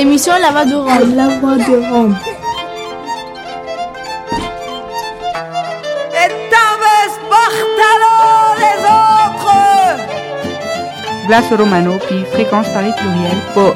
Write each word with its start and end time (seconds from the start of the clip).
L'émission 0.00 0.32
La 0.40 0.50
Voix 0.50 0.64
de 0.64 0.76
Rome. 0.76 1.14
La 1.14 1.28
Voix 1.28 1.56
de 1.56 1.92
Rome. 1.92 2.16
Glace 11.26 11.52
Romano, 11.52 11.98
puis 12.08 12.24
fréquence 12.32 12.66
Paris 12.70 12.92
pluriel, 12.96 13.36
pour 13.52 13.74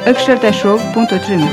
Show.treno. 0.54 1.46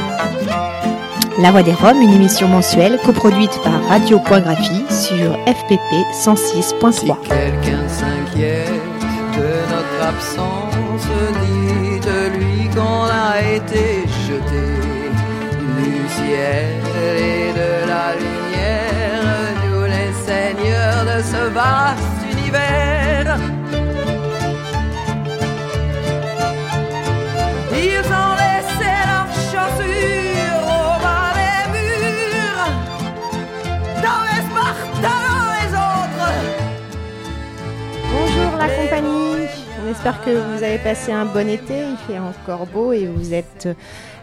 La 1.39 1.51
Voix 1.51 1.63
des 1.63 1.73
Roms, 1.73 2.01
une 2.01 2.13
émission 2.13 2.47
mensuelle 2.47 2.97
coproduite 3.05 3.59
par 3.65 3.73
Radio.graphie 3.89 4.85
sur 4.89 5.33
FPP 5.47 5.91
106.3. 6.13 6.93
Si 6.93 7.07
quelqu'un 7.27 7.89
s'inquiète 7.89 8.69
de 9.35 9.49
notre 9.69 10.07
absence, 10.07 11.07
dites-lui 11.43 12.69
qu'on 12.69 13.03
a 13.03 13.41
été 13.41 14.00
du 14.49 16.07
ciel 16.09 16.65
et 16.97 17.53
de 17.53 17.71
la 17.87 18.07
lumière, 18.15 19.53
nous 19.63 19.83
les 19.83 20.11
seigneurs 20.25 21.03
de 21.05 21.17
ce 21.21 21.41
vaste 21.53 22.21
univers. 22.31 23.37
Ils 27.73 28.07
ont 28.21 28.35
laissé 28.43 28.91
leurs 29.09 29.33
chaussures 29.51 30.65
au 30.65 30.87
bas 31.03 31.31
des 31.35 31.63
murs, 31.73 32.69
dans 34.05 34.21
les 34.29 34.41
Spartans 34.49 35.49
les 35.57 35.69
autres. 35.73 36.31
Bonjour 38.13 38.51
la 38.57 38.69
compagnie, 38.69 39.47
on 39.83 39.87
espère 39.89 40.17
que 40.23 40.31
vous 40.31 40.63
avez 40.63 40.77
passé 40.77 41.11
un 41.11 41.25
bon 41.25 41.49
été, 41.49 41.79
il 41.89 41.97
fait 42.07 42.19
encore 42.19 42.65
beau 42.67 42.93
et 42.93 43.05
vous 43.05 43.33
êtes 43.33 43.67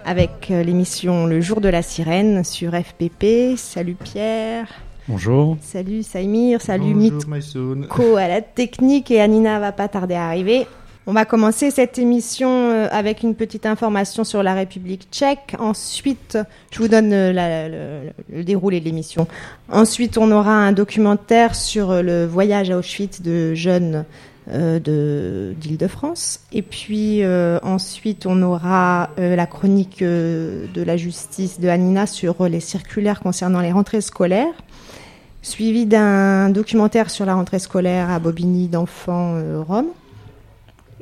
avec 0.08 0.48
l'émission 0.48 1.26
Le 1.26 1.40
jour 1.42 1.60
de 1.60 1.68
la 1.68 1.82
sirène 1.82 2.42
sur 2.42 2.72
FPP. 2.72 3.56
Salut 3.58 3.94
Pierre. 3.94 4.66
Bonjour. 5.06 5.58
Salut 5.60 6.02
Saïmir, 6.02 6.62
salut. 6.62 6.94
Mitko 6.94 8.16
à 8.16 8.26
la 8.28 8.40
technique 8.40 9.10
et 9.10 9.20
Anina 9.20 9.60
va 9.60 9.72
pas 9.72 9.86
tarder 9.88 10.14
à 10.14 10.26
arriver. 10.26 10.66
On 11.06 11.12
va 11.12 11.24
commencer 11.26 11.70
cette 11.70 11.98
émission 11.98 12.48
euh, 12.70 12.88
avec 12.90 13.22
une 13.22 13.34
petite 13.34 13.64
information 13.66 14.24
sur 14.24 14.42
la 14.42 14.52
République 14.54 15.08
tchèque. 15.10 15.54
Ensuite, 15.58 16.36
je 16.70 16.78
vous 16.78 16.88
donne 16.88 17.12
euh, 17.12 17.32
la- 17.32 17.68
le, 17.68 18.00
le 18.30 18.44
déroulé 18.44 18.80
de 18.80 18.84
l'émission. 18.86 19.26
Ensuite, 19.70 20.16
on 20.18 20.30
aura 20.32 20.52
un 20.54 20.72
documentaire 20.72 21.54
sur 21.54 21.90
euh, 21.90 22.02
le 22.02 22.26
voyage 22.26 22.70
à 22.70 22.76
Auschwitz 22.78 23.20
de 23.22 23.54
jeunes 23.54 24.04
euh, 24.50 24.78
de 24.80 25.54
d'Île-de-France. 25.60 26.40
Et 26.52 26.62
puis 26.62 27.22
euh, 27.22 27.58
ensuite, 27.62 28.26
on 28.26 28.40
aura 28.42 29.10
euh, 29.18 29.36
la 29.36 29.46
chronique 29.46 30.02
euh, 30.02 30.66
de 30.72 30.82
la 30.82 30.96
justice 30.96 31.60
de 31.60 31.68
Anina 31.68 32.06
sur 32.06 32.48
les 32.48 32.60
circulaires 32.60 33.20
concernant 33.20 33.60
les 33.60 33.72
rentrées 33.72 34.00
scolaires 34.00 34.54
suivi 35.42 35.86
d'un 35.86 36.50
documentaire 36.50 37.10
sur 37.10 37.26
la 37.26 37.34
rentrée 37.34 37.58
scolaire 37.58 38.10
à 38.10 38.18
Bobigny 38.18 38.68
d'enfants 38.68 39.40
roms. 39.66 39.92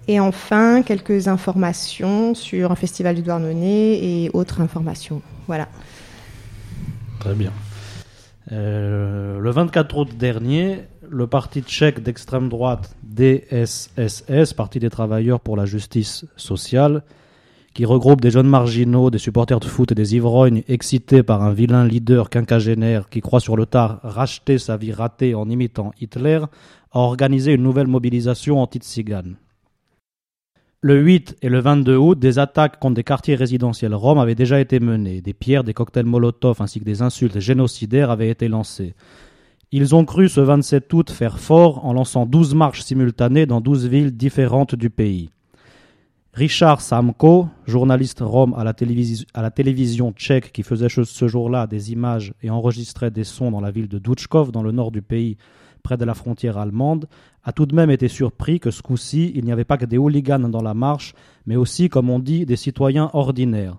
Et 0.08 0.20
enfin, 0.20 0.82
quelques 0.82 1.26
informations 1.26 2.34
sur 2.34 2.70
un 2.70 2.76
festival 2.76 3.16
du 3.16 3.22
Douarnenez 3.22 4.24
et 4.24 4.30
autres 4.34 4.60
informations. 4.60 5.22
Voilà. 5.46 5.68
Très 7.18 7.34
bien. 7.34 7.50
Le 8.50 9.50
24 9.50 9.96
août 9.96 10.16
dernier, 10.16 10.84
le 11.10 11.26
parti 11.26 11.62
tchèque 11.62 12.02
d'extrême 12.02 12.48
droite 12.48 12.96
DSSS, 13.02 14.54
Parti 14.54 14.78
des 14.78 14.90
travailleurs 14.90 15.40
pour 15.40 15.56
la 15.56 15.64
justice 15.64 16.26
sociale, 16.36 17.02
qui 17.74 17.84
regroupe 17.84 18.20
des 18.20 18.30
jeunes 18.30 18.48
marginaux, 18.48 19.10
des 19.10 19.18
supporters 19.18 19.60
de 19.60 19.66
foot 19.66 19.92
et 19.92 19.94
des 19.94 20.16
ivrognes 20.16 20.62
excités 20.68 21.22
par 21.22 21.42
un 21.42 21.52
vilain 21.52 21.86
leader 21.86 22.30
quinquagénaire 22.30 23.08
qui 23.08 23.20
croit 23.20 23.40
sur 23.40 23.56
le 23.56 23.66
tard 23.66 24.00
racheter 24.02 24.58
sa 24.58 24.76
vie 24.76 24.92
ratée 24.92 25.34
en 25.34 25.48
imitant 25.50 25.92
Hitler, 26.00 26.40
a 26.92 26.98
organisé 26.98 27.52
une 27.52 27.62
nouvelle 27.62 27.86
mobilisation 27.86 28.60
anti-tzigane. 28.60 29.36
Le 30.80 31.00
8 31.00 31.38
et 31.42 31.48
le 31.48 31.58
22 31.58 31.96
août, 31.96 32.18
des 32.18 32.38
attaques 32.38 32.78
contre 32.78 32.94
des 32.94 33.04
quartiers 33.04 33.34
résidentiels 33.34 33.94
roms 33.94 34.18
avaient 34.18 34.34
déjà 34.34 34.60
été 34.60 34.78
menées. 34.78 35.20
Des 35.20 35.34
pierres, 35.34 35.64
des 35.64 35.74
cocktails 35.74 36.06
Molotov 36.06 36.62
ainsi 36.62 36.80
que 36.80 36.84
des 36.84 37.02
insultes 37.02 37.40
génocidaires 37.40 38.10
avaient 38.10 38.30
été 38.30 38.46
lancées. 38.46 38.94
Ils 39.72 39.94
ont 39.94 40.04
cru 40.04 40.28
ce 40.28 40.40
27 40.40 40.92
août 40.94 41.10
faire 41.10 41.38
fort 41.38 41.84
en 41.84 41.92
lançant 41.92 42.24
12 42.24 42.54
marches 42.54 42.82
simultanées 42.82 43.46
dans 43.46 43.60
12 43.60 43.86
villes 43.88 44.16
différentes 44.16 44.74
du 44.74 44.90
pays. 44.90 45.30
Richard 46.34 46.80
Samko, 46.82 47.48
journaliste 47.66 48.20
rome 48.20 48.54
à 48.56 48.62
la, 48.62 48.74
télévision 49.50 50.12
tchèque 50.12 50.52
qui 50.52 50.62
faisait 50.62 50.90
ce- 50.90 51.04
ce 51.04 51.28
jour-là 51.28 51.66
des 51.66 51.92
images 51.92 52.34
et 52.42 52.50
enregistrait 52.50 53.10
des 53.10 53.24
sons 53.24 53.50
dans 53.50 53.60
la 53.60 53.70
ville 53.70 53.88
de 53.88 53.98
Douchkov, 53.98 54.52
dans 54.52 54.62
le 54.62 54.70
nord 54.70 54.90
du 54.90 55.00
pays, 55.02 55.38
près 55.82 55.96
de 55.96 56.04
la 56.04 56.14
frontière 56.14 56.58
allemande, 56.58 57.06
a 57.42 57.52
tout 57.52 57.64
de 57.64 57.74
même 57.74 57.90
été 57.90 58.08
surpris 58.08 58.60
que 58.60 58.70
ce 58.70 58.82
coup-ci, 58.82 59.32
il 59.34 59.44
n'y 59.44 59.52
avait 59.52 59.64
pas 59.64 59.78
que 59.78 59.86
des 59.86 59.98
hooligans 59.98 60.48
dans 60.50 60.62
la 60.62 60.74
marche, 60.74 61.14
mais 61.46 61.56
aussi, 61.56 61.88
comme 61.88 62.10
on 62.10 62.18
dit, 62.18 62.44
des 62.44 62.56
citoyens 62.56 63.08
ordinaires. 63.14 63.76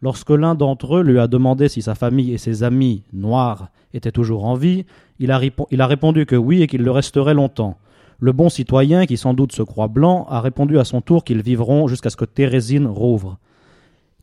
Lorsque 0.00 0.30
l'un 0.30 0.54
d'entre 0.54 0.96
eux 0.96 1.02
lui 1.02 1.18
a 1.18 1.28
demandé 1.28 1.68
si 1.68 1.82
sa 1.82 1.94
famille 1.94 2.32
et 2.32 2.38
ses 2.38 2.62
amis 2.62 3.02
noirs 3.12 3.68
étaient 3.92 4.10
toujours 4.12 4.46
en 4.46 4.54
vie, 4.54 4.84
il 5.22 5.30
a, 5.30 5.86
répondu 5.86 6.26
que 6.26 6.34
oui 6.34 6.62
et 6.62 6.66
qu'il 6.66 6.82
le 6.82 6.90
resterait 6.90 7.34
longtemps. 7.34 7.78
Le 8.18 8.32
bon 8.32 8.48
citoyen, 8.48 9.06
qui 9.06 9.16
sans 9.16 9.34
doute 9.34 9.52
se 9.52 9.62
croit 9.62 9.86
blanc, 9.86 10.26
a 10.28 10.40
répondu 10.40 10.80
à 10.80 10.84
son 10.84 11.00
tour 11.00 11.22
qu'ils 11.22 11.42
vivront 11.42 11.86
jusqu'à 11.86 12.10
ce 12.10 12.16
que 12.16 12.24
Thérésine 12.24 12.88
rouvre. 12.88 13.38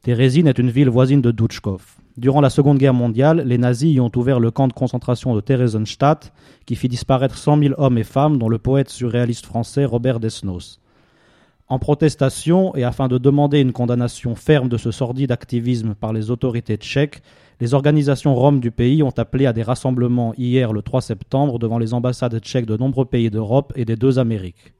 Thérésine 0.01 0.47
est 0.47 0.59
une 0.59 0.69
ville 0.69 0.89
voisine 0.89 1.21
de 1.21 1.31
Douchkov. 1.31 1.83
Durant 2.17 2.41
la 2.41 2.49
Seconde 2.49 2.79
Guerre 2.79 2.93
mondiale, 2.93 3.43
les 3.45 3.57
nazis 3.57 3.95
y 3.95 3.99
ont 4.01 4.11
ouvert 4.13 4.41
le 4.41 4.51
camp 4.51 4.67
de 4.67 4.73
concentration 4.73 5.33
de 5.35 5.39
Theresienstadt, 5.39 6.33
qui 6.65 6.75
fit 6.75 6.89
disparaître 6.89 7.37
100 7.37 7.59
000 7.59 7.75
hommes 7.77 7.97
et 7.97 8.03
femmes, 8.03 8.37
dont 8.37 8.49
le 8.49 8.57
poète 8.57 8.89
surréaliste 8.89 9.45
français 9.45 9.85
Robert 9.85 10.19
Desnos. 10.19 10.81
En 11.69 11.79
protestation 11.79 12.75
et 12.75 12.83
afin 12.83 13.07
de 13.07 13.17
demander 13.17 13.61
une 13.61 13.71
condamnation 13.71 14.35
ferme 14.35 14.67
de 14.67 14.77
ce 14.77 14.91
sordide 14.91 15.31
activisme 15.31 15.95
par 15.95 16.11
les 16.11 16.29
autorités 16.29 16.75
tchèques, 16.75 17.21
les 17.59 17.73
organisations 17.73 18.35
roms 18.35 18.59
du 18.59 18.71
pays 18.71 19.03
ont 19.03 19.13
appelé 19.17 19.45
à 19.45 19.53
des 19.53 19.63
rassemblements 19.63 20.33
hier 20.37 20.71
le 20.71 20.81
3 20.81 21.01
septembre 21.01 21.59
devant 21.59 21.77
les 21.77 21.93
ambassades 21.93 22.39
tchèques 22.39 22.65
de 22.65 22.77
nombreux 22.77 23.05
pays 23.05 23.29
d'Europe 23.29 23.73
et 23.75 23.85
des 23.85 23.95
deux 23.95 24.17
Amériques. 24.17 24.73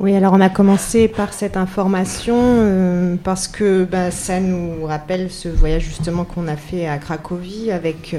Oui, 0.00 0.14
alors 0.14 0.32
on 0.32 0.40
a 0.40 0.48
commencé 0.48 1.08
par 1.08 1.32
cette 1.32 1.56
information 1.56 2.36
euh, 2.38 3.16
parce 3.22 3.48
que 3.48 3.84
bah, 3.84 4.12
ça 4.12 4.38
nous 4.38 4.84
rappelle 4.84 5.28
ce 5.28 5.48
voyage 5.48 5.82
justement 5.82 6.24
qu'on 6.24 6.46
a 6.46 6.56
fait 6.56 6.86
à 6.86 6.98
Cracovie 6.98 7.72
avec 7.72 8.14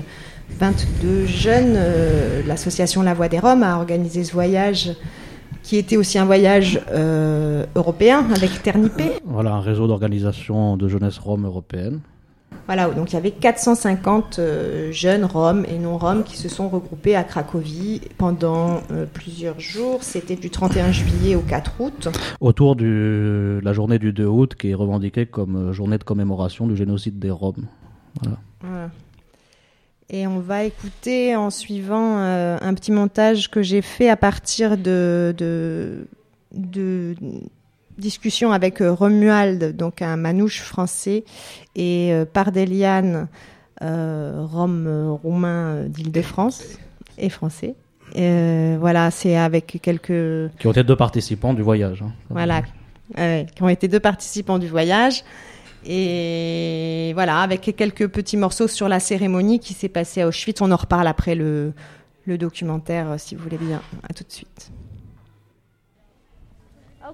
22 0.58 1.26
jeunes. 1.26 1.76
Euh, 1.78 2.42
L'association 2.46 3.02
La 3.02 3.14
Voix 3.14 3.30
des 3.30 3.40
Roms 3.40 3.64
a 3.64 3.78
organisé 3.78 4.26
ce 4.26 4.34
voyage 4.34 4.92
qui 5.64 5.78
était 5.78 5.96
aussi 5.96 6.18
un 6.18 6.26
voyage 6.26 6.82
euh, 6.92 7.66
européen 7.76 8.26
avec 8.36 8.62
Ternipé. 8.62 9.12
Voilà 9.24 9.54
un 9.54 9.62
réseau 9.62 9.88
d'organisations 9.88 10.76
de 10.76 10.88
jeunesse 10.90 11.18
rome 11.18 11.46
européenne. 11.46 12.02
Voilà, 12.70 12.88
donc 12.92 13.12
il 13.12 13.16
y 13.16 13.18
avait 13.18 13.32
450 13.32 14.38
euh, 14.38 14.92
jeunes 14.92 15.26
roms 15.26 15.66
et 15.66 15.80
non 15.80 15.98
roms 15.98 16.24
qui 16.24 16.38
se 16.38 16.48
sont 16.48 16.70
regroupés 16.70 17.16
à 17.16 17.24
Cracovie 17.24 18.00
pendant 18.20 18.82
euh, 18.92 19.08
plusieurs 19.12 19.60
jours. 19.60 20.04
C'était 20.04 20.36
du 20.36 20.52
31 20.52 20.92
juillet 20.92 21.34
au 21.34 21.40
4 21.40 21.82
août. 21.82 22.10
autour 22.42 22.76
de 22.76 23.60
la 23.64 23.74
journée 23.74 23.98
du 23.98 24.14
2 24.14 24.24
août 24.24 24.54
qui 24.54 24.70
est 24.70 24.76
revendiquée 24.76 25.26
comme 25.26 25.56
euh, 25.56 25.74
journée 25.74 25.98
de 25.98 26.04
commémoration 26.04 26.68
du 26.68 26.76
génocide 26.76 27.18
des 27.18 27.32
Roms. 27.32 27.66
Voilà. 28.22 28.38
Voilà. 28.62 28.92
Et 30.12 30.28
on 30.28 30.38
va 30.38 30.64
écouter 30.64 31.36
en 31.36 31.50
suivant 31.50 32.20
euh, 32.20 32.60
un 32.62 32.76
petit 32.76 32.92
montage 32.92 33.50
que 33.50 33.64
j'ai 33.64 33.82
fait 33.82 34.10
à 34.10 34.16
partir 34.16 34.78
de, 34.78 35.34
de, 35.36 36.08
de 36.52 37.16
discussions 38.00 38.52
avec 38.52 38.82
euh, 38.82 38.92
Romuald, 38.94 39.76
donc 39.76 40.02
un 40.02 40.16
manouche 40.18 40.62
français, 40.62 41.24
et 41.76 42.12
euh, 42.14 42.26
Pardelian, 42.26 43.28
euh, 43.82 44.46
Rome 44.52 44.86
euh, 44.88 45.12
roumain 45.12 45.68
euh, 45.76 45.88
d'Île-de-France 45.88 46.64
et 47.18 47.30
français. 47.30 47.76
Euh, 48.18 48.78
voilà, 48.80 49.12
c'est 49.12 49.38
avec 49.38 49.80
quelques 49.82 50.52
Qui 50.58 50.68
ont 50.68 50.72
été 50.72 50.84
deux 50.84 50.96
participants 50.96 51.54
du 51.54 51.62
voyage. 51.62 52.02
hein. 52.02 52.12
voilà, 52.30 52.64
euh, 53.20 53.44
qui 53.44 53.62
ont 53.64 53.70
été 53.70 53.88
deux 53.88 54.00
participants 54.00 54.58
du 54.60 54.68
voyage. 54.68 55.24
Et 55.86 57.12
voilà, 57.14 57.40
avec 57.40 57.62
quelques 57.78 58.08
petits 58.08 58.36
morceaux 58.38 58.68
sur 58.68 58.90
la 58.90 59.00
cérémonie 59.00 59.60
qui 59.60 59.74
s'est 59.74 59.90
passée 59.90 60.22
à 60.22 60.28
Auschwitz. 60.28 60.60
On 60.62 60.72
en 60.72 60.76
reparle 60.76 61.08
après 61.08 61.36
le, 61.36 61.72
le 62.26 62.38
documentaire, 62.38 63.16
si 63.18 63.36
vous 63.36 63.44
voulez 63.44 63.58
bien. 63.58 63.82
À 64.10 64.14
tout 64.14 64.24
de 64.24 64.32
suite. 64.32 64.72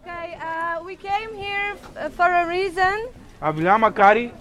Okay, 0.05 0.37
uh, 0.39 0.83
we 0.85 0.95
came 0.95 1.33
here 1.33 1.73
f- 1.95 2.13
for 2.13 2.27
a 2.31 2.45
reason. 2.47 3.07
Makari, 3.41 4.31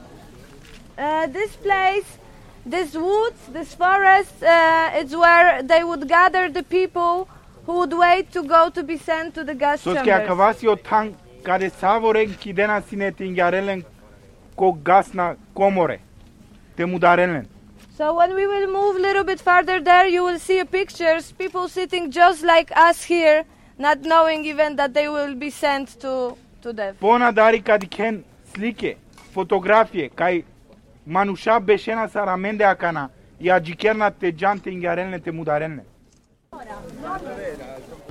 Uh, 0.99 1.27
this 1.27 1.57
place, 1.57 2.19
this 2.67 2.93
woods, 2.95 3.41
this 3.51 3.75
forest, 3.75 4.43
uh, 4.43 4.91
it's 5.01 5.17
where 5.17 5.63
they 5.63 5.83
would 5.83 6.07
gather 6.07 6.51
the 6.51 6.63
people 6.63 7.29
who 7.65 7.79
would 7.79 7.95
wait 7.95 8.31
to 8.33 8.43
go 8.43 8.69
to 8.69 8.83
be 8.83 8.99
sent 8.99 9.35
to 9.35 9.43
the 9.43 9.55
gas 9.55 9.81
sos 9.81 9.97
chambers. 9.97 10.29
acabasi 10.29 10.69
o 10.69 10.77
tan 10.77 11.17
care 11.45 11.71
savoreg 11.71 12.37
ki 12.39 12.53
dena 12.53 12.83
sinetin 12.83 13.35
garelen 13.35 13.85
ko 14.57 14.73
gasna 14.73 15.37
komore 15.57 15.99
te 16.77 16.85
mudarenlen. 16.85 17.47
So 17.97 18.13
when 18.13 18.35
we 18.35 18.47
will 18.47 18.69
move 18.71 18.97
a 18.97 19.01
little 19.01 19.25
bit 19.25 19.41
farther 19.41 19.81
there, 19.81 20.07
you 20.09 20.23
will 20.25 20.39
see 20.39 20.63
pictures, 20.65 21.33
people 21.33 21.69
sitting 21.69 22.11
just 22.11 22.45
like 22.45 22.71
us 22.77 23.03
here, 23.05 23.45
not 23.79 23.99
knowing 24.03 24.44
even 24.44 24.76
that 24.76 24.94
they 24.94 25.09
will 25.09 25.35
be 25.35 25.50
sent 25.50 26.00
to, 26.00 26.37
to 26.62 26.73
death. 26.73 26.97
Pona 27.00 27.32
dari 27.32 27.61
kadiken 27.61 28.23
slike 28.55 28.97
fotografie 29.35 30.11
kai 30.15 30.44
manusha 31.06 31.61
beshena 31.61 32.09
saramende 32.09 32.65
akana 32.65 33.11
ya 33.41 33.61
jikerna 33.61 34.11
te 34.11 34.32
jante 34.32 34.71
ingarenle 34.71 35.21
te 35.21 35.31
mudarenle. 35.31 35.82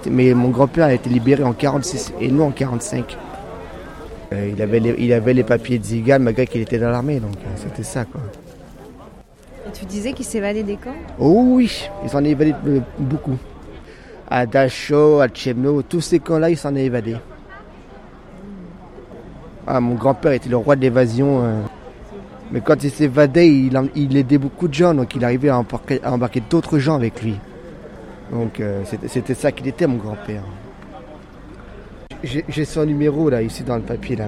Mais 0.05 0.33
mon 0.33 0.49
grand-père 0.49 0.87
a 0.87 0.93
été 0.93 1.09
libéré 1.09 1.43
en 1.43 1.53
46 1.53 2.13
et 2.19 2.29
non 2.29 2.47
en 2.47 2.51
45. 2.51 3.17
Euh, 4.33 4.49
il, 4.53 4.61
avait 4.61 4.79
les, 4.81 4.95
il 4.97 5.13
avait 5.13 5.33
les 5.33 5.43
papiers 5.45 5.79
de 5.79 5.83
Zigan 5.85 6.19
malgré 6.19 6.45
qu'il 6.45 6.59
était 6.59 6.77
dans 6.77 6.89
l'armée, 6.89 7.21
donc 7.21 7.37
euh, 7.37 7.49
c'était 7.55 7.83
ça 7.83 8.03
quoi. 8.03 8.19
Et 9.65 9.71
tu 9.71 9.85
disais 9.85 10.11
qu'il 10.11 10.25
s'évadait 10.25 10.63
des 10.63 10.75
camps? 10.75 10.91
Oh 11.19 11.43
oui, 11.45 11.89
il 12.03 12.09
s'en 12.09 12.23
est 12.25 12.31
évadé 12.31 12.53
euh, 12.67 12.79
beaucoup. 12.99 13.37
À 14.35 14.47
Dachau, 14.47 15.19
à 15.19 15.27
Tchemno, 15.27 15.83
tous 15.83 16.01
ces 16.01 16.17
camps-là, 16.17 16.49
il 16.49 16.57
s'en 16.57 16.75
est 16.75 16.85
évadé. 16.85 17.17
Ah, 19.67 19.79
mon 19.79 19.93
grand-père 19.93 20.31
était 20.31 20.49
le 20.49 20.57
roi 20.57 20.75
de 20.75 20.81
l'évasion. 20.81 21.43
euh. 21.43 21.61
Mais 22.51 22.59
quand 22.59 22.83
il 22.83 22.89
s'évadait, 22.89 23.47
il, 23.47 24.17
aidait 24.17 24.39
beaucoup 24.39 24.67
de 24.67 24.73
gens, 24.73 24.95
donc 24.95 25.13
il 25.13 25.23
arrivait 25.23 25.49
à 25.49 25.59
embarquer, 25.59 26.41
d'autres 26.49 26.79
gens 26.79 26.95
avec 26.95 27.21
lui. 27.21 27.35
Donc 28.31 28.59
euh, 28.59 28.81
c'était 29.05 29.35
ça 29.35 29.51
qu'il 29.51 29.67
était, 29.67 29.85
mon 29.85 29.97
grand-père. 29.97 30.41
J'ai 32.23 32.65
son 32.65 32.85
numéro 32.85 33.29
là, 33.29 33.41
ici 33.41 33.63
dans 33.63 33.75
le 33.75 33.81
papier 33.81 34.15
là. 34.15 34.27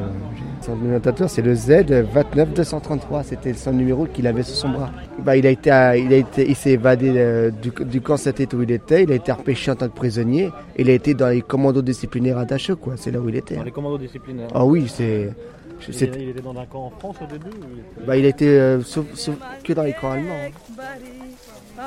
Son 0.61 0.75
notateur, 0.75 1.29
c'est 1.29 1.41
le 1.41 1.55
Z 1.55 1.85
29233. 1.85 3.23
C'était 3.23 3.53
son 3.53 3.71
numéro 3.71 4.05
qu'il 4.05 4.27
avait 4.27 4.43
sur 4.43 4.55
son 4.55 4.69
bras. 4.69 4.91
Bah, 5.19 5.37
il 5.37 5.45
a 5.47 5.49
été, 5.51 5.71
à- 5.71 5.95
il 5.95 6.11
a 6.11 6.17
été, 6.17 6.49
il 6.49 6.55
s'est 6.55 6.71
évadé 6.71 7.13
euh, 7.15 7.51
du, 7.51 7.71
du 7.85 8.01
camp 8.01 8.17
Saint-Étienne 8.17 8.59
où 8.59 8.63
il 8.63 8.71
était. 8.71 9.03
Il 9.03 9.11
a 9.11 9.15
été 9.15 9.31
repêché 9.31 9.71
en 9.71 9.75
tant 9.75 9.87
que 9.87 9.95
prisonnier. 9.95 10.49
Il 10.77 10.89
a 10.89 10.93
été 10.93 11.13
dans 11.13 11.29
les 11.29 11.41
commandos 11.41 11.81
disciplinaires 11.83 12.37
à 12.37 12.45
Dachau, 12.45 12.75
quoi. 12.75 12.95
C'est 12.97 13.11
là 13.11 13.19
où 13.19 13.29
il 13.29 13.35
était. 13.35 13.55
Dans 13.55 13.63
les 13.63 13.71
commandos 13.71 13.97
disciplinaires. 13.99 14.49
Ah 14.53 14.65
oui, 14.65 14.87
c'est. 14.93 15.29
il, 15.87 16.29
était 16.29 16.41
dans 16.41 16.57
un 16.57 16.65
camp 16.65 16.85
en 16.87 16.89
France 16.99 17.17
au 17.21 17.31
début 17.31 17.45
ou 17.49 17.65
il 17.73 17.79
était- 17.79 18.05
Bah, 18.07 18.17
il 18.17 18.25
a 18.25 18.29
été 18.29 18.47
euh, 18.47 18.81
sauf, 18.81 19.05
sauf 19.13 19.35
que 19.63 19.71
dans 19.73 19.83
les 19.83 19.93
camps 19.93 20.11
allemands. 20.11 20.33
hein. 20.33 21.85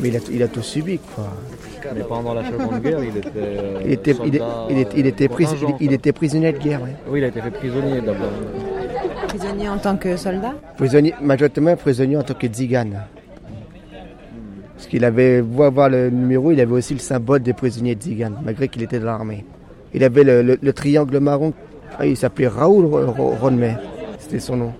Mais 0.00 0.08
il 0.08 0.16
a, 0.16 0.20
il 0.32 0.42
a 0.42 0.48
tout 0.48 0.62
subi, 0.62 0.98
quoi. 0.98 1.28
Mais 1.94 2.02
pendant 2.02 2.34
la 2.34 2.44
Seconde 2.44 2.80
Guerre, 2.82 3.02
il 3.04 3.16
était. 3.16 3.30
euh, 3.36 3.80
Il 3.84 3.92
était, 3.92 4.10
il, 4.10 4.34
est- 4.34 4.38
soldat, 4.38 4.66
il 4.70 4.78
est- 4.78 4.88
il 4.96 5.06
était, 5.06 5.28
pris- 5.28 5.44
contingent, 5.44 5.68
il, 5.80 5.84
il 5.84 5.86
quoi. 5.88 5.94
était 5.94 6.12
prisonnier 6.12 6.52
de 6.52 6.58
guerre, 6.58 6.82
ouais. 6.82 6.94
Oui, 7.08 7.20
il 7.20 7.24
a 7.24 7.28
été 7.28 7.40
fait 7.40 7.50
prisonnier 7.50 8.00
d'abord. 8.00 8.30
Prisonnier 9.28 9.68
en 9.68 9.78
tant 9.78 9.96
que 9.96 10.16
soldat 10.16 10.54
Prisonnier, 10.76 11.14
majoritairement 11.22 11.76
prisonnier 11.76 12.16
en 12.16 12.22
tant 12.22 12.34
que 12.34 12.46
Zigan. 12.52 12.86
Parce 14.76 14.86
qu'il 14.88 15.04
avait, 15.04 15.40
vous 15.40 15.62
avoir 15.62 15.88
le 15.90 16.10
numéro, 16.10 16.52
il 16.52 16.60
avait 16.60 16.72
aussi 16.72 16.94
le 16.94 17.00
symbole 17.00 17.40
des 17.40 17.52
prisonniers 17.52 17.94
de 17.94 18.02
Zigan, 18.02 18.32
malgré 18.44 18.68
qu'il 18.68 18.82
était 18.82 18.98
dans 18.98 19.06
l'armée. 19.06 19.44
Il 19.94 20.02
avait 20.04 20.24
le, 20.24 20.42
le- 20.42 20.58
le 20.60 20.72
triangle 20.72 21.18
marron, 21.18 21.52
Ah, 21.98 22.06
il 22.06 22.16
s'appelait 22.16 22.46
Raoul 22.48 22.84
Ro- 22.86 23.06
Ro- 23.12 23.34
Ronmet, 23.40 23.76
c'était 24.18 24.38
son 24.40 24.56
nom. 24.56 24.72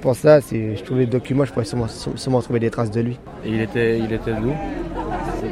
Pour 0.00 0.14
ça, 0.14 0.40
si 0.40 0.76
je 0.76 0.82
trouve 0.84 0.98
les 0.98 1.06
documents, 1.06 1.44
je 1.44 1.52
pourrais 1.52 1.64
sûrement, 1.64 1.88
sûrement 1.88 2.40
trouver 2.40 2.60
des 2.60 2.70
traces 2.70 2.90
de 2.90 3.00
lui. 3.00 3.18
Et 3.44 3.48
il 3.50 3.60
était, 3.60 3.98
il 3.98 4.12
était 4.12 4.32
d'où? 4.32 4.52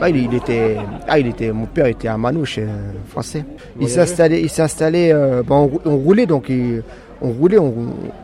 Ah, 0.01 0.09
il, 0.09 0.17
il 0.17 0.35
était, 0.35 0.77
ah, 1.09 1.19
il 1.19 1.27
était, 1.27 1.51
mon 1.53 1.67
père 1.67 1.87
était 1.87 2.09
un 2.09 2.17
manouche 2.19 2.59
euh, 2.59 2.67
français. 3.09 3.45
Il 3.81 3.89
s'est 3.89 4.01
installé, 4.01 4.41
il 4.41 4.49
s'est 4.51 4.63
installé, 4.63 5.11
euh, 5.13 5.43
bah, 5.43 5.55
on, 5.57 5.67
rou- 5.67 5.81
on 5.85 5.97
roulait 5.97 6.27
donc, 6.27 6.49
il- 6.49 6.83
on 7.23 7.31
roulait, 7.31 7.59
on 7.59 7.73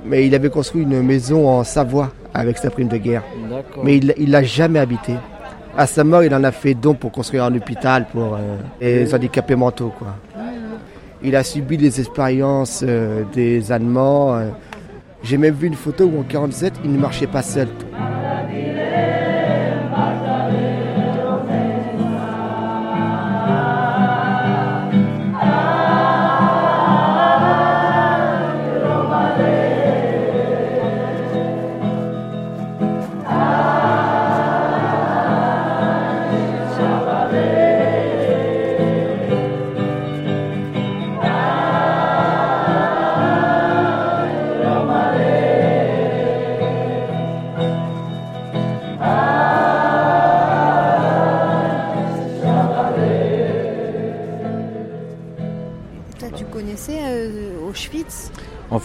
mais 0.05 0.27
il 0.27 0.35
avait 0.35 0.51
construit 0.51 0.83
une 0.83 1.03
maison 1.03 1.49
en 1.49 1.65
Savoie 1.65 2.13
avec 2.35 2.59
sa 2.59 2.71
prime 2.71 2.89
de 2.89 2.99
guerre. 2.99 3.23
Mais 3.83 3.97
il, 3.97 4.15
il 4.19 4.31
l'a 4.31 4.43
jamais 4.43 4.79
habité. 4.79 5.15
À 5.77 5.87
sa 5.87 6.05
mort, 6.05 6.23
il 6.23 6.35
en 6.35 6.45
a 6.45 6.53
fait 6.53 6.75
don 6.75 6.95
pour 6.95 7.11
construire 7.11 7.45
un 7.45 7.55
hôpital 7.55 8.07
pour 8.13 8.35
euh, 8.35 8.57
les 8.81 9.13
handicapés 9.15 9.57
mentaux, 9.57 9.93
quoi. 9.99 10.09
Il 11.25 11.35
a 11.37 11.43
subi 11.45 11.77
les 11.79 12.01
expériences 12.01 12.85
euh, 12.87 13.23
des 13.33 13.73
Allemands. 13.73 14.37
J'ai 15.23 15.39
même 15.39 15.55
vu 15.55 15.69
une 15.69 15.75
photo 15.75 16.05
où 16.05 16.21
en 16.21 16.25
47, 16.25 16.75
il 16.85 16.93
ne 16.93 16.99
marchait 16.99 17.27
pas 17.27 17.43
seul. 17.43 17.69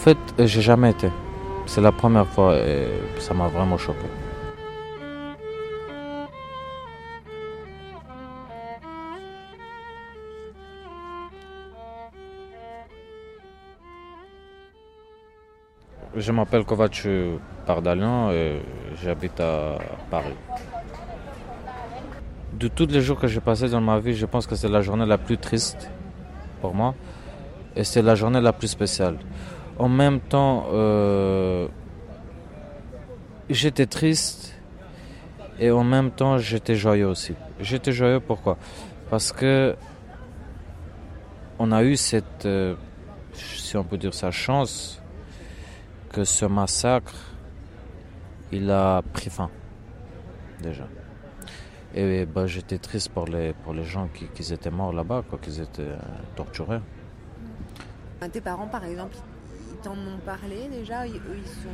Fait, 0.07 0.17
euh, 0.39 0.47
j'ai 0.47 0.61
jamais 0.61 0.91
été. 0.91 1.09
C'est 1.65 1.81
la 1.81 1.91
première 1.91 2.27
fois 2.27 2.55
et 2.55 2.87
ça 3.19 3.33
m'a 3.33 3.49
vraiment 3.49 3.77
choqué. 3.77 4.07
Je 16.15 16.31
m'appelle 16.31 16.63
Kovacu 16.63 17.37
Pardalian 17.65 18.31
et 18.31 18.61
j'habite 19.03 19.39
à 19.41 19.77
Paris. 20.09 20.37
De 22.53 22.69
tous 22.69 22.87
les 22.87 23.01
jours 23.01 23.19
que 23.19 23.27
j'ai 23.27 23.41
passés 23.41 23.67
dans 23.67 23.81
ma 23.81 23.99
vie, 23.99 24.15
je 24.15 24.25
pense 24.25 24.47
que 24.47 24.55
c'est 24.55 24.69
la 24.69 24.81
journée 24.81 25.05
la 25.05 25.17
plus 25.17 25.37
triste 25.37 25.91
pour 26.61 26.73
moi 26.73 26.95
et 27.75 27.83
c'est 27.83 28.01
la 28.01 28.15
journée 28.15 28.39
la 28.39 28.53
plus 28.53 28.69
spéciale. 28.69 29.17
En 29.79 29.89
même 29.89 30.19
temps, 30.19 30.65
euh, 30.71 31.67
j'étais 33.49 33.85
triste 33.85 34.55
et 35.59 35.69
en 35.71 35.83
même 35.83 36.11
temps 36.11 36.37
j'étais 36.37 36.75
joyeux 36.75 37.07
aussi. 37.07 37.35
J'étais 37.59 37.91
joyeux 37.91 38.19
pourquoi? 38.19 38.57
Parce 39.09 39.31
que 39.31 39.75
on 41.59 41.71
a 41.71 41.83
eu 41.83 41.95
cette, 41.95 42.45
euh, 42.45 42.75
si 43.33 43.77
on 43.77 43.83
peut 43.83 43.97
dire 43.97 44.13
ça, 44.13 44.31
chance 44.31 45.01
que 46.11 46.23
ce 46.23 46.45
massacre, 46.45 47.15
il 48.51 48.69
a 48.71 49.01
pris 49.13 49.29
fin 49.29 49.49
déjà. 50.61 50.87
Et 51.93 52.25
bah, 52.25 52.47
j'étais 52.47 52.77
triste 52.77 53.09
pour 53.09 53.25
les, 53.25 53.53
gens 53.83 54.07
qui, 54.07 54.53
étaient 54.53 54.69
morts 54.69 54.93
là-bas, 54.93 55.23
quoi, 55.27 55.39
qui 55.41 55.49
étaient 55.61 55.81
euh, 55.81 55.97
torturés. 56.35 56.79
Tes 58.31 58.41
parents, 58.41 58.67
par 58.67 58.83
exemple, 58.83 59.15
ils 59.71 59.77
t'en 59.83 59.91
ont 59.93 60.19
parlé 60.25 60.67
déjà 60.71 61.05
Ils- 61.07 61.15
Eux, 61.15 61.37
ils 61.37 61.47
sont. 61.47 61.69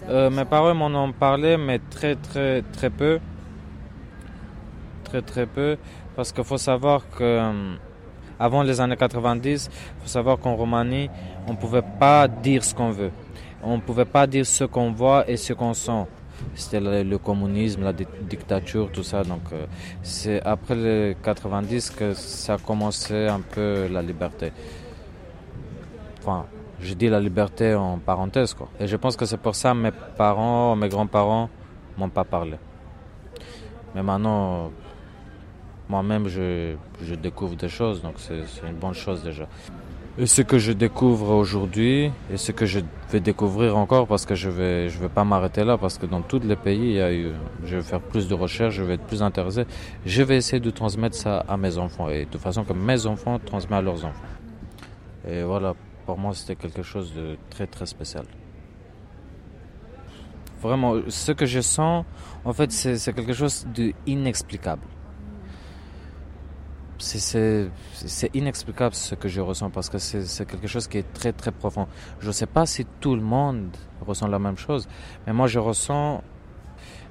Savent 0.00 0.10
Euh, 0.10 0.30
mes 0.30 0.44
parents 0.44 0.74
m'en 0.74 0.86
ont 1.04 1.12
parlé, 1.12 1.56
mais 1.56 1.78
très 1.90 2.14
très 2.16 2.62
très 2.62 2.90
peu. 2.90 3.18
Très 5.04 5.22
très 5.22 5.46
peu. 5.46 5.76
Parce 6.16 6.32
qu'il 6.32 6.44
faut 6.44 6.58
savoir 6.58 7.02
que 7.10 7.22
euh, 7.24 7.74
avant 8.38 8.62
les 8.62 8.80
années 8.80 8.96
90, 8.96 9.70
il 9.72 10.02
faut 10.02 10.08
savoir 10.08 10.38
qu'en 10.38 10.54
Roumanie, 10.54 11.08
on 11.46 11.52
ne 11.52 11.56
pouvait 11.56 11.82
pas 11.98 12.28
dire 12.28 12.64
ce 12.64 12.74
qu'on 12.74 12.90
veut. 12.90 13.10
On 13.62 13.76
ne 13.76 13.80
pouvait 13.80 14.04
pas 14.04 14.26
dire 14.26 14.46
ce 14.46 14.64
qu'on 14.64 14.92
voit 14.92 15.28
et 15.28 15.36
ce 15.36 15.52
qu'on 15.52 15.74
sent. 15.74 16.04
C'était 16.54 16.78
le, 16.80 17.02
le 17.02 17.18
communisme, 17.18 17.82
la 17.82 17.92
di- 17.92 18.06
dictature, 18.22 18.90
tout 18.92 19.02
ça. 19.02 19.24
Donc 19.24 19.42
euh, 19.52 19.66
c'est 20.02 20.40
après 20.42 20.74
les 20.76 21.16
90 21.22 21.90
que 21.90 22.14
ça 22.14 22.54
a 22.54 22.58
commencé 22.58 23.26
un 23.26 23.40
peu 23.40 23.88
la 23.90 24.02
liberté. 24.02 24.52
Je 26.80 26.94
dis 26.94 27.08
la 27.08 27.20
liberté 27.20 27.74
en 27.74 27.98
parenthèse, 27.98 28.54
quoi. 28.54 28.68
Et 28.78 28.86
je 28.86 28.96
pense 28.96 29.16
que 29.16 29.24
c'est 29.24 29.40
pour 29.40 29.56
ça 29.56 29.74
mes 29.74 29.90
parents, 30.16 30.76
mes 30.76 30.88
grands-parents 30.88 31.48
m'ont 31.96 32.08
pas 32.08 32.24
parlé. 32.24 32.56
Mais 33.94 34.02
maintenant, 34.02 34.70
moi-même, 35.88 36.28
je, 36.28 36.76
découvre 37.20 37.56
des 37.56 37.68
choses, 37.68 38.00
donc 38.02 38.14
c'est 38.18 38.42
une 38.68 38.76
bonne 38.76 38.94
chose 38.94 39.22
déjà. 39.24 39.48
Et 40.20 40.26
ce 40.26 40.42
que 40.42 40.58
je 40.58 40.72
découvre 40.72 41.30
aujourd'hui 41.30 42.10
et 42.32 42.36
ce 42.36 42.50
que 42.50 42.66
je 42.66 42.80
vais 43.12 43.20
découvrir 43.20 43.76
encore 43.76 44.08
parce 44.08 44.26
que 44.26 44.34
je 44.34 44.50
vais 44.50 44.88
je 44.88 44.98
vais 44.98 45.08
pas 45.08 45.22
m'arrêter 45.22 45.62
là 45.62 45.78
parce 45.78 45.96
que 45.96 46.06
dans 46.06 46.22
tous 46.22 46.40
les 46.40 46.56
pays 46.56 46.88
il 46.90 46.94
y 46.94 47.00
a 47.00 47.12
eu 47.12 47.30
je 47.64 47.76
vais 47.76 47.82
faire 47.82 48.00
plus 48.00 48.26
de 48.26 48.34
recherches, 48.34 48.74
je 48.74 48.82
vais 48.82 48.94
être 48.94 49.06
plus 49.06 49.22
intéressé. 49.22 49.64
Je 50.04 50.22
vais 50.24 50.36
essayer 50.36 50.58
de 50.58 50.70
transmettre 50.70 51.14
ça 51.14 51.44
à 51.48 51.56
mes 51.56 51.78
enfants 51.78 52.08
et 52.08 52.26
de 52.26 52.36
façon 52.36 52.64
que 52.64 52.72
mes 52.72 53.06
enfants 53.06 53.38
transmettent 53.38 53.78
à 53.78 53.82
leurs 53.82 54.04
enfants. 54.04 54.26
Et 55.28 55.44
voilà, 55.44 55.74
pour 56.08 56.16
moi 56.16 56.32
c'était 56.32 56.56
quelque 56.56 56.82
chose 56.82 57.12
de 57.12 57.36
très 57.50 57.66
très 57.66 57.84
spécial. 57.84 58.24
Vraiment, 60.62 60.94
ce 61.06 61.32
que 61.32 61.44
je 61.44 61.60
sens, 61.60 62.06
en 62.46 62.54
fait, 62.54 62.72
c'est 62.72 63.12
quelque 63.12 63.34
chose 63.34 63.66
d'inexplicable. 64.06 64.86
C'est- 66.96 67.70
inexplicable 68.32 68.94
ce 68.94 69.14
que 69.16 69.28
je 69.28 69.42
ressens 69.42 69.68
parce 69.68 69.90
que 69.90 69.98
c'est 69.98 70.46
quelque 70.46 70.66
chose 70.66 70.88
qui 70.88 70.96
est 70.96 71.12
très 71.12 71.34
très 71.34 71.52
profond. 71.52 71.86
Je 72.20 72.28
ne 72.28 72.32
sais 72.32 72.50
pas 72.56 72.64
si 72.64 72.86
tout 73.02 73.14
le 73.14 73.20
monde 73.34 73.76
ressent 74.00 74.28
la 74.28 74.38
même 74.38 74.56
chose, 74.56 74.88
mais 75.26 75.34
moi 75.34 75.46
je 75.46 75.58
ressens, 75.58 76.22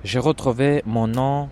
j'ai 0.04 0.22
retrouvé 0.30 0.82
mon 0.88 1.08
nom 1.08 1.50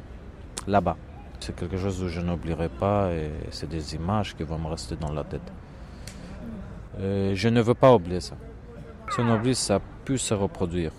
là-bas. 0.66 0.98
C'est 1.42 1.56
quelque 1.56 1.78
chose 1.78 2.00
que 2.02 2.08
je 2.08 2.22
n'oublierai 2.22 2.70
pas 2.70 3.14
et 3.14 3.30
c'est 3.52 3.70
des 3.70 3.94
images 3.94 4.36
qui 4.36 4.42
vont 4.42 4.58
me 4.58 4.68
rester 4.68 4.96
dans 4.96 5.14
la 5.14 5.24
tête. 5.24 5.52
Euh, 7.00 7.36
je 7.36 7.50
ne 7.50 7.62
veux 7.62 7.74
pas 7.74 7.94
oublier 7.94 8.22
ça. 8.22 8.36
Si 9.10 9.20
on 9.20 9.34
oublie, 9.34 9.56
ça 9.56 9.80
peut 10.06 10.18
se 10.18 10.34
reproduire. 10.34 10.92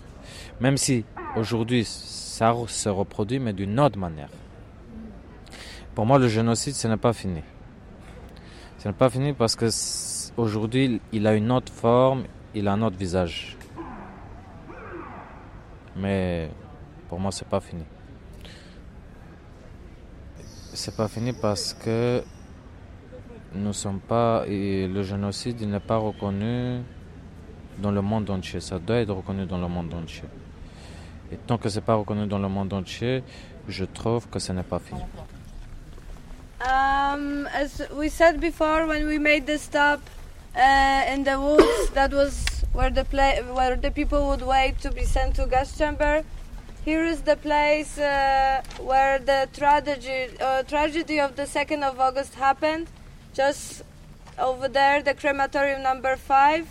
Même 0.59 0.77
si 0.77 1.05
aujourd'hui 1.35 1.83
ça 1.85 2.53
se 2.67 2.89
reproduit, 2.89 3.39
mais 3.39 3.53
d'une 3.53 3.79
autre 3.79 3.97
manière. 3.97 4.29
Pour 5.95 6.05
moi, 6.05 6.19
le 6.19 6.27
génocide, 6.27 6.75
ce 6.75 6.87
n'est 6.87 6.97
pas 6.97 7.13
fini. 7.13 7.41
Ce 8.77 8.87
n'est 8.87 8.93
pas 8.93 9.09
fini 9.09 9.33
parce 9.33 9.55
que 9.55 9.67
aujourd'hui, 10.37 11.01
il 11.11 11.25
a 11.25 11.33
une 11.33 11.51
autre 11.51 11.73
forme, 11.73 12.25
il 12.53 12.67
a 12.67 12.73
un 12.73 12.81
autre 12.83 12.97
visage. 12.97 13.57
Mais 15.95 16.51
pour 17.09 17.19
moi, 17.19 17.31
c'est 17.31 17.47
pas 17.47 17.59
fini. 17.59 17.83
C'est 20.73 20.95
pas 20.95 21.07
fini 21.07 21.33
parce 21.33 21.73
que 21.73 22.23
nous 23.57 23.73
sommes 23.73 23.99
pas 23.99 24.43
et 24.47 24.87
le 24.87 25.03
génocide, 25.03 25.61
n'est 25.61 25.79
pas 25.79 25.97
reconnu 25.97 26.81
dans 27.79 27.91
le 27.91 28.01
monde 28.01 28.29
entier. 28.29 28.59
Ça 28.59 28.79
doit 28.79 28.97
être 28.97 29.13
reconnu 29.13 29.45
dans 29.45 29.57
le 29.57 29.67
monde 29.67 29.93
entier. 29.93 30.23
Et 31.31 31.37
tant 31.37 31.57
que 31.57 31.69
c'est 31.69 31.81
pas 31.81 31.95
reconnu 31.95 32.25
dans 32.27 32.39
le 32.39 32.47
monde 32.47 32.71
entier, 32.73 33.23
je 33.67 33.85
trouve 33.85 34.27
que 34.29 34.39
ce 34.39 34.51
n'est 34.53 34.63
pas 34.63 34.79
fini. 34.79 35.01
Um, 36.59 37.47
as 37.53 37.81
we 37.93 38.09
said 38.09 38.39
before, 38.39 38.87
when 38.87 39.05
we 39.05 39.19
made 39.19 39.45
the 39.45 39.59
stop 39.59 39.99
uh, 40.55 41.13
in 41.13 41.23
the 41.23 41.39
woods, 41.39 41.91
that 41.93 42.11
was 42.11 42.45
where 42.73 42.89
the 42.89 43.03
pla- 43.03 43.43
where 43.53 43.75
the 43.75 43.91
people 43.91 44.27
would 44.27 44.41
wait 44.41 44.79
to 44.81 44.89
be 44.91 45.03
sent 45.03 45.35
to 45.35 45.45
gas 45.45 45.77
chamber. 45.77 46.23
Here 46.83 47.05
is 47.05 47.21
the 47.21 47.35
place 47.35 47.99
uh, 47.99 48.63
where 48.79 49.19
the 49.19 49.47
tragedy 49.53 50.29
uh, 50.41 50.63
tragedy 50.63 51.19
of 51.19 51.35
the 51.35 51.45
second 51.45 51.83
of 51.83 51.99
August 51.99 52.33
happened. 52.33 52.87
Just 53.37 53.83
over 54.39 54.67
there, 54.67 55.03
the 55.03 55.13
crematorium 55.13 55.83
number 55.83 56.15
five, 56.15 56.67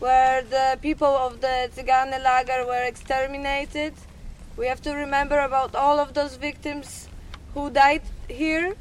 where 0.00 0.42
the 0.42 0.76
people 0.82 1.06
of 1.06 1.40
the 1.40 1.70
Tzigane 1.72 2.20
lager 2.24 2.66
were 2.66 2.82
exterminated. 2.82 3.94
We 4.56 4.66
have 4.66 4.82
to 4.82 4.94
remember 4.94 5.38
about 5.38 5.76
all 5.76 6.00
of 6.00 6.14
those 6.14 6.34
victims 6.34 7.08
who 7.54 7.70
died 7.70 8.02
here 8.28 8.74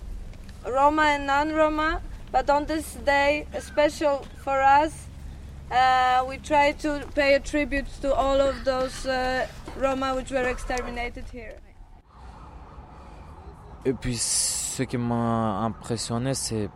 Roma 0.65 1.03
and 1.03 1.27
non-Roma. 1.27 2.01
But 2.31 2.49
on 2.49 2.65
this 2.65 2.95
day, 3.05 3.45
special 3.59 4.25
for 4.43 4.59
us, 4.59 5.05
uh, 5.71 6.25
we 6.27 6.37
try 6.37 6.71
to 6.71 7.05
pay 7.13 7.35
a 7.35 7.39
tribute 7.39 7.85
to 8.01 8.15
all 8.15 8.41
of 8.41 8.65
those 8.65 9.05
uh, 9.05 9.45
Roma 9.77 10.15
which 10.15 10.31
were 10.31 10.49
exterminated 10.49 11.25
here. 11.31 11.53
Et 13.85 13.93
puis, 13.93 14.17
ce 14.17 14.83
qui 14.83 14.97
m'a 14.97 15.63
impressionné, 15.63 16.33
c'est 16.33 16.67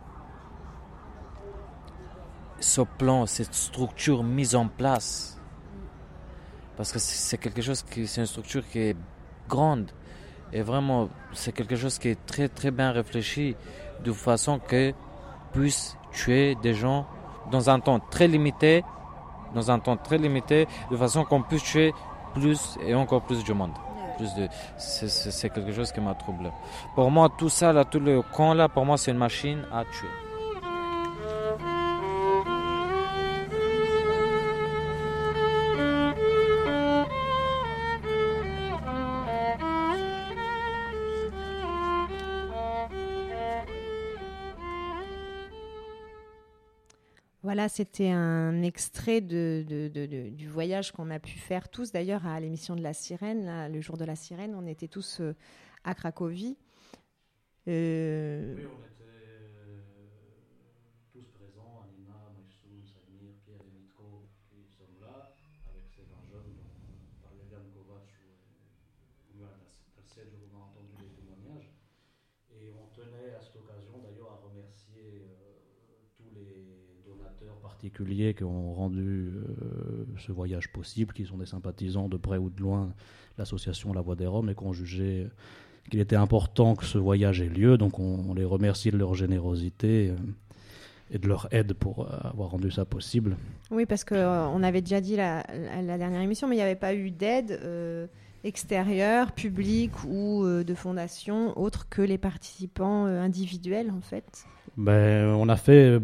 ce 2.62 2.80
plan, 2.80 3.26
cette 3.26 3.54
structure 3.54 4.22
mise 4.22 4.54
en 4.54 4.68
place. 4.68 5.38
Parce 6.76 6.92
que 6.92 6.98
c'est 6.98 7.38
quelque 7.38 7.60
chose 7.60 7.82
qui, 7.82 8.06
c'est 8.06 8.20
une 8.20 8.26
structure 8.26 8.66
qui 8.66 8.78
est 8.78 8.96
grande. 9.48 9.90
Et 10.52 10.62
vraiment, 10.62 11.08
c'est 11.32 11.52
quelque 11.52 11.76
chose 11.76 11.98
qui 11.98 12.08
est 12.08 12.26
très 12.26 12.48
très 12.48 12.70
bien 12.70 12.92
réfléchi, 12.92 13.56
de 14.04 14.12
façon 14.12 14.58
que 14.58 14.92
puisse 15.52 15.96
tuer 16.12 16.56
des 16.62 16.74
gens 16.74 17.06
dans 17.50 17.68
un 17.70 17.80
temps 17.80 18.00
très 18.00 18.28
limité, 18.28 18.84
dans 19.54 19.70
un 19.70 19.78
temps 19.78 19.96
très 19.96 20.18
limité, 20.18 20.66
de 20.90 20.96
façon 20.96 21.24
qu'on 21.24 21.42
puisse 21.42 21.62
tuer 21.62 21.92
plus 22.34 22.78
et 22.86 22.94
encore 22.94 23.22
plus 23.22 23.44
de 23.44 23.52
monde. 23.52 23.72
Plus 24.16 24.34
de, 24.34 24.48
c'est 24.78 25.50
quelque 25.50 25.72
chose 25.72 25.90
qui 25.90 26.00
m'a 26.00 26.14
troublé. 26.14 26.50
Pour 26.94 27.10
moi, 27.10 27.28
tout 27.36 27.48
ça, 27.48 27.72
là, 27.72 27.84
tout 27.84 28.00
le 28.00 28.22
camp 28.22 28.54
là, 28.54 28.68
pour 28.68 28.84
moi, 28.84 28.96
c'est 28.98 29.10
une 29.10 29.18
machine 29.18 29.62
à 29.72 29.84
tuer. 29.84 30.31
Voilà, 47.52 47.68
c'était 47.68 48.08
un 48.08 48.62
extrait 48.62 49.20
du 49.20 50.48
voyage 50.48 50.90
qu'on 50.90 51.10
a 51.10 51.18
pu 51.18 51.36
faire 51.36 51.68
tous, 51.68 51.92
d'ailleurs, 51.92 52.26
à 52.26 52.40
l'émission 52.40 52.76
de 52.76 52.80
la 52.80 52.94
sirène, 52.94 53.70
le 53.70 53.78
jour 53.82 53.98
de 53.98 54.06
la 54.06 54.16
sirène. 54.16 54.54
On 54.54 54.66
était 54.66 54.88
tous 54.88 55.20
euh, 55.20 55.34
à 55.84 55.94
Cracovie 55.94 56.56
euh, 57.68 58.56
tous 61.12 61.28
présents, 61.34 61.84
Anina, 61.84 62.32
Maïsoun, 62.32 62.80
Samir, 62.88 63.36
Pierre 63.44 63.60
et 63.60 63.76
Mitko 63.76 64.24
qui 64.48 64.64
sont 64.72 64.88
là, 65.02 65.36
avec 65.68 65.84
ces 65.94 66.08
20 66.08 66.24
jeunes 66.32 66.56
dont 66.56 67.20
parlait 67.20 67.44
Yann 67.52 67.68
Kovac 67.76 68.08
ou 69.28 69.36
Murat 69.36 69.60
Tassel, 69.94 70.32
on 70.40 70.56
a 70.56 70.64
entendu 70.72 71.04
les 71.04 71.12
témoignages. 71.20 71.68
Et 72.48 72.72
on 72.72 72.88
tenait 72.96 73.36
à 73.36 73.42
cette 73.42 73.56
occasion 73.56 74.00
d'ailleurs 74.00 74.40
à 74.40 74.48
remercier 74.48 75.20
euh, 75.20 75.52
tous 76.16 76.32
les 76.34 76.82
donateurs 77.04 77.58
qui 77.92 78.44
ont 78.44 78.74
rendu 78.74 79.30
euh, 79.34 80.04
ce 80.18 80.32
voyage 80.32 80.68
possible, 80.72 81.12
qui 81.14 81.24
sont 81.24 81.38
des 81.38 81.46
sympathisants 81.46 82.08
de 82.08 82.16
près 82.16 82.38
ou 82.38 82.50
de 82.50 82.60
loin 82.60 82.92
l'association 83.38 83.92
La 83.92 84.00
Voix 84.00 84.16
des 84.16 84.26
Roms 84.26 84.48
et 84.50 84.54
qui 84.54 84.62
ont 84.64 84.72
jugé 84.72 85.28
qu'il 85.90 86.00
était 86.00 86.16
important 86.16 86.74
que 86.76 86.84
ce 86.84 86.98
voyage 86.98 87.40
ait 87.40 87.48
lieu. 87.48 87.76
Donc 87.78 87.98
on, 87.98 88.34
les 88.34 88.44
remercie 88.44 88.90
de 88.90 88.96
leur 88.96 89.14
générosité 89.14 90.10
euh, 90.10 90.16
et 91.10 91.18
de 91.18 91.28
leur 91.28 91.48
aide 91.52 91.74
pour 91.74 92.00
euh, 92.02 92.16
avoir 92.28 92.50
rendu 92.50 92.70
ça 92.70 92.84
possible. 92.84 93.36
oui, 93.70 93.84
parce 93.86 94.04
qu'on 94.04 94.62
avait 94.62 94.80
déjà 94.80 95.00
dit 95.00 95.16
la- 95.16 95.44
la 95.82 95.98
dernière 95.98 96.20
émission, 96.22 96.48
mais 96.48 96.54
il 96.56 96.58
n'y 96.58 96.62
avait 96.64 96.74
pas 96.76 96.94
eu 96.94 97.10
d'aide 97.10 97.58
euh, 98.44 98.48
extérieure, 98.48 99.32
publique 99.32 100.04
ou 100.04 100.44
euh, 100.44 100.64
de 100.64 100.74
fondation, 100.74 101.58
autre 101.58 101.88
que 101.88 102.02
les 102.02 102.18
participants 102.18 103.06
euh, 103.06 103.20
individuels, 103.20 103.90
en 103.90 104.00
fait. 104.00 104.44
Ben, 104.76 105.26
on 105.34 105.48
a 105.48 105.56
fait 105.56 105.84
euh, 105.84 106.00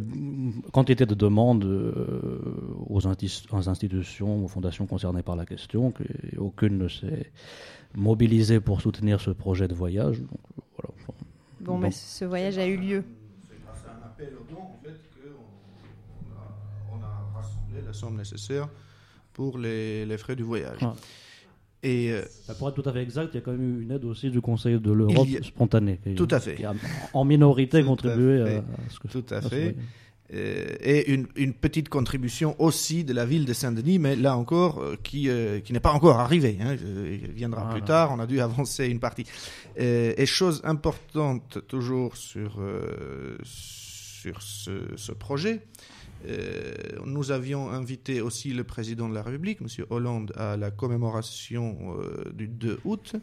quantité 0.72 1.06
de 1.06 1.14
demandes 1.14 1.64
euh, 1.64 2.40
aux, 2.88 3.00
aux 3.00 3.68
institutions, 3.68 4.44
aux 4.44 4.48
fondations 4.48 4.86
concernées 4.86 5.22
par 5.22 5.36
la 5.36 5.46
question, 5.46 5.90
que, 5.90 6.02
et 6.02 6.36
aucune 6.38 6.78
ne 6.78 6.88
s'est 6.88 7.32
mobilisée 7.94 8.60
pour 8.60 8.80
soutenir 8.82 9.20
ce 9.20 9.30
projet 9.30 9.68
de 9.68 9.74
voyage. 9.74 10.20
Donc, 10.20 10.38
voilà. 10.76 10.94
Bon, 11.60 11.72
Bon. 11.72 11.78
mais 11.78 11.90
ce 11.90 12.24
voyage 12.26 12.58
a 12.58 12.66
eu 12.66 12.76
lieu. 12.76 13.04
C'est 13.48 13.56
grâce 13.64 13.84
à 13.86 13.92
un 13.96 14.06
appel 14.06 14.34
aux 14.38 14.52
dons, 14.52 14.60
en 14.60 14.78
fait, 14.82 15.00
qu'on 15.14 15.30
on 16.26 16.32
a, 16.36 16.98
on 16.98 17.02
a 17.02 17.40
rassemblé 17.40 17.80
la 17.84 17.92
somme 17.92 18.16
nécessaire 18.16 18.68
pour 19.32 19.56
les, 19.58 20.04
les 20.04 20.18
frais 20.18 20.36
du 20.36 20.42
voyage. 20.42 20.80
Et 21.82 22.10
euh, 22.10 22.22
pour 22.58 22.68
être 22.68 22.74
tout 22.82 22.88
à 22.88 22.92
fait 22.92 23.02
exact, 23.02 23.30
il 23.32 23.36
y 23.36 23.38
a 23.38 23.40
quand 23.40 23.52
même 23.52 23.78
eu 23.78 23.82
une 23.82 23.92
aide 23.92 24.04
aussi 24.04 24.30
du 24.30 24.40
Conseil 24.40 24.80
de 24.80 24.90
l'Europe 24.90 25.28
a- 25.40 25.42
spontanée. 25.44 26.00
qui- 26.02 26.14
Tout 26.16 26.28
à 26.30 26.40
fait. 26.40 26.56
Qui 26.56 26.64
a 26.64 26.74
en 27.12 27.24
minorité 27.24 27.80
Tout 27.82 27.86
contribué 27.86 28.40
à, 28.42 28.46
fait. 28.46 28.56
à 28.58 28.62
ce 28.90 28.98
que 28.98 29.08
Tout 29.08 29.24
à 29.30 29.40
fait. 29.40 29.76
Euh, 30.34 30.66
et 30.82 31.10
une, 31.10 31.26
une 31.36 31.54
petite 31.54 31.88
contribution 31.88 32.54
aussi 32.60 33.02
de 33.02 33.14
la 33.14 33.24
ville 33.24 33.46
de 33.46 33.52
Saint-Denis, 33.54 33.98
mais 33.98 34.14
là 34.14 34.36
encore, 34.36 34.80
euh, 34.82 34.96
qui, 35.02 35.30
euh, 35.30 35.60
qui 35.60 35.72
n'est 35.72 35.80
pas 35.80 35.92
encore 35.92 36.18
arrivée. 36.18 36.58
Hein, 36.60 36.76
il 37.22 37.30
viendra 37.30 37.62
Voilà. 37.62 37.76
plus 37.76 37.84
tard, 37.86 38.12
on 38.14 38.18
a 38.18 38.26
dû 38.26 38.38
avancer 38.40 38.88
une 38.88 39.00
partie. 39.00 39.24
Et 39.76 40.26
chose 40.26 40.60
importante 40.64 41.60
toujours 41.68 42.16
sur, 42.16 42.56
euh, 42.60 43.38
sur 43.44 44.42
ce, 44.42 44.72
ce 44.96 45.12
projet, 45.12 45.62
nous 47.04 47.30
avions 47.30 47.70
invité 47.70 48.20
aussi 48.20 48.52
le 48.52 48.64
président 48.64 49.08
de 49.08 49.14
la 49.14 49.22
République, 49.22 49.60
M. 49.60 49.84
Hollande, 49.90 50.32
à 50.36 50.56
la 50.56 50.70
commémoration 50.70 51.96
euh, 51.98 52.30
du 52.32 52.48
2 52.48 52.80
août. 52.84 53.14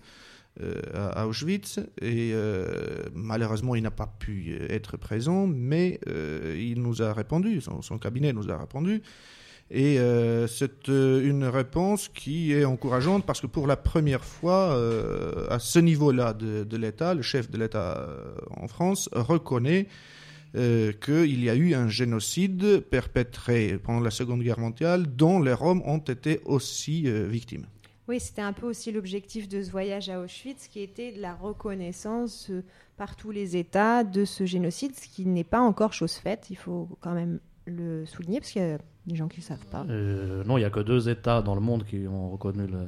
euh, 0.62 0.82
à 0.94 1.28
Auschwitz 1.28 1.80
euh, 2.02 3.04
malheureusement 3.14 3.76
il 3.76 3.84
n'a 3.84 3.92
pas 3.92 4.08
pu 4.08 4.58
euh, 4.60 4.68
être 4.70 4.98
présent, 4.98 5.48
mais 5.48 6.00
euh, 6.08 6.56
il 6.58 6.82
nous 6.82 7.02
a 7.02 7.14
répondu, 7.14 7.62
son, 7.62 7.98
cabinet 7.98 8.34
nous 8.34 8.50
a 8.50 8.58
répondu. 8.58 9.02
Et 9.72 10.00
euh, 10.00 10.46
c'est 10.46 10.90
euh, 10.90 11.28
une 11.28 11.46
réponse 11.46 12.08
qui 12.08 12.54
est 12.54 12.66
encourageante 12.66 13.26
parce 13.26 13.42
que 13.42 13.48
pour 13.48 13.66
la 13.66 13.76
première 13.76 14.24
fois, 14.24 14.76
euh, 14.76 15.48
à 15.50 15.58
ce 15.58 15.80
niveau-là 15.80 16.34
de, 16.34 16.78
l'État, 16.78 17.16
le 17.16 17.24
chef 17.24 17.50
de 17.50 17.58
l'État 17.58 17.98
euh, 17.98 18.36
en 18.52 18.68
France 18.68 19.10
reconnaît 19.12 19.88
euh, 20.56 20.92
qu'il 20.94 21.44
y 21.44 21.50
a 21.50 21.56
eu 21.56 21.74
un 21.74 21.88
génocide 21.88 22.80
perpétré 22.90 23.78
pendant 23.84 24.00
la 24.00 24.12
Seconde 24.12 24.42
Guerre 24.42 24.60
mondiale 24.60 25.06
dont 25.16 25.42
les 25.42 25.54
Roms 25.54 25.82
ont 25.86 25.98
été 26.00 26.40
aussi 26.46 27.04
euh, 27.08 27.28
victimes. 27.28 27.66
Oui, 28.08 28.20
c'était 28.20 28.44
un 28.44 28.54
peu 28.54 28.68
aussi 28.68 28.92
l'objectif 28.92 29.50
de 29.50 29.64
ce 29.64 29.72
voyage 29.72 30.10
à 30.10 30.20
Auschwitz, 30.22 30.68
qui 30.68 30.80
était 30.82 31.12
de 31.12 31.20
la 31.22 31.34
reconnaissance 31.34 32.50
euh, 32.52 32.64
par 32.98 33.16
tous 33.16 33.32
les 33.32 33.58
États 33.58 34.04
de 34.04 34.26
ce 34.26 34.46
génocide, 34.46 34.92
ce 34.96 35.08
qui 35.08 35.26
n'est 35.26 35.44
pas 35.44 35.60
encore 35.62 35.92
chose 35.94 36.14
faite. 36.14 36.48
Il 36.52 36.56
faut 36.56 36.88
quand 37.02 37.14
même 37.14 37.40
le 37.66 38.06
souligner, 38.06 38.40
parce 38.40 38.52
qu'il 38.52 38.62
y 38.62 38.66
a 38.66 38.78
des 39.08 39.16
gens 39.16 39.28
qui 39.28 39.40
ne 39.40 39.46
savent 39.46 39.66
pas. 39.72 39.86
Euh, 39.90 40.44
non, 40.44 40.58
il 40.58 40.62
n'y 40.62 40.66
a 40.66 40.70
que 40.70 40.80
deux 40.82 41.10
États 41.10 41.42
dans 41.42 41.56
le 41.56 41.62
monde 41.62 41.84
qui 41.84 42.08
ont 42.08 42.30
reconnu 42.30 42.68
le- 42.68 42.88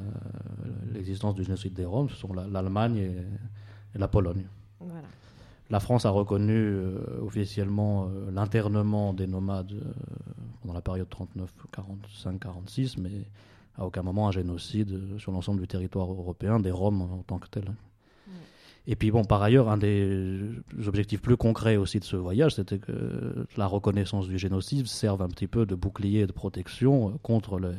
l'existence 0.94 1.34
du 1.34 1.44
génocide 1.44 1.74
des 1.74 1.86
Roms, 1.86 2.10
ce 2.10 2.16
sont 2.16 2.32
la- 2.34 2.48
l'Allemagne 2.48 2.98
et, 2.98 3.96
et 3.96 3.98
la 4.00 4.08
Pologne. 4.08 4.46
Voilà. 4.80 5.08
La 5.70 5.80
France 5.80 6.06
a 6.06 6.10
reconnu 6.10 6.54
euh, 6.54 7.00
officiellement 7.22 8.06
euh, 8.06 8.32
l'internement 8.32 9.14
des 9.14 9.28
nomades 9.28 9.74
euh, 9.74 9.92
pendant 10.62 10.74
la 10.74 10.82
période 10.82 11.08
39-45-46, 11.76 12.96
mais 13.00 13.26
à 13.78 13.86
aucun 13.86 14.02
moment 14.02 14.30
un 14.30 14.32
génocide 14.32 15.20
sur 15.20 15.32
l'ensemble 15.32 15.60
du 15.60 15.68
territoire 15.68 16.10
européen 16.10 16.60
des 16.60 16.72
Roms 16.72 17.02
en 17.02 17.24
tant 17.28 17.38
que 17.38 17.48
tel. 17.48 17.66
Et 18.90 18.96
puis 18.96 19.12
bon, 19.12 19.26
par 19.26 19.44
ailleurs, 19.44 19.70
un 19.70 19.78
des 19.78 20.40
objectifs 20.88 21.22
plus 21.22 21.36
concrets 21.36 21.76
aussi 21.76 22.00
de 22.00 22.06
ce 22.06 22.16
voyage, 22.16 22.56
c'était 22.56 22.80
que 22.80 23.46
la 23.58 23.66
reconnaissance 23.66 24.30
du 24.30 24.38
génocide 24.38 24.88
serve 24.88 25.22
un 25.22 25.28
petit 25.28 25.48
peu 25.48 25.66
de 25.66 25.76
bouclier 25.76 26.22
et 26.22 26.26
de 26.26 26.32
protection 26.32 27.20
contre 27.22 27.60
les, 27.60 27.76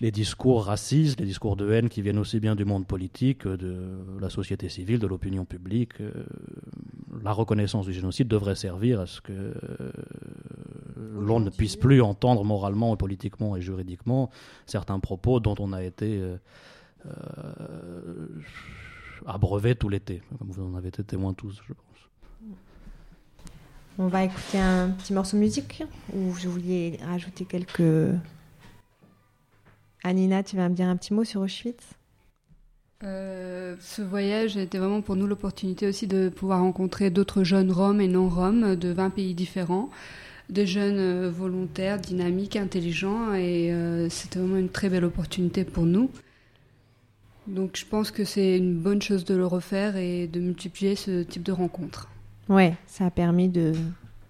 les 0.00 0.10
discours 0.10 0.64
racistes, 0.64 1.18
les 1.20 1.26
discours 1.26 1.56
de 1.56 1.70
haine 1.70 1.88
qui 1.88 2.02
viennent 2.02 2.18
aussi 2.18 2.38
bien 2.40 2.54
du 2.54 2.64
monde 2.64 2.86
politique, 2.86 3.38
que 3.38 3.56
de 3.56 3.76
la 4.20 4.30
société 4.30 4.68
civile, 4.68 4.98
de 4.98 5.06
l'opinion 5.06 5.44
publique. 5.44 6.00
Euh, 6.00 6.12
La 7.24 7.32
reconnaissance 7.32 7.86
du 7.86 7.94
génocide 7.94 8.28
devrait 8.28 8.56
servir 8.56 9.00
à 9.00 9.06
ce 9.06 9.20
que 9.20 9.32
euh, 9.32 9.54
l'on 11.18 11.40
ne 11.40 11.50
puisse 11.50 11.76
plus 11.76 12.02
entendre 12.02 12.44
moralement, 12.44 12.94
politiquement 12.96 13.56
et 13.56 13.62
juridiquement 13.62 14.30
certains 14.66 15.00
propos 15.00 15.40
dont 15.40 15.56
on 15.58 15.72
a 15.72 15.82
été 15.82 16.20
euh, 16.20 16.36
euh, 17.06 18.28
abreuvé 19.26 19.74
tout 19.74 19.88
l'été, 19.88 20.22
vous 20.40 20.62
en 20.62 20.74
avez 20.76 20.88
été 20.88 21.02
témoins 21.04 21.34
tous, 21.34 21.62
je 21.66 21.72
pense. 21.72 22.00
On 23.98 24.08
va 24.08 24.24
écouter 24.24 24.58
un 24.58 24.90
petit 24.90 25.14
morceau 25.14 25.36
de 25.38 25.42
musique, 25.42 25.84
ou 26.12 26.34
je 26.34 26.48
voulais 26.48 26.98
rajouter 27.02 27.46
quelques... 27.46 28.12
Anina, 30.06 30.44
tu 30.44 30.54
vas 30.54 30.68
me 30.68 30.74
dire 30.76 30.86
un 30.86 30.96
petit 30.96 31.12
mot 31.12 31.24
sur 31.24 31.40
Auschwitz? 31.40 31.82
Euh, 33.02 33.74
ce 33.80 34.02
voyage 34.02 34.56
était 34.56 34.78
vraiment 34.78 35.02
pour 35.02 35.16
nous 35.16 35.26
l'opportunité 35.26 35.88
aussi 35.88 36.06
de 36.06 36.28
pouvoir 36.28 36.60
rencontrer 36.60 37.10
d'autres 37.10 37.42
jeunes 37.42 37.72
Roms 37.72 38.00
et 38.00 38.06
non-Roms 38.06 38.76
de 38.76 38.88
20 38.90 39.10
pays 39.10 39.34
différents, 39.34 39.90
des 40.48 40.64
jeunes 40.64 40.98
euh, 40.98 41.28
volontaires, 41.28 41.98
dynamiques, 41.98 42.54
intelligents, 42.54 43.34
et 43.34 43.72
euh, 43.72 44.08
c'était 44.08 44.38
vraiment 44.38 44.58
une 44.58 44.68
très 44.68 44.88
belle 44.88 45.04
opportunité 45.04 45.64
pour 45.64 45.86
nous. 45.86 46.08
Donc 47.48 47.76
je 47.76 47.84
pense 47.84 48.12
que 48.12 48.22
c'est 48.22 48.56
une 48.56 48.78
bonne 48.78 49.02
chose 49.02 49.24
de 49.24 49.34
le 49.34 49.44
refaire 49.44 49.96
et 49.96 50.28
de 50.28 50.38
multiplier 50.38 50.94
ce 50.94 51.24
type 51.24 51.42
de 51.42 51.52
rencontres. 51.52 52.08
Ouais, 52.48 52.74
ça 52.86 53.06
a 53.06 53.10
permis 53.10 53.48
de, 53.48 53.72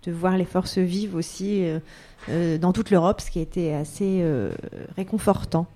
de 0.07 0.13
voir 0.13 0.37
les 0.37 0.45
forces 0.45 0.79
vives 0.79 1.15
aussi 1.15 1.65
euh, 1.65 1.81
euh, 2.29 2.59
dans 2.59 2.73
toute 2.73 2.91
l'Europe, 2.91 3.21
ce 3.21 3.31
qui 3.31 3.41
été 3.41 3.75
assez 3.75 4.21
euh, 4.23 4.51
réconfortant. 4.97 5.67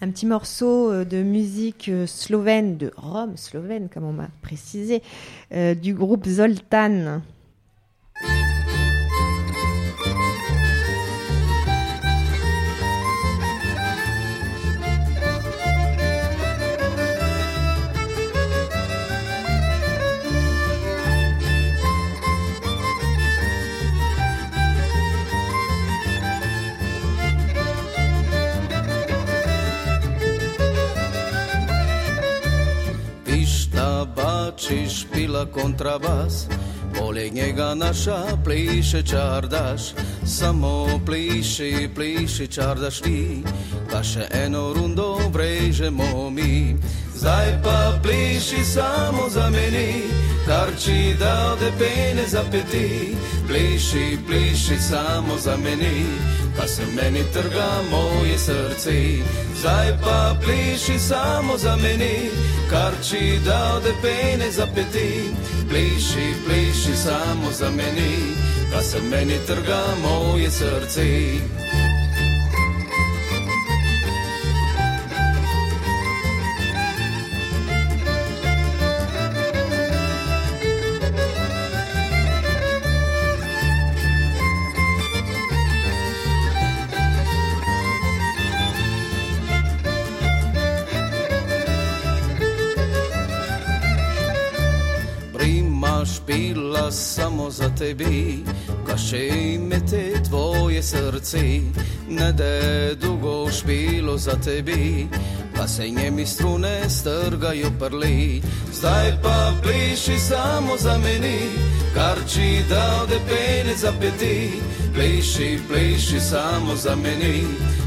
Un 0.00 0.10
petit 0.10 0.26
morceau 0.26 1.04
de 1.04 1.22
musique 1.22 1.88
slovène, 2.06 2.76
de 2.76 2.90
Rome 2.96 3.36
slovène, 3.36 3.88
comme 3.88 4.02
on 4.02 4.12
m'a 4.12 4.30
précisé, 4.42 5.00
du 5.52 5.94
groupe 5.94 6.26
Zoltan. 6.26 7.20
Bačiš, 34.62 35.06
pila 35.12 35.46
kontrabas 35.46 36.46
Poleg 36.98 37.34
njega 37.34 37.74
naša 37.74 38.24
pliše 38.44 39.02
čardaš. 39.02 39.82
Samo 40.26 41.00
pliši, 41.06 41.88
pliši 41.94 42.46
čardaš 42.46 43.00
ti 43.00 43.42
Pa 43.90 44.02
še 44.02 44.28
eno 44.44 44.72
rundo 44.72 45.18
vrežemo 45.32 46.30
mi. 46.30 46.76
Zdaj 47.14 47.60
pa 47.64 47.98
pliši 48.02 48.64
samo 48.64 49.28
za 49.28 49.50
meni 49.50 50.02
Kar 50.46 50.68
ci 50.78 51.14
dal 51.18 51.56
de 51.56 51.72
pene 51.78 52.26
za 52.28 52.42
peti. 52.50 53.16
Pliši, 53.48 54.18
pliši 54.26 54.76
samo 54.90 55.38
za 55.38 55.56
meni 55.56 56.06
Ka 56.56 56.66
se 56.66 56.82
meni 56.96 57.24
trga 57.32 57.70
moje 57.90 58.38
srce. 58.38 59.22
Zdaj 59.62 59.88
pa 60.02 60.36
pliši 60.44 60.98
samo 60.98 61.56
za 61.58 61.76
meni 61.76 62.30
Kar 62.70 62.92
ci 63.02 63.38
dal 63.44 63.80
de 63.80 63.92
pene 64.02 64.50
za 64.50 64.66
peti 64.74 65.30
Pliši, 65.68 66.34
pliši 66.46 66.96
samo 66.96 67.52
za 67.52 67.70
meni 67.70 68.34
Ka 68.72 68.82
se 68.82 68.98
meni 69.10 69.38
trga 69.46 69.84
moje 70.02 70.50
srce 70.50 71.08
samo 97.42 97.50
za 97.50 97.68
tebi 97.78 98.44
Ka 98.86 98.96
še 98.96 99.28
imete 99.54 100.22
tvoje 100.28 100.82
srce 100.82 101.60
Ne 102.08 102.32
de 102.32 102.94
dugo 103.00 103.50
špilo 103.50 104.18
za 104.18 104.36
tebi 104.36 105.08
Pa 105.56 105.68
se 105.68 105.88
njemi 105.90 106.26
strune 106.26 106.80
strgajo 106.88 107.70
prli. 107.78 108.42
Zdaj 108.72 109.12
pa 109.22 109.52
pliši 109.62 110.18
samo 110.18 110.76
za 110.78 110.98
meni 110.98 111.38
Kar 111.94 112.18
ci 112.26 112.64
dal 112.68 113.06
de 113.06 113.18
pene 113.28 113.76
za 113.76 113.92
peti. 114.00 114.50
Pliši, 114.94 115.58
pliši 115.68 116.20
samo 116.20 116.76
za 116.76 116.96
meni 116.96 117.44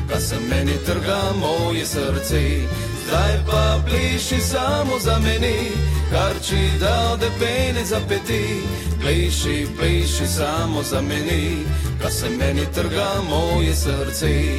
Ka 0.10 0.20
se 0.20 0.36
meni 0.50 0.78
trga 0.86 1.22
moje 1.40 1.86
srce. 1.86 2.44
Zdaj 3.08 3.36
pa 3.48 3.82
pliši 3.86 4.40
samo 4.42 5.00
za 5.00 5.20
meni 5.20 5.72
Kar 6.12 6.36
ci 6.42 6.80
dal 6.80 7.18
de 7.18 7.30
pene 7.40 7.86
za 7.86 8.00
peti 8.10 8.62
Pliši, 9.06 9.68
pliši 9.78 10.28
samo 10.28 10.84
za 10.84 11.02
meni 11.02 11.58
Ka 12.02 12.10
se 12.10 12.30
meni 12.30 12.66
trga 12.74 13.12
moje 13.30 13.76
srce 13.76 14.58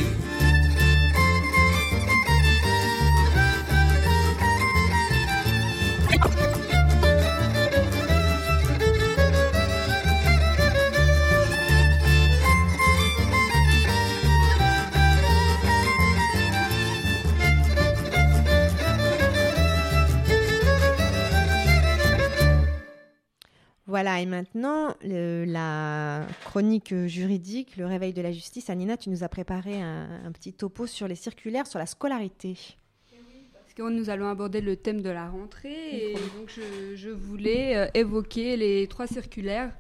maintenant, 24.37 24.95
le- 25.03 25.45
la 25.47 26.27
chronique 26.45 26.95
juridique, 27.07 27.77
le 27.77 27.87
réveil 27.87 28.13
de 28.13 28.21
la 28.23 28.33
justice. 28.33 28.69
Anina, 28.71 28.97
tu 28.99 29.09
nous 29.09 29.25
as 29.25 29.29
préparé 29.29 29.81
un, 29.81 30.09
un 30.27 30.33
petit 30.33 30.53
topo 30.53 30.87
sur 30.87 31.09
les 31.09 31.15
circulaires, 31.15 31.67
sur 31.67 31.79
la 31.79 31.87
scolarité. 31.87 32.55
puisque 33.65 33.81
nous 33.91 34.11
allons 34.11 34.29
aborder 34.29 34.61
le 34.61 34.77
thème 34.77 35.01
de 35.01 35.09
la 35.11 35.29
rentrée. 35.29 36.13
Et 36.13 36.15
donc, 36.15 36.49
je, 36.49 36.95
je 36.97 37.09
voulais 37.11 37.77
euh, 37.77 37.87
évoquer 37.95 38.57
les 38.57 38.87
trois 38.89 39.07
circulaires 39.07 39.73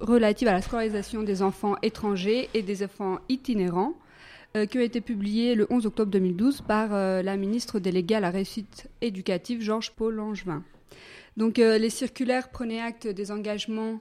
relatives 0.00 0.48
à 0.48 0.52
la 0.52 0.62
scolarisation 0.62 1.22
des 1.24 1.42
enfants 1.42 1.74
étrangers 1.82 2.48
et 2.54 2.62
des 2.62 2.82
enfants 2.84 3.18
itinérants 3.28 3.94
euh, 4.56 4.64
qui 4.66 4.78
ont 4.78 4.82
été 4.82 5.00
publiées 5.00 5.54
le 5.54 5.66
11 5.70 5.86
octobre 5.86 6.10
2012 6.12 6.62
par 6.62 6.94
euh, 6.94 7.22
la 7.22 7.36
ministre 7.36 7.80
déléguée 7.80 8.14
à 8.16 8.20
la 8.20 8.30
réussite 8.30 8.88
éducative, 9.00 9.60
Georges 9.60 9.90
Paul 9.92 10.14
Langevin. 10.14 10.62
Donc, 11.36 11.58
euh, 11.58 11.78
les 11.78 11.90
circulaires 11.90 12.48
prenaient 12.50 12.80
acte 12.80 13.06
des 13.06 13.30
engagements 13.30 14.00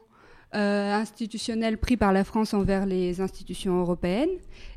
euh, 0.54 0.94
institutionnels 0.94 1.78
pris 1.78 1.96
par 1.96 2.12
la 2.12 2.26
France 2.26 2.54
envers 2.54 2.86
les 2.86 3.22
institutions 3.22 3.80
européennes. 3.80 4.30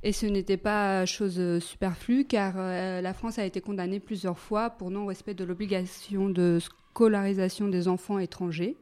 Et 0.04 0.12
ce 0.12 0.26
n'était 0.26 0.56
pas 0.56 1.04
chose 1.04 1.36
euh, 1.38 1.58
superflue 1.58 2.24
car 2.24 2.56
la 2.56 3.14
France 3.14 3.38
a 3.38 3.44
été 3.44 3.60
condamnée 3.60 3.98
plusieurs 3.98 4.38
fois 4.38 4.70
pour 4.70 4.90
non-respect 4.90 5.34
de 5.34 5.44
l'obligation 5.44 6.28
de 6.28 6.58
scolarisation 6.60 7.68
des 7.68 7.88
enfants 7.88 8.20
étrangers. 8.20 8.76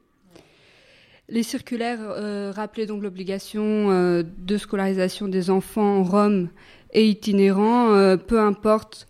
Les 1.29 1.43
circulaires 1.43 2.01
rappelaient 2.55 2.85
donc 2.85 3.03
l'obligation 3.03 3.89
de 3.89 4.57
scolarisation 4.59 5.29
des 5.29 5.49
enfants 5.49 6.03
roms 6.03 6.51
et 6.93 7.09
itinérants, 7.09 8.19
peu 8.19 8.39
importe 8.39 9.07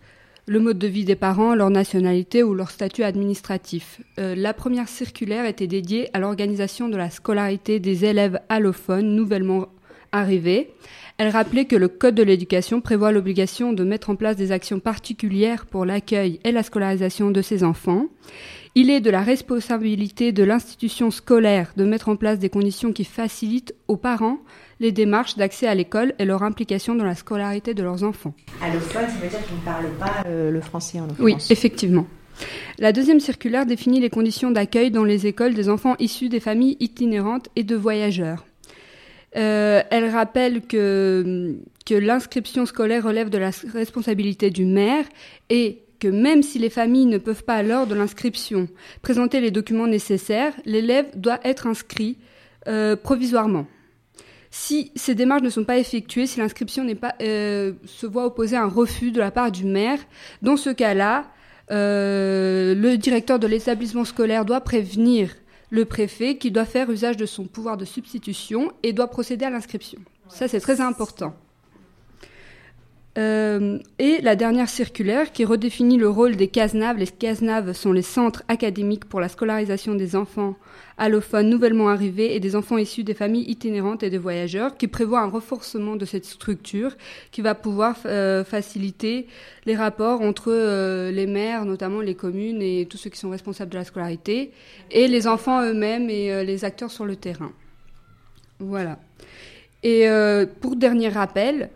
le 0.47 0.59
mode 0.59 0.79
de 0.79 0.89
vie 0.89 1.05
des 1.05 1.17
parents, 1.17 1.55
leur 1.55 1.71
nationalité 1.71 2.43
ou 2.43 2.55
leur 2.55 2.71
statut 2.71 3.05
administratif. 3.05 4.01
Euh, 4.19 4.35
la 4.35 4.55
première 4.55 4.89
circulaire 4.89 5.45
était 5.45 5.67
dédiée 5.67 6.11
à 6.15 6.19
l'organisation 6.19 6.89
de 6.89 6.97
la 6.97 7.11
scolarité 7.11 7.79
des 7.79 8.05
élèves 8.05 8.41
allophones 8.49 9.15
nouvellement 9.15 9.69
arrivés. 10.13 10.71
Elle 11.19 11.29
rappelait 11.29 11.67
que 11.67 11.77
le 11.77 11.89
Code 11.89 12.15
de 12.15 12.23
l'éducation 12.23 12.81
prévoit 12.81 13.13
l'obligation 13.13 13.73
de 13.73 13.85
mettre 13.85 14.11
en 14.11 14.17
place 14.17 14.37
des 14.37 14.53
actions 14.53 14.81
particulières 14.81 15.67
pour 15.67 15.85
l'accueil 15.85 16.41
et 16.45 16.53
la 16.53 16.63
scolarisation 16.63 17.31
de 17.31 17.43
ces 17.43 17.65
enfants. 17.65 18.07
Il 18.75 18.89
est 18.89 19.01
de 19.01 19.11
la 19.11 19.21
responsabilité 19.23 20.33
de 20.33 20.45
l'institution 20.45 21.11
scolaire 21.11 21.75
de 21.77 21.85
mettre 21.85 22.09
en 22.09 22.17
place 22.17 22.39
des 22.39 22.49
conditions 22.49 22.93
qui 22.93 23.05
facilitent 23.05 23.75
aux 23.87 23.99
parents 23.99 24.39
les 24.81 24.93
démarches 24.93 25.37
d'accès 25.37 25.67
à 25.67 25.75
l'école 25.75 26.15
et 26.19 26.25
leur 26.25 26.43
implication 26.43 26.95
dans 26.95 27.05
la 27.05 27.15
scolarité 27.15 27.75
de 27.75 27.83
leurs 27.83 28.03
enfants. 28.03 28.35
Allophone, 28.63 29.07
ça 29.07 29.19
veut 29.23 29.29
dire 29.29 29.45
qu'ils 29.47 29.57
ne 29.57 29.65
parlent 29.65 29.99
pas 29.99 30.25
euh, 30.27 30.51
le 30.51 30.61
français 30.63 31.01
en 31.01 31.09
Oui, 31.19 31.37
effectivement. 31.51 32.07
La 32.79 32.93
deuxième 32.93 33.21
circulaire 33.21 33.67
définit 33.67 34.01
les 34.01 34.11
conditions 34.11 34.51
d'accueil 34.51 34.91
dans 34.91 35.05
les 35.05 35.27
écoles 35.27 35.55
des 35.55 35.69
enfants 35.69 35.95
issus 35.99 36.31
des 36.31 36.41
familles 36.41 36.79
itinérantes 36.81 37.49
et 37.57 37.65
de 37.65 37.77
voyageurs. 37.77 38.45
Euh, 39.37 39.83
elle 39.91 40.09
rappelle 40.09 40.63
que, 40.63 41.57
l'inscription 41.91 42.65
scolaire 42.65 43.05
relève 43.05 43.29
de 43.29 43.39
la 43.39 43.51
responsabilité 43.73 44.51
du 44.51 44.65
maire 44.65 45.05
et 45.51 45.83
que 46.01 46.09
même 46.09 46.43
si 46.43 46.59
les 46.59 46.71
familles 46.71 47.07
ne 47.07 47.19
peuvent 47.19 47.45
pas, 47.45 47.63
lors 47.63 47.87
de 47.87 47.95
l'inscription, 47.95 48.67
présenter 49.03 49.41
les 49.41 49.51
documents 49.51 49.87
nécessaires, 49.87 50.55
l'élève 50.65 51.07
doit 51.17 51.39
être 51.45 51.67
inscrit 51.67 52.17
euh, 52.67 52.97
provisoirement. 52.97 53.67
Si 54.51 54.91
ces 54.97 55.15
démarches 55.15 55.43
ne 55.43 55.51
sont 55.51 55.65
pas 55.65 55.79
effectuées, 55.79 56.27
si 56.27 56.41
l'inscription 56.41 56.85
n'est 56.85 56.95
pas 56.95 57.15
euh, 57.21 57.73
se 57.85 58.07
voit 58.07 58.25
opposer 58.25 58.57
un 58.57 58.69
refus 58.69 59.13
de 59.13 59.21
la 59.21 59.31
part 59.31 59.53
du 59.53 59.65
maire, 59.65 59.99
dans 60.41 60.57
ce 60.57 60.71
cas-là, 60.71 61.27
le 61.71 62.97
directeur 62.97 63.39
de 63.39 63.47
l'établissement 63.47 64.05
scolaire 64.05 64.45
doit 64.45 64.61
prévenir 64.61 65.31
le 65.73 65.87
préfet 65.87 66.37
qui 66.37 66.51
doit 66.51 66.67
faire 66.67 66.91
usage 66.91 67.17
de 67.17 67.25
son 67.25 67.47
pouvoir 67.47 67.79
de 67.79 67.87
substitution 67.87 68.73
et 68.83 68.93
doit 68.93 69.09
procéder 69.09 69.47
à 69.47 69.51
l'inscription. 69.51 69.99
Ça, 70.29 70.47
c'est 70.47 70.61
très 70.61 70.83
important. 70.83 71.35
Euh, 73.19 73.79
et 73.99 74.23
la 74.23 74.37
dernière 74.37 74.71
circulaire 74.71 75.33
qui 75.33 75.45
redéfinit 75.45 75.99
le 75.99 76.09
rôle 76.09 76.37
des 76.37 76.49
CASNAV. 76.49 76.97
Les 76.97 77.07
CASNAV 77.07 77.75
sont 77.75 77.93
les 77.93 78.01
centres 78.03 78.43
académiques 78.49 79.05
pour 79.05 79.21
la 79.21 79.29
scolarisation 79.29 79.95
des 79.95 80.17
enfants 80.17 80.57
allophones 80.97 81.51
nouvellement 81.51 81.91
arrivés 81.91 82.35
et 82.35 82.41
des 82.41 82.57
enfants 82.57 82.79
issus 82.79 83.05
des 83.05 83.13
familles 83.13 83.45
itinérantes 83.51 84.03
et 84.03 84.09
des 84.09 84.19
voyageurs, 84.19 84.79
qui 84.79 84.89
prévoit 84.89 85.21
un 85.21 85.29
renforcement 85.29 85.97
de 85.97 86.07
cette 86.07 86.25
structure 86.25 86.97
qui 87.33 87.43
va 87.43 87.55
pouvoir 87.55 87.97
euh, 88.07 88.45
faciliter 88.45 89.27
les 89.67 89.77
rapports 89.77 90.23
entre 90.23 90.51
euh, 90.51 91.11
les 91.11 91.27
maires, 91.27 91.67
notamment 91.67 92.01
les 92.01 92.15
communes 92.15 92.63
et 92.63 92.87
tous 92.89 92.97
ceux 92.97 93.11
qui 93.11 93.19
sont 93.19 93.31
responsables 93.31 93.73
de 93.73 93.79
la 93.79 93.85
scolarité, 93.85 94.53
et 94.91 95.07
les 95.07 95.27
enfants 95.27 95.63
eux-mêmes 95.63 96.09
et 96.09 96.45
les 96.45 96.65
acteurs 96.65 96.91
sur 96.91 97.05
le 97.05 97.17
terrain. 97.17 97.53
Voilà. 98.59 98.99
Et 99.83 100.07
pour 100.61 100.77
dernier 100.77 101.09
rappel, 101.09 101.71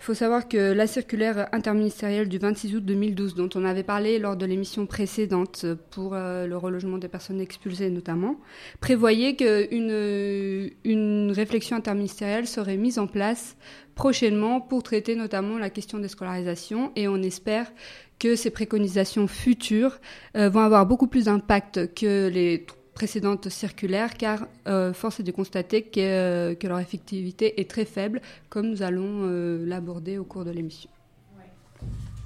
il 0.00 0.04
faut 0.04 0.14
savoir 0.14 0.48
que 0.48 0.72
la 0.72 0.86
circulaire 0.86 1.46
interministérielle 1.52 2.26
du 2.30 2.38
26 2.38 2.76
août 2.76 2.84
2012, 2.86 3.34
dont 3.34 3.50
on 3.54 3.66
avait 3.66 3.82
parlé 3.82 4.18
lors 4.18 4.34
de 4.34 4.46
l'émission 4.46 4.86
précédente 4.86 5.66
pour 5.90 6.14
euh, 6.14 6.46
le 6.46 6.56
relogement 6.56 6.96
des 6.96 7.08
personnes 7.08 7.38
expulsées 7.38 7.90
notamment, 7.90 8.40
prévoyait 8.80 9.36
qu'une 9.36 10.70
une 10.84 11.32
réflexion 11.32 11.76
interministérielle 11.76 12.46
serait 12.46 12.78
mise 12.78 12.98
en 12.98 13.06
place 13.06 13.58
prochainement 13.94 14.62
pour 14.62 14.82
traiter 14.82 15.16
notamment 15.16 15.58
la 15.58 15.68
question 15.68 15.98
des 15.98 16.08
scolarisations 16.08 16.92
et 16.96 17.06
on 17.06 17.16
espère 17.16 17.70
que 18.18 18.36
ces 18.36 18.48
préconisations 18.48 19.26
futures 19.26 19.98
euh, 20.34 20.48
vont 20.48 20.60
avoir 20.60 20.86
beaucoup 20.86 21.08
plus 21.08 21.26
d'impact 21.26 21.94
que 21.94 22.28
les 22.28 22.64
précédentes 22.94 23.48
circulaires, 23.48 24.14
car 24.16 24.46
euh, 24.68 24.92
force 24.92 25.20
est 25.20 25.22
de 25.22 25.32
constater 25.32 25.82
que, 25.82 26.00
euh, 26.00 26.54
que 26.54 26.66
leur 26.66 26.78
effectivité 26.80 27.60
est 27.60 27.68
très 27.70 27.84
faible, 27.84 28.20
comme 28.48 28.68
nous 28.68 28.82
allons 28.82 29.22
euh, 29.24 29.64
l'aborder 29.66 30.18
au 30.18 30.24
cours 30.24 30.44
de 30.44 30.50
l'émission. 30.50 30.90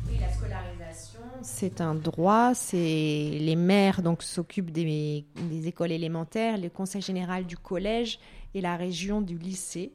Oui, 0.08 0.16
la 0.20 0.30
scolarisation, 0.32 1.20
c'est 1.42 1.80
un 1.80 1.94
droit. 1.94 2.52
C'est 2.54 2.76
les 2.76 3.56
maires 3.56 4.02
donc 4.02 4.22
s'occupent 4.22 4.70
des, 4.72 5.24
des 5.50 5.68
écoles 5.68 5.92
élémentaires, 5.92 6.58
le 6.58 6.68
conseil 6.68 7.02
général 7.02 7.44
du 7.46 7.56
collège 7.56 8.18
et 8.54 8.60
la 8.60 8.76
région 8.76 9.20
du 9.20 9.36
lycée. 9.38 9.92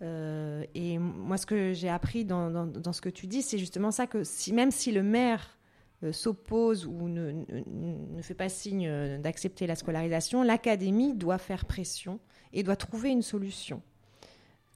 Euh, 0.00 0.64
et 0.74 0.96
moi, 0.98 1.36
ce 1.36 1.44
que 1.46 1.72
j'ai 1.74 1.88
appris 1.88 2.24
dans, 2.24 2.50
dans- 2.50 2.66
dans 2.66 2.92
ce 2.92 3.00
que 3.00 3.08
tu 3.08 3.26
dis, 3.26 3.42
c'est 3.42 3.58
justement 3.58 3.90
ça 3.90 4.06
que 4.06 4.24
si, 4.24 4.52
même 4.52 4.70
si 4.70 4.92
le 4.92 5.02
maire 5.02 5.58
s'oppose 6.10 6.86
ou 6.86 7.06
ne, 7.08 7.30
ne- 7.30 8.16
ne 8.16 8.22
fait 8.22 8.34
pas 8.34 8.48
signe 8.48 8.88
euh, 8.88 9.18
d'accepter 9.18 9.68
la 9.68 9.76
scolarisation, 9.76 10.42
l'académie 10.42 11.14
doit 11.14 11.38
faire 11.38 11.64
pression 11.66 12.18
et 12.52 12.64
doit 12.64 12.74
trouver 12.76 13.10
une 13.10 13.22
solution. 13.22 13.80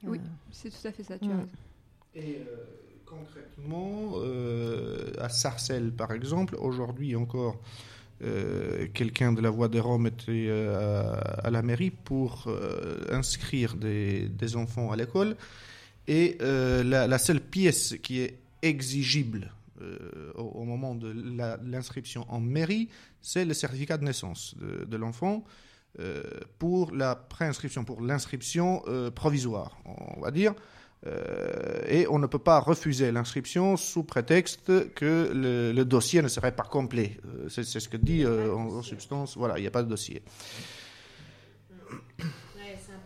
Oui, 0.03 0.19
Euh, 0.19 0.27
c'est 0.51 0.69
tout 0.69 0.87
à 0.87 0.91
fait 0.91 1.03
ça, 1.03 1.17
tu 1.19 1.25
as 1.25 1.33
Mm. 1.33 1.47
Et 2.15 2.37
euh, 2.37 2.55
concrètement, 3.05 4.13
euh, 4.17 5.11
à 5.19 5.27
Sarcelles, 5.29 5.91
par 5.91 6.11
exemple, 6.13 6.55
aujourd'hui 6.59 7.15
encore, 7.15 7.59
euh, 8.23 8.87
quelqu'un 8.93 9.33
de 9.33 9.41
la 9.41 9.49
Voix 9.49 9.67
des 9.67 9.79
Roms 9.79 10.07
était 10.07 10.47
euh, 10.47 11.13
à, 11.13 11.47
à 11.47 11.49
la 11.51 11.61
mairie 11.61 11.91
pour 11.91 12.45
euh, 12.47 12.99
inscrire 13.11 13.75
des, 13.75 14.27
des 14.29 14.55
enfants 14.55 14.91
à 14.91 14.95
l'école. 14.95 15.35
Et 16.07 16.37
euh, 16.41 16.83
la, 16.83 17.05
la 17.07 17.17
seule 17.17 17.41
pièce 17.41 17.95
qui 18.01 18.21
est 18.21 18.37
exigible 18.61 19.51
euh, 19.81 20.31
au, 20.35 20.43
au 20.43 20.63
moment 20.63 20.95
de 20.95 21.13
l'inscription 21.63 22.25
en 22.29 22.39
mairie, 22.39 22.89
c'est 23.21 23.45
le 23.45 23.53
certificat 23.53 23.97
de 23.97 24.03
naissance 24.03 24.55
de, 24.57 24.85
de 24.85 24.97
l'enfant 24.97 25.43
euh, 25.99 26.23
pour 26.59 26.93
la 26.93 27.15
préinscription, 27.15 27.83
pour 27.83 28.01
l'inscription 28.01 28.83
euh, 28.87 29.11
provisoire, 29.11 29.77
on 29.85 30.21
va 30.21 30.31
dire. 30.31 30.53
Et 31.87 32.05
on 32.09 32.19
ne 32.19 32.25
peut 32.25 32.39
pas 32.39 32.59
refuser 32.59 33.11
l'inscription 33.11 33.77
sous 33.77 34.03
prétexte 34.03 34.93
que 34.93 35.31
le, 35.33 35.71
le 35.71 35.85
dossier 35.85 36.21
ne 36.21 36.27
serait 36.27 36.53
pas 36.53 36.63
complet. 36.63 37.17
C'est 37.47 37.63
ce 37.63 37.87
que 37.87 37.95
dit 37.97 38.25
en, 38.25 38.79
en 38.79 38.81
substance. 38.81 39.37
Voilà, 39.37 39.57
il 39.57 39.61
n'y 39.61 39.67
a 39.67 39.71
pas 39.71 39.83
de 39.83 39.89
dossier. 39.89 40.21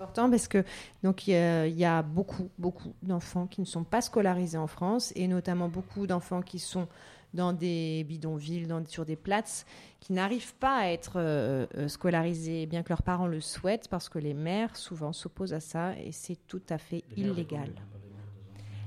Important 0.01 0.29
parce 0.31 0.47
que 0.47 0.63
donc 1.03 1.27
il 1.27 1.31
y, 1.31 1.35
a- 1.35 1.67
il 1.67 1.77
y 1.77 1.85
a 1.85 2.01
beaucoup 2.01 2.49
beaucoup 2.57 2.93
d'enfants 3.03 3.45
qui 3.45 3.61
ne 3.61 3.65
sont 3.65 3.83
pas 3.83 4.01
scolarisés 4.01 4.57
en 4.57 4.67
France 4.67 5.13
et 5.15 5.27
notamment 5.27 5.69
beaucoup 5.69 6.07
d'enfants 6.07 6.41
qui 6.41 6.57
sont 6.59 6.87
dans 7.33 7.53
des 7.53 8.03
bidonvilles, 8.03 8.67
dans, 8.67 8.83
sur 8.85 9.05
des 9.05 9.15
places, 9.15 9.65
qui 10.01 10.11
n'arrivent 10.11 10.53
pas 10.55 10.79
à 10.79 10.87
être 10.87 11.13
euh, 11.15 11.65
euh, 11.77 11.87
scolarisés, 11.87 12.65
bien 12.65 12.83
que 12.83 12.89
leurs 12.89 13.03
parents 13.03 13.27
le 13.27 13.39
souhaitent, 13.39 13.87
parce 13.87 14.09
que 14.09 14.19
les 14.19 14.33
mères 14.33 14.75
souvent 14.75 15.13
s'opposent 15.13 15.53
à 15.53 15.61
ça 15.61 15.93
et 15.97 16.11
c'est 16.11 16.37
tout 16.47 16.61
à 16.69 16.77
fait 16.77 17.05
illégal. 17.15 17.69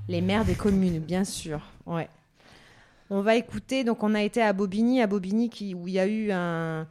Les 0.07 0.21
maires 0.21 0.45
des 0.45 0.53
communes, 0.53 0.99
bien 0.99 1.23
sûr. 1.23 1.61
Ouais. 1.87 2.07
On 3.09 3.21
va 3.21 3.35
écouter, 3.35 3.83
donc 3.83 4.01
on 4.03 4.15
a 4.15 4.23
été 4.23 4.41
à 4.41 4.51
Bobigny, 4.51 5.01
à 5.01 5.07
Bobigny 5.07 5.49
où 5.75 5.87
il 5.87 5.93
y 5.93 5.99
a 5.99 6.07
eu 6.07 6.31
un, 6.31 6.87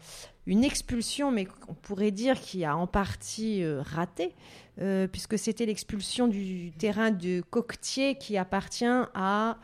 une 0.46 0.62
expulsion, 0.62 1.31
mais 1.31 1.48
on 1.68 1.74
pourrait 1.74 2.11
dire 2.11 2.40
qui 2.40 2.64
a 2.64 2.77
en 2.77 2.87
partie 2.87 3.64
euh, 3.64 3.83
raté, 3.83 4.35
euh, 4.81 5.07
puisque 5.09 5.38
c'était 5.38 5.66
l'expulsion 5.66 6.29
du 6.29 6.72
terrain 6.72 7.11
de 7.11 7.42
Coquetier 7.50 8.16
qui 8.16 8.37
appartient 8.37 8.85
à 8.87 9.59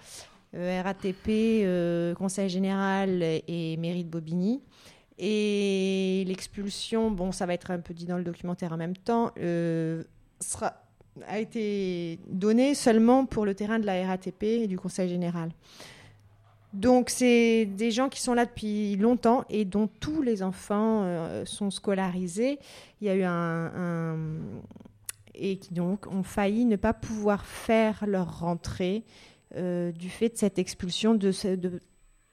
euh, 0.54 0.82
RATP, 0.82 2.16
Conseil 2.16 2.48
général 2.48 3.22
et 3.22 3.76
mairie 3.76 4.04
de 4.04 4.10
Bobigny. 4.10 4.62
Et 5.18 6.24
l'expulsion, 6.26 7.10
bon, 7.10 7.30
ça 7.30 7.44
va 7.46 7.52
être 7.54 7.70
un 7.70 7.78
peu 7.78 7.92
dit 7.92 8.06
dans 8.06 8.16
le 8.16 8.24
documentaire 8.24 8.72
en 8.72 8.78
même 8.78 8.96
temps, 8.96 9.32
a 11.26 11.38
été 11.38 12.18
donnée 12.28 12.74
seulement 12.74 13.26
pour 13.26 13.44
le 13.44 13.54
terrain 13.54 13.78
de 13.78 13.84
la 13.84 14.06
RATP 14.06 14.42
et 14.42 14.66
du 14.66 14.78
Conseil 14.78 15.10
général. 15.10 15.50
Donc 16.72 17.10
c'est 17.10 17.66
des 17.66 17.90
gens 17.90 18.08
qui 18.08 18.20
sont 18.22 18.32
là 18.34 18.46
depuis 18.46 18.96
longtemps 18.96 19.44
et 19.50 19.64
dont 19.64 19.88
tous 19.98 20.22
les 20.22 20.42
enfants 20.42 21.02
euh, 21.02 21.44
sont 21.44 21.70
scolarisés. 21.70 22.58
Il 23.00 23.08
y 23.08 23.10
a 23.10 23.16
eu 23.16 23.24
un, 23.24 24.16
et 25.34 25.56
qui 25.58 25.74
donc 25.74 26.06
ont 26.06 26.22
failli 26.22 26.64
ne 26.66 26.76
pas 26.76 26.92
pouvoir 26.92 27.44
faire 27.44 28.04
leur 28.06 28.40
rentrée 28.40 29.04
euh, 29.56 29.90
du 29.90 30.08
fait 30.08 30.28
de 30.28 30.36
cette 30.36 30.58
expulsion 30.58 31.14
de- 31.14 31.32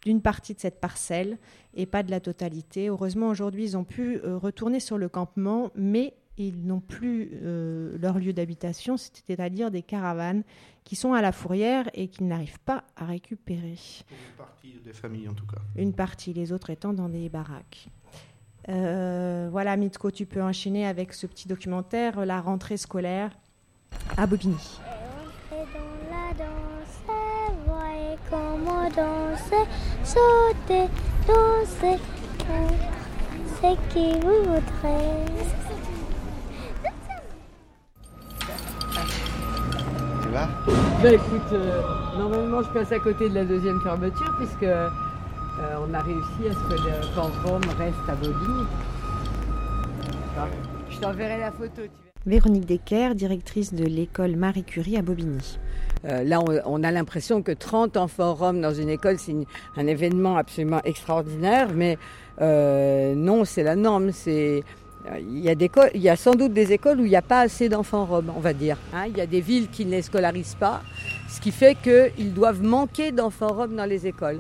d'une 0.04 0.22
partie 0.22 0.54
de 0.54 0.60
cette 0.60 0.80
parcelle 0.80 1.38
et 1.74 1.86
pas 1.88 2.04
de 2.04 2.12
la 2.12 2.20
totalité. 2.20 2.90
Heureusement 2.90 3.30
aujourd'hui 3.30 3.64
ils 3.64 3.78
ont 3.78 3.84
pu 3.86 4.18
euh, 4.24 4.38
retourner 4.38 4.80
sur 4.80 5.00
le 5.00 5.10
campement, 5.10 5.72
mais 5.76 6.14
ils 6.38 6.66
n'ont 6.66 6.80
plus 6.80 7.32
euh, 7.44 7.98
leur 8.00 8.20
lieu 8.20 8.34
d'habitation, 8.34 8.96
c'est-à-dire 8.98 9.72
des 9.72 9.82
caravanes 9.82 10.44
qui 10.84 10.96
sont 10.96 11.14
à 11.14 11.22
la 11.22 11.32
fourrière 11.32 11.90
et 11.94 12.08
qu'ils 12.08 12.28
n'arrivent 12.28 12.60
pas 12.60 12.84
à 12.96 13.06
récupérer. 13.06 13.78
Une 14.12 14.38
partie 14.38 14.74
des 14.84 14.94
familles 14.94 15.28
en 15.28 15.34
tout 15.34 15.48
cas. 15.48 15.58
Une 15.76 15.94
partie, 15.94 16.34
les 16.34 16.52
autres 16.52 16.70
étant 16.70 16.94
dans 16.94 17.10
des 17.10 17.28
baraques. 17.30 17.90
Euh, 18.70 19.48
voilà, 19.52 19.78
Mitko, 19.78 20.12
tu 20.12 20.26
peux 20.26 20.42
enchaîner 20.44 20.86
avec 20.86 21.14
ce 21.14 21.26
petit 21.26 21.48
documentaire, 21.48 22.26
la 22.26 22.40
rentrée 22.42 22.78
scolaire 22.78 23.32
à 24.16 24.28
Bobigny. 24.28 24.54
Entrez 24.54 25.66
dans 25.74 26.10
la 26.12 26.34
danse, 26.34 27.02
voyez 27.66 28.18
comment 28.30 28.90
danser, 28.90 29.66
sauter, 30.04 30.88
danser, 31.26 32.02
c'est 33.60 33.78
qui 33.94 34.20
vous 34.20 34.44
voudrez? 34.44 35.77
Bah 41.02 41.12
écoute, 41.14 41.42
euh, 41.54 41.82
normalement 42.18 42.62
je 42.62 42.70
passe 42.70 42.92
à 42.92 43.00
côté 43.00 43.30
de 43.30 43.36
la 43.36 43.46
deuxième 43.46 43.80
fermeture 43.82 44.34
puisque 44.38 44.64
euh, 44.64 44.88
on 45.88 45.94
a 45.94 46.00
réussi 46.02 46.48
à 46.50 46.54
ce 46.54 46.76
que 46.76 46.82
le 46.82 47.16
camp 47.16 47.30
Rome 47.46 47.62
reste 47.78 47.96
à 48.08 48.16
Bobigny. 48.16 48.66
Enfin, 50.32 50.48
Je 50.90 51.00
t'enverrai 51.00 51.40
la 51.40 51.52
photo. 51.52 51.82
Tu. 51.84 51.90
Véronique 52.26 52.66
Decker, 52.66 53.16
directrice 53.16 53.74
de 53.74 53.86
l'école 53.86 54.36
Marie 54.36 54.64
Curie 54.64 54.98
à 54.98 55.02
Bobigny. 55.02 55.58
Euh, 56.06 56.24
là, 56.24 56.40
on, 56.42 56.60
on 56.66 56.84
a 56.84 56.92
l'impression 56.92 57.42
que 57.42 57.52
30 57.54 57.96
enfants 57.98 58.34
roms 58.36 58.62
dans 58.62 58.74
une 58.74 58.90
école, 58.90 59.18
c'est 59.18 59.32
une- 59.32 59.46
un 59.78 59.88
événement 59.88 60.36
absolument 60.38 60.82
extraordinaire, 60.84 61.70
mais 61.74 61.98
euh, 62.42 63.16
non, 63.16 63.46
c'est 63.46 63.64
la 63.64 63.76
norme. 63.76 64.12
C'est 64.12 64.64
il 65.20 65.40
y, 65.40 65.50
a 65.50 65.56
des 65.56 65.70
il 65.96 66.02
y 66.02 66.10
a 66.10 66.16
sans 66.16 66.36
doute 66.36 66.54
des 66.54 66.74
écoles 66.74 67.00
où 67.00 67.06
il 67.06 67.10
n'y 67.10 67.16
a 67.16 67.22
pas 67.22 67.42
assez 67.42 67.70
d'enfants 67.70 68.06
roms, 68.06 68.32
on 68.36 68.40
va 68.40 68.54
dire. 68.54 68.78
hein. 68.94 69.06
il 69.08 69.18
y 69.18 69.22
a 69.22 69.26
des 69.26 69.42
villes 69.42 69.70
qui 69.70 69.86
ne 69.86 69.92
les 69.92 70.02
scolarisent 70.02 70.56
pas, 70.60 70.82
ce 71.30 71.40
qui 71.40 71.52
fait 71.52 71.76
qu'ils 71.76 72.34
doivent 72.34 72.62
manquer 72.64 73.12
d'enfants 73.12 73.54
roms 73.54 73.76
dans 73.76 73.86
les 73.86 74.08
écoles. 74.08 74.40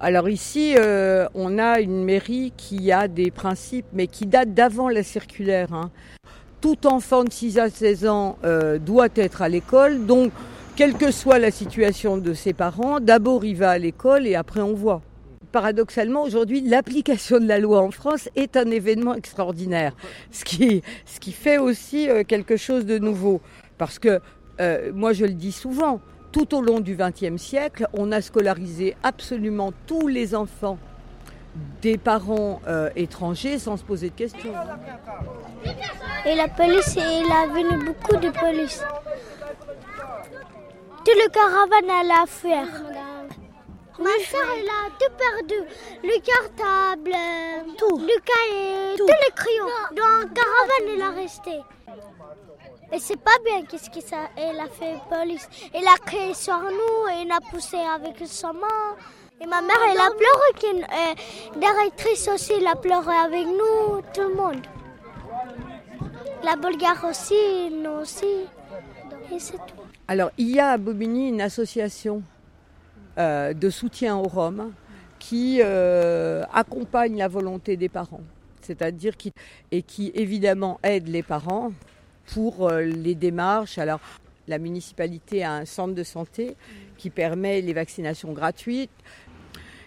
Alors 0.00 0.28
ici, 0.28 0.74
euh, 0.76 1.26
on 1.34 1.58
a 1.58 1.80
une 1.80 2.04
mairie 2.04 2.52
qui 2.56 2.90
a 2.90 3.06
des 3.06 3.30
principes, 3.30 3.86
mais 3.92 4.08
qui 4.08 4.26
datent 4.26 4.54
d'avant 4.54 4.88
la 4.88 5.04
circulaire. 5.04 5.72
hein. 5.72 5.90
Tout 6.60 6.86
enfant 6.86 7.24
de 7.24 7.32
6 7.32 7.58
à 7.58 7.70
16 7.70 8.06
ans 8.06 8.36
euh, 8.44 8.78
doit 8.78 9.08
être 9.14 9.42
à 9.42 9.48
l'école, 9.48 10.06
donc 10.06 10.32
quelle 10.74 10.94
que 10.94 11.10
soit 11.12 11.38
la 11.38 11.50
situation 11.50 12.16
de 12.18 12.34
ses 12.34 12.52
parents, 12.52 12.98
d'abord 12.98 13.44
il 13.44 13.56
va 13.56 13.70
à 13.70 13.78
l'école 13.78 14.26
et 14.26 14.34
après 14.34 14.60
on 14.60 14.72
voit. 14.74 15.02
Paradoxalement, 15.52 16.22
aujourd'hui, 16.22 16.62
l'application 16.62 17.38
de 17.38 17.46
la 17.46 17.58
loi 17.58 17.82
en 17.82 17.90
France 17.90 18.30
est 18.36 18.56
un 18.56 18.70
événement 18.70 19.14
extraordinaire, 19.14 19.94
ce 20.30 20.44
qui, 20.44 20.82
fait 21.32 21.58
aussi 21.58 22.08
euh, 22.08 22.24
quelque 22.24 22.56
chose 22.56 22.86
de 22.86 22.98
nouveau. 22.98 23.42
Parce 23.76 23.98
que, 23.98 24.20
euh, 24.60 24.92
moi 24.94 25.12
je 25.12 25.26
le 25.26 25.34
dis 25.34 25.52
souvent, 25.52 26.00
tout 26.32 26.54
au 26.54 26.62
long 26.62 26.80
du 26.80 26.96
XXe 26.96 27.36
siècle, 27.36 27.86
on 27.92 28.12
a 28.12 28.22
scolarisé 28.22 28.96
absolument 29.02 29.74
tous 29.86 30.08
les 30.08 30.34
enfants 30.34 30.78
des 31.82 31.98
parents 31.98 32.62
euh, 32.66 32.88
étrangers 32.96 33.58
sans 33.58 33.76
se 33.76 33.84
poser 33.84 34.08
de 34.08 34.14
questions. 34.14 34.54
Et 36.24 36.34
la 36.34 36.48
police, 36.48 36.96
il 36.96 37.30
a 37.30 37.46
venu 37.52 37.84
beaucoup 37.84 38.16
de 38.16 38.30
police. 38.30 38.82
Tout 41.04 41.12
le 41.14 41.28
caravane 41.30 42.10
à 42.10 42.26
fuir. 42.26 43.11
Ma 43.98 44.10
soeur, 44.24 44.46
elle 44.58 44.68
a 44.68 44.90
tout 44.98 45.12
perdu. 45.18 45.68
Le 46.02 46.20
cartable, 46.20 47.14
tout. 47.76 47.98
le 47.98 48.20
cahier, 48.20 48.96
tous 48.96 49.06
les 49.06 49.34
crayons. 49.34 49.66
Dans 49.92 50.06
la 50.06 50.24
caravane, 50.24 50.94
elle 50.94 51.02
a 51.02 51.10
resté. 51.10 51.60
Et 52.92 52.98
c'est 52.98 53.16
pas 53.20 53.38
bien 53.44 53.62
qu'est-ce 53.64 53.90
qu'elle 53.90 54.60
a 54.60 54.66
fait, 54.66 54.96
police. 55.08 55.48
Elle 55.72 55.86
a 55.86 55.96
crié 56.04 56.34
sur 56.34 56.60
nous, 56.60 57.08
et 57.10 57.22
elle 57.22 57.32
a 57.32 57.40
poussé 57.50 57.76
avec 57.78 58.16
sa 58.26 58.52
main. 58.52 58.96
Et 59.40 59.46
ma 59.46 59.60
mère, 59.60 59.78
elle 59.90 59.98
a 59.98 60.10
pleuré. 60.10 60.84
euh, 60.84 61.58
directrice 61.58 62.28
aussi, 62.28 62.52
elle 62.58 62.66
a 62.66 62.76
pleuré 62.76 63.14
avec 63.16 63.46
nous, 63.46 64.02
tout 64.14 64.28
le 64.28 64.34
monde. 64.34 64.62
La 66.44 66.56
Bulgare 66.56 67.04
aussi, 67.08 67.70
nous 67.70 68.02
aussi. 68.02 68.46
Et 69.32 69.38
c'est 69.38 69.56
tout. 69.56 69.82
Alors, 70.08 70.30
il 70.36 70.50
y 70.50 70.60
a 70.60 70.70
à 70.72 70.78
Bobigny 70.78 71.28
une 71.28 71.40
association 71.40 72.22
euh, 73.18 73.52
de 73.52 73.70
soutien 73.70 74.16
aux 74.16 74.28
Roms 74.28 74.72
qui 75.18 75.60
euh, 75.62 76.42
accompagne 76.52 77.16
la 77.16 77.28
volonté 77.28 77.76
des 77.76 77.88
parents, 77.88 78.22
c'est-à-dire 78.60 79.16
qui 79.16 79.32
et 79.70 79.82
qui 79.82 80.10
évidemment 80.14 80.80
aide 80.82 81.08
les 81.08 81.22
parents 81.22 81.72
pour 82.32 82.68
euh, 82.68 82.82
les 82.82 83.14
démarches. 83.14 83.78
Alors, 83.78 84.00
la 84.48 84.58
municipalité 84.58 85.44
a 85.44 85.52
un 85.52 85.64
centre 85.64 85.94
de 85.94 86.02
santé 86.02 86.56
qui 86.96 87.10
permet 87.10 87.60
les 87.60 87.72
vaccinations 87.72 88.32
gratuites. 88.32 88.90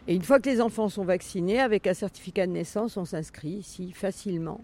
Et 0.07 0.15
une 0.15 0.21
fois 0.21 0.39
que 0.39 0.49
les 0.49 0.61
enfants 0.61 0.87
sont 0.87 1.03
vaccinés, 1.03 1.59
avec 1.59 1.87
un 1.87 1.93
certificat 1.93 2.45
de 2.45 2.51
naissance, 2.51 2.95
on 2.95 3.05
s'inscrit 3.05 3.49
ici 3.49 3.91
facilement. 3.91 4.61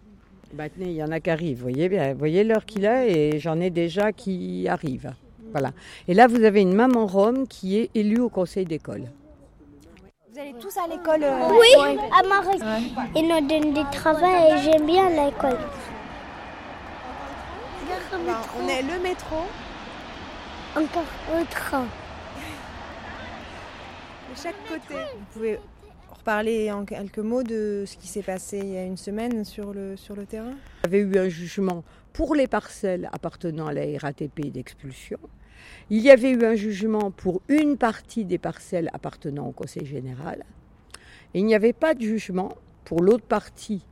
Tenez, 0.55 0.91
il 0.91 0.95
y 0.95 1.03
en 1.03 1.11
a 1.11 1.19
qui 1.19 1.29
arrivent, 1.29 1.57
vous 1.57 1.63
voyez 1.63 2.13
voyez 2.13 2.43
l'heure 2.43 2.65
qu'il 2.65 2.85
est 2.85 3.11
et 3.11 3.39
j'en 3.39 3.59
ai 3.59 3.69
déjà 3.69 4.11
qui 4.11 4.67
arrivent. 4.67 5.13
Voilà. 5.51 5.71
Et 6.07 6.13
là, 6.13 6.27
vous 6.27 6.43
avez 6.43 6.61
une 6.61 6.73
maman 6.73 7.05
rome 7.05 7.47
qui 7.47 7.77
est 7.77 7.89
élue 7.93 8.19
au 8.19 8.29
conseil 8.29 8.65
d'école. 8.65 9.03
Vous 10.33 10.39
allez 10.39 10.53
tous 10.61 10.75
à 10.77 10.87
l'école 10.87 11.23
euh, 11.23 11.49
Oui, 11.49 11.99
à 12.17 12.25
Maroc. 12.25 12.59
Ils 13.15 13.27
nous 13.27 13.47
donnent 13.47 13.73
du 13.73 13.83
travail 13.91 14.53
et 14.53 14.57
j'aime 14.63 14.85
bien 14.85 15.09
l'école. 15.09 15.57
on 18.59 18.67
est 18.67 18.81
le 18.81 19.03
métro. 19.03 19.37
Encore 20.77 21.03
au 21.33 21.43
train. 21.49 21.83
De 24.29 24.41
chaque 24.41 24.55
côté. 24.69 24.93
Vous 24.93 25.25
pouvez 25.33 25.59
reparler 26.09 26.71
en 26.71 26.85
quelques 26.85 27.17
mots 27.19 27.43
de 27.43 27.83
ce 27.85 27.97
qui 27.97 28.07
s'est 28.07 28.21
passé 28.23 28.59
il 28.59 28.71
y 28.71 28.77
a 28.77 28.83
une 28.83 28.95
semaine 28.95 29.43
sur 29.43 29.73
le, 29.73 29.97
sur 29.97 30.15
le 30.15 30.25
terrain? 30.25 30.53
Il 30.85 30.93
y 30.93 30.95
avait 30.95 30.99
eu 30.99 31.17
un 31.17 31.27
jugement 31.27 31.83
pour 32.13 32.35
les 32.35 32.47
parcelles 32.47 33.09
appartenant 33.11 33.67
à 33.67 33.73
la 33.73 33.81
RATP 33.99 34.49
d'expulsion. 34.49 35.17
Il 35.89 36.01
y 36.01 36.09
avait 36.09 36.31
eu 36.31 36.43
un 36.45 36.55
jugement 36.55 37.11
pour 37.11 37.41
une 37.47 37.77
partie 37.77 38.25
des 38.25 38.37
parcelles 38.37 38.89
appartenant 38.93 39.47
au 39.47 39.51
Conseil 39.51 39.85
général. 39.85 40.45
Il 41.33 41.45
n'y 41.45 41.55
avait 41.55 41.73
pas 41.73 41.93
de 41.93 42.01
jugement 42.01 42.55
pour 42.85 43.01
l'autre 43.01 43.25
partie. 43.25 43.85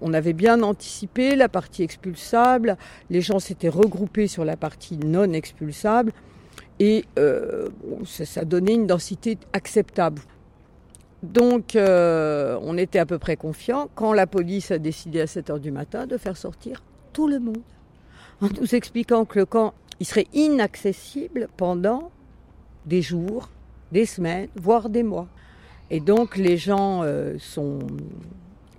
On 0.00 0.12
avait 0.12 0.32
bien 0.32 0.62
anticipé 0.62 1.36
la 1.36 1.48
partie 1.48 1.82
expulsable, 1.82 2.76
les 3.10 3.20
gens 3.20 3.38
s'étaient 3.38 3.68
regroupés 3.68 4.26
sur 4.26 4.44
la 4.44 4.56
partie 4.56 4.96
non 4.96 5.32
expulsable 5.32 6.12
et 6.80 7.04
euh, 7.18 7.68
ça, 8.04 8.44
donnait 8.44 8.74
une 8.74 8.86
densité 8.86 9.38
acceptable. 9.52 10.22
Donc 11.22 11.76
euh, 11.76 12.58
on 12.62 12.76
était 12.76 12.98
à 12.98 13.06
peu 13.06 13.18
près 13.18 13.36
confiants 13.36 13.88
quand 13.94 14.12
la 14.12 14.26
police 14.26 14.70
a 14.72 14.78
décidé 14.78 15.20
à 15.20 15.26
7 15.26 15.50
heures 15.50 15.60
du 15.60 15.70
matin 15.70 16.06
de 16.06 16.18
faire 16.18 16.36
sortir 16.36 16.82
tout 17.12 17.28
le 17.28 17.38
monde 17.38 17.62
en 18.40 18.48
nous 18.60 18.74
expliquant 18.74 19.24
que 19.24 19.38
le 19.38 19.46
camp 19.46 19.72
il 20.04 20.06
serait 20.06 20.26
inaccessible 20.34 21.48
pendant 21.56 22.10
des 22.84 23.00
jours, 23.00 23.48
des 23.90 24.04
semaines, 24.04 24.48
voire 24.54 24.90
des 24.90 25.02
mois. 25.02 25.28
Et 25.88 25.98
donc 25.98 26.36
les 26.36 26.58
gens 26.58 27.02
euh, 27.02 27.36
sont, 27.38 27.78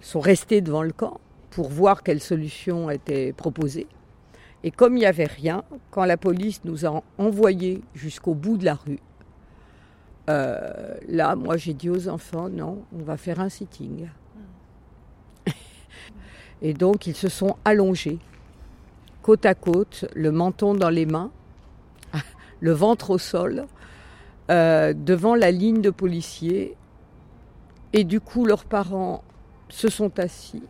sont 0.02 0.20
restés 0.20 0.62
devant 0.62 0.84
le 0.84 0.92
camp 0.92 1.20
pour 1.50 1.70
voir 1.70 2.04
quelle 2.04 2.22
solution 2.22 2.92
était 2.92 3.34
proposée. 3.34 3.88
Et 4.64 4.70
comme 4.70 4.98
il 4.98 5.00
n'y 5.00 5.08
avait 5.08 5.26
rien, 5.26 5.64
quand 5.90 6.06
la 6.06 6.16
police 6.16 6.62
nous 6.64 6.86
a 6.86 7.02
envoyés 7.18 7.82
jusqu'au 7.96 8.36
bout 8.36 8.58
de 8.58 8.66
la 8.66 8.76
rue, 8.76 9.00
euh, 10.30 10.94
là, 11.08 11.36
moi 11.36 11.58
j'ai 11.58 11.74
dit 11.74 11.90
aux 11.90 12.08
enfants, 12.08 12.50
non, 12.50 12.84
on 12.96 13.02
va 13.02 13.18
faire 13.18 13.40
un 13.40 13.50
sitting. 13.50 14.10
Et 16.62 16.76
donc 16.76 17.08
ils 17.08 17.16
se 17.16 17.30
sont 17.30 17.56
allongés, 17.66 18.20
côte 19.26 19.48
à 19.48 19.56
côte, 19.56 20.06
le 20.14 20.32
menton 20.32 20.76
dans 20.76 20.92
les 20.92 21.08
mains, 21.08 21.32
le 22.60 22.72
ventre 22.74 23.10
au 23.10 23.18
sol, 23.18 23.66
euh, 24.52 24.94
devant 24.94 25.34
la 25.34 25.50
ligne 25.50 25.82
de 25.82 25.90
policiers. 25.90 26.76
Et 27.94 28.04
du 28.04 28.20
coup, 28.20 28.46
leurs 28.46 28.66
parents 28.66 29.24
se 29.68 29.90
sont 29.90 30.20
assis. 30.20 30.62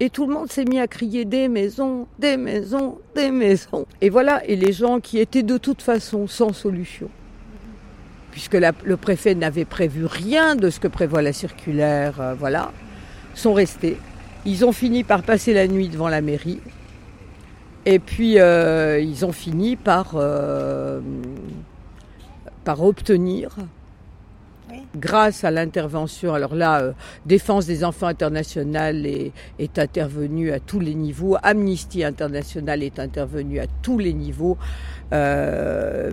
Et 0.00 0.08
tout 0.08 0.26
le 0.26 0.32
monde 0.32 0.50
s'est 0.50 0.64
mis 0.64 0.80
à 0.80 0.86
crier 0.86 1.26
des 1.26 1.48
maisons, 1.48 2.06
des 2.18 2.38
maisons, 2.38 2.96
des 3.14 3.30
maisons. 3.30 3.84
Et 4.00 4.08
voilà, 4.08 4.42
et 4.46 4.56
les 4.56 4.72
gens 4.72 4.98
qui 4.98 5.18
étaient 5.18 5.42
de 5.42 5.58
toute 5.58 5.82
façon 5.82 6.26
sans 6.26 6.54
solution 6.54 7.10
puisque 8.30 8.54
le 8.54 8.96
préfet 8.96 9.34
n'avait 9.34 9.66
prévu 9.66 10.06
rien 10.06 10.56
de 10.56 10.70
ce 10.70 10.80
que 10.80 10.88
prévoit 10.88 11.20
la 11.20 11.34
circulaire, 11.34 12.18
euh, 12.18 12.32
voilà, 12.32 12.72
sont 13.34 13.52
restés. 13.52 13.98
Ils 14.46 14.64
ont 14.64 14.72
fini 14.72 15.04
par 15.04 15.22
passer 15.22 15.52
la 15.52 15.68
nuit 15.68 15.90
devant 15.90 16.08
la 16.08 16.22
mairie. 16.22 16.60
Et 17.84 17.98
puis, 17.98 18.38
euh, 18.38 19.00
ils 19.00 19.24
ont 19.24 19.32
fini 19.32 19.76
par, 19.76 20.12
euh, 20.14 21.00
par 22.64 22.82
obtenir, 22.82 23.56
grâce 24.96 25.44
à 25.44 25.50
l'intervention, 25.50 26.34
alors 26.34 26.54
là, 26.54 26.80
euh, 26.80 26.92
Défense 27.26 27.66
des 27.66 27.84
enfants 27.84 28.06
internationale 28.06 29.06
est, 29.06 29.32
est 29.58 29.78
intervenue 29.78 30.52
à 30.52 30.60
tous 30.60 30.80
les 30.80 30.94
niveaux, 30.94 31.36
Amnesty 31.42 32.04
International 32.04 32.82
est 32.82 32.98
intervenue 32.98 33.60
à 33.60 33.66
tous 33.82 33.98
les 33.98 34.12
niveaux. 34.12 34.56
Euh, 35.12 36.10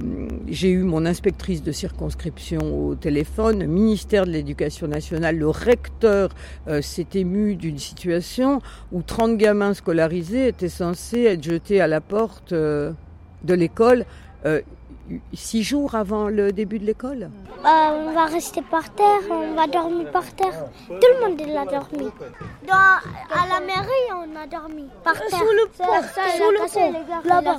J'ai 0.48 0.70
eu 0.72 0.84
mon 0.84 1.06
inspectrice 1.06 1.64
de 1.64 1.72
circonscription 1.72 2.88
au 2.88 2.96
téléphone, 2.96 3.66
ministère 3.66 4.26
de 4.26 4.32
l'Éducation 4.32 4.88
nationale, 4.88 5.38
le 5.38 5.50
recteur 5.50 6.30
euh, 6.68 6.82
s'est 6.82 7.08
ému 7.14 7.56
d'une 7.56 7.78
situation 7.78 8.62
où 8.92 9.02
30 9.02 9.38
gamins 9.38 9.74
scolarisés 9.74 10.48
étaient 10.48 10.70
censés 10.70 11.24
être 11.24 11.44
jetés 11.44 11.80
à 11.80 11.88
la 11.88 12.02
porte 12.02 12.52
euh, 12.52 12.92
de 13.44 13.54
l'école 13.54 14.06
six 15.34 15.64
jours 15.64 15.96
avant 15.96 16.28
le 16.28 16.52
début 16.52 16.80
de 16.80 16.86
l'école. 16.86 17.30
Bah, 17.64 17.94
on 17.94 18.12
va 18.14 18.26
rester 18.26 18.62
par 18.62 18.94
terre, 18.94 19.22
on 19.30 19.54
va 19.54 19.68
dormir 19.68 20.12
par 20.12 20.26
terre. 20.34 20.66
Tout 20.88 21.08
le 21.14 21.28
monde 21.28 21.42
il 21.42 21.58
a 21.58 21.66
dormi. 21.66 22.10
Dans, 22.68 22.74
à 22.74 23.48
la 23.48 23.60
mairie, 23.66 24.08
on 24.16 24.36
a 24.36 24.48
dormi 24.48 24.88
par 25.04 25.14
terre. 25.14 25.40
Sous 25.40 25.46
le 25.46 25.68
pont, 25.78 25.84
ça, 26.14 26.22
le 26.26 26.58
cassé, 26.58 26.80
pont, 26.80 27.28
là-bas. 27.28 27.58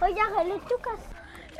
Regarde, 0.00 0.32
elle 0.40 0.48
est 0.48 0.68
tout 0.68 0.80
cassée. 0.84 1.10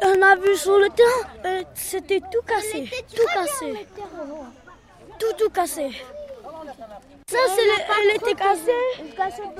On 0.03 0.23
a 0.23 0.37
vu 0.37 0.55
sur 0.57 0.79
le 0.79 0.89
terrain, 0.91 1.29
euh, 1.47 1.63
c'était 1.75 2.21
tout 2.21 2.43
cassé. 2.47 2.91
Tout 3.15 3.27
cassé. 3.33 3.87
Tout, 5.19 5.33
tout 5.39 5.51
cassé. 5.51 5.91
Ça, 7.29 7.39
c'est 7.49 7.63
le- 7.65 7.85
elle 8.13 8.17
était 8.17 8.35
cassée. 8.41 8.71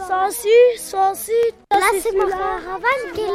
Ça 0.07 0.29
aussi, 0.29 0.49
ça 0.79 1.11
aussi. 1.11 1.33
ça, 1.73 1.79
Là, 1.81 1.87
c'est 1.95 2.01
celui-là. 2.01 2.25
ma 2.27 2.31
caravane 2.31 3.13
qui 3.13 3.21
était 3.23 3.27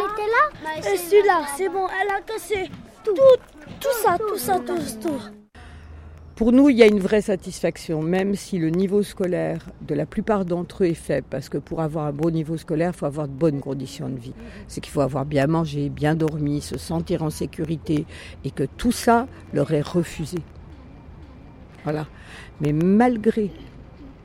là. 0.86 0.94
Et 0.94 0.98
celui-là, 0.98 1.42
c'est 1.58 1.68
bon, 1.68 1.86
elle 2.02 2.10
a 2.16 2.22
cassé. 2.22 2.70
Tout, 3.04 3.14
tout 3.14 3.90
ça, 4.02 4.18
tout 4.18 4.38
ça, 4.38 4.60
tout, 4.60 4.78
tout. 5.02 5.20
Pour 6.38 6.54
nous, 6.54 6.70
il 6.70 6.78
y 6.78 6.82
a 6.82 6.88
une 6.88 7.00
vraie 7.02 7.22
satisfaction, 7.22 8.02
même 8.02 8.36
si 8.36 8.58
le 8.58 8.70
niveau 8.70 9.04
scolaire 9.04 9.66
de 9.82 9.94
la 9.96 10.06
plupart 10.06 10.46
d'entre 10.46 10.86
eux 10.86 10.88
est 10.88 10.94
faible, 10.94 11.28
parce 11.30 11.50
que 11.50 11.58
pour 11.58 11.82
avoir 11.82 12.06
un 12.06 12.14
bon 12.14 12.32
niveau 12.32 12.56
scolaire, 12.56 12.92
il 12.96 12.98
faut 12.98 13.06
avoir 13.08 13.28
de 13.28 13.34
bonnes 13.34 13.60
conditions 13.60 14.08
de 14.08 14.18
vie. 14.18 14.34
C'est 14.70 14.80
qu'il 14.80 14.94
faut 14.94 15.02
avoir 15.02 15.26
bien 15.26 15.46
mangé, 15.48 15.90
bien 15.90 16.16
dormi, 16.16 16.62
se 16.62 16.78
sentir 16.78 17.22
en 17.22 17.30
sécurité, 17.32 18.06
et 18.46 18.52
que 18.52 18.64
tout 18.64 18.94
ça 18.94 19.28
leur 19.54 19.74
est 19.74 19.82
refusé. 19.86 20.38
Voilà. 21.84 22.08
Mais 22.62 22.72
malgré 22.72 23.52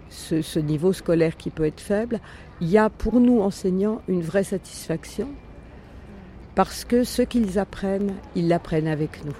ce, 0.08 0.58
niveau 0.58 0.92
scolaire 0.92 1.36
qui 1.36 1.50
peut 1.50 1.64
être 1.64 1.80
faible, 1.80 2.20
il 2.60 2.68
y 2.68 2.78
a 2.78 2.90
pour 2.90 3.20
nous 3.20 3.40
enseignants 3.40 4.02
une 4.08 4.22
vraie 4.22 4.44
satisfaction, 4.44 5.28
parce 6.54 6.84
que 6.84 7.04
ce 7.04 7.22
qu'ils 7.22 7.58
apprennent, 7.58 8.14
ils 8.34 8.48
l'apprennent 8.48 8.88
avec 8.88 9.24
nous. 9.24 9.36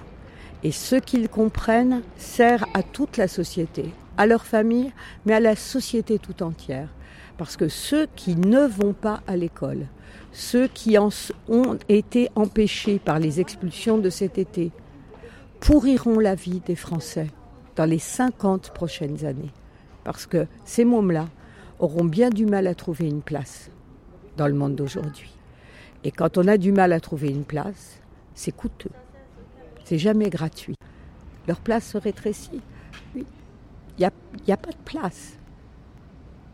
Et 0.63 0.71
ce 0.71 0.95
qu'ils 0.95 1.29
comprennent 1.29 2.01
sert 2.17 2.65
à 2.73 2.83
toute 2.83 3.17
la 3.17 3.27
société, 3.27 3.91
à 4.17 4.25
leur 4.25 4.45
famille, 4.45 4.91
mais 5.25 5.33
à 5.33 5.39
la 5.39 5.55
société 5.55 6.19
tout 6.19 6.43
entière. 6.43 6.89
Parce 7.37 7.57
que 7.57 7.69
ceux 7.69 8.07
qui 8.15 8.35
ne 8.35 8.65
vont 8.65 8.93
pas 8.93 9.21
à 9.27 9.35
l'école, 9.35 9.87
ceux 10.31 10.67
qui 10.67 10.97
en 10.97 11.09
ont 11.47 11.77
été 11.89 12.29
empêchés 12.35 12.99
par 12.99 13.19
les 13.19 13.39
expulsions 13.39 13.97
de 13.97 14.09
cet 14.09 14.37
été, 14.37 14.71
pourriront 15.59 16.19
la 16.19 16.35
vie 16.35 16.61
des 16.65 16.75
Français 16.75 17.27
dans 17.75 17.85
les 17.85 17.99
50 17.99 18.71
prochaines 18.71 19.25
années. 19.25 19.51
Parce 20.07 20.25
que 20.25 20.47
ces 20.63 20.85
mômes-là 20.85 21.27
auront 21.79 22.05
bien 22.05 22.29
du 22.29 22.45
mal 22.45 22.65
à 22.67 22.75
trouver 22.75 23.09
une 23.09 23.21
place 23.21 23.69
dans 24.37 24.47
le 24.47 24.53
monde 24.53 24.73
d'aujourd'hui. 24.73 25.35
Et 26.05 26.11
quand 26.11 26.37
on 26.37 26.47
a 26.47 26.57
du 26.57 26.71
mal 26.71 26.93
à 26.93 27.01
trouver 27.01 27.27
une 27.27 27.43
place, 27.43 27.99
c'est 28.33 28.55
coûteux. 28.55 28.93
C'est 29.83 29.97
jamais 29.97 30.29
gratuit. 30.29 30.75
Leur 31.45 31.59
place 31.59 31.87
se 31.87 31.97
rétrécit. 31.97 32.61
Oui. 33.15 33.25
Il 33.97 33.99
n'y 33.99 34.05
a, 34.05 34.11
y 34.47 34.53
a 34.53 34.55
pas 34.55 34.71
de 34.71 34.77
place 34.85 35.33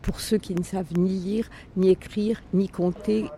pour 0.02 0.18
ceux 0.18 0.38
qui 0.38 0.56
ne 0.56 0.64
savent 0.64 0.92
ni 0.98 1.10
lire, 1.10 1.48
ni 1.76 1.90
écrire, 1.90 2.42
ni 2.52 2.68
compter. 2.68 3.30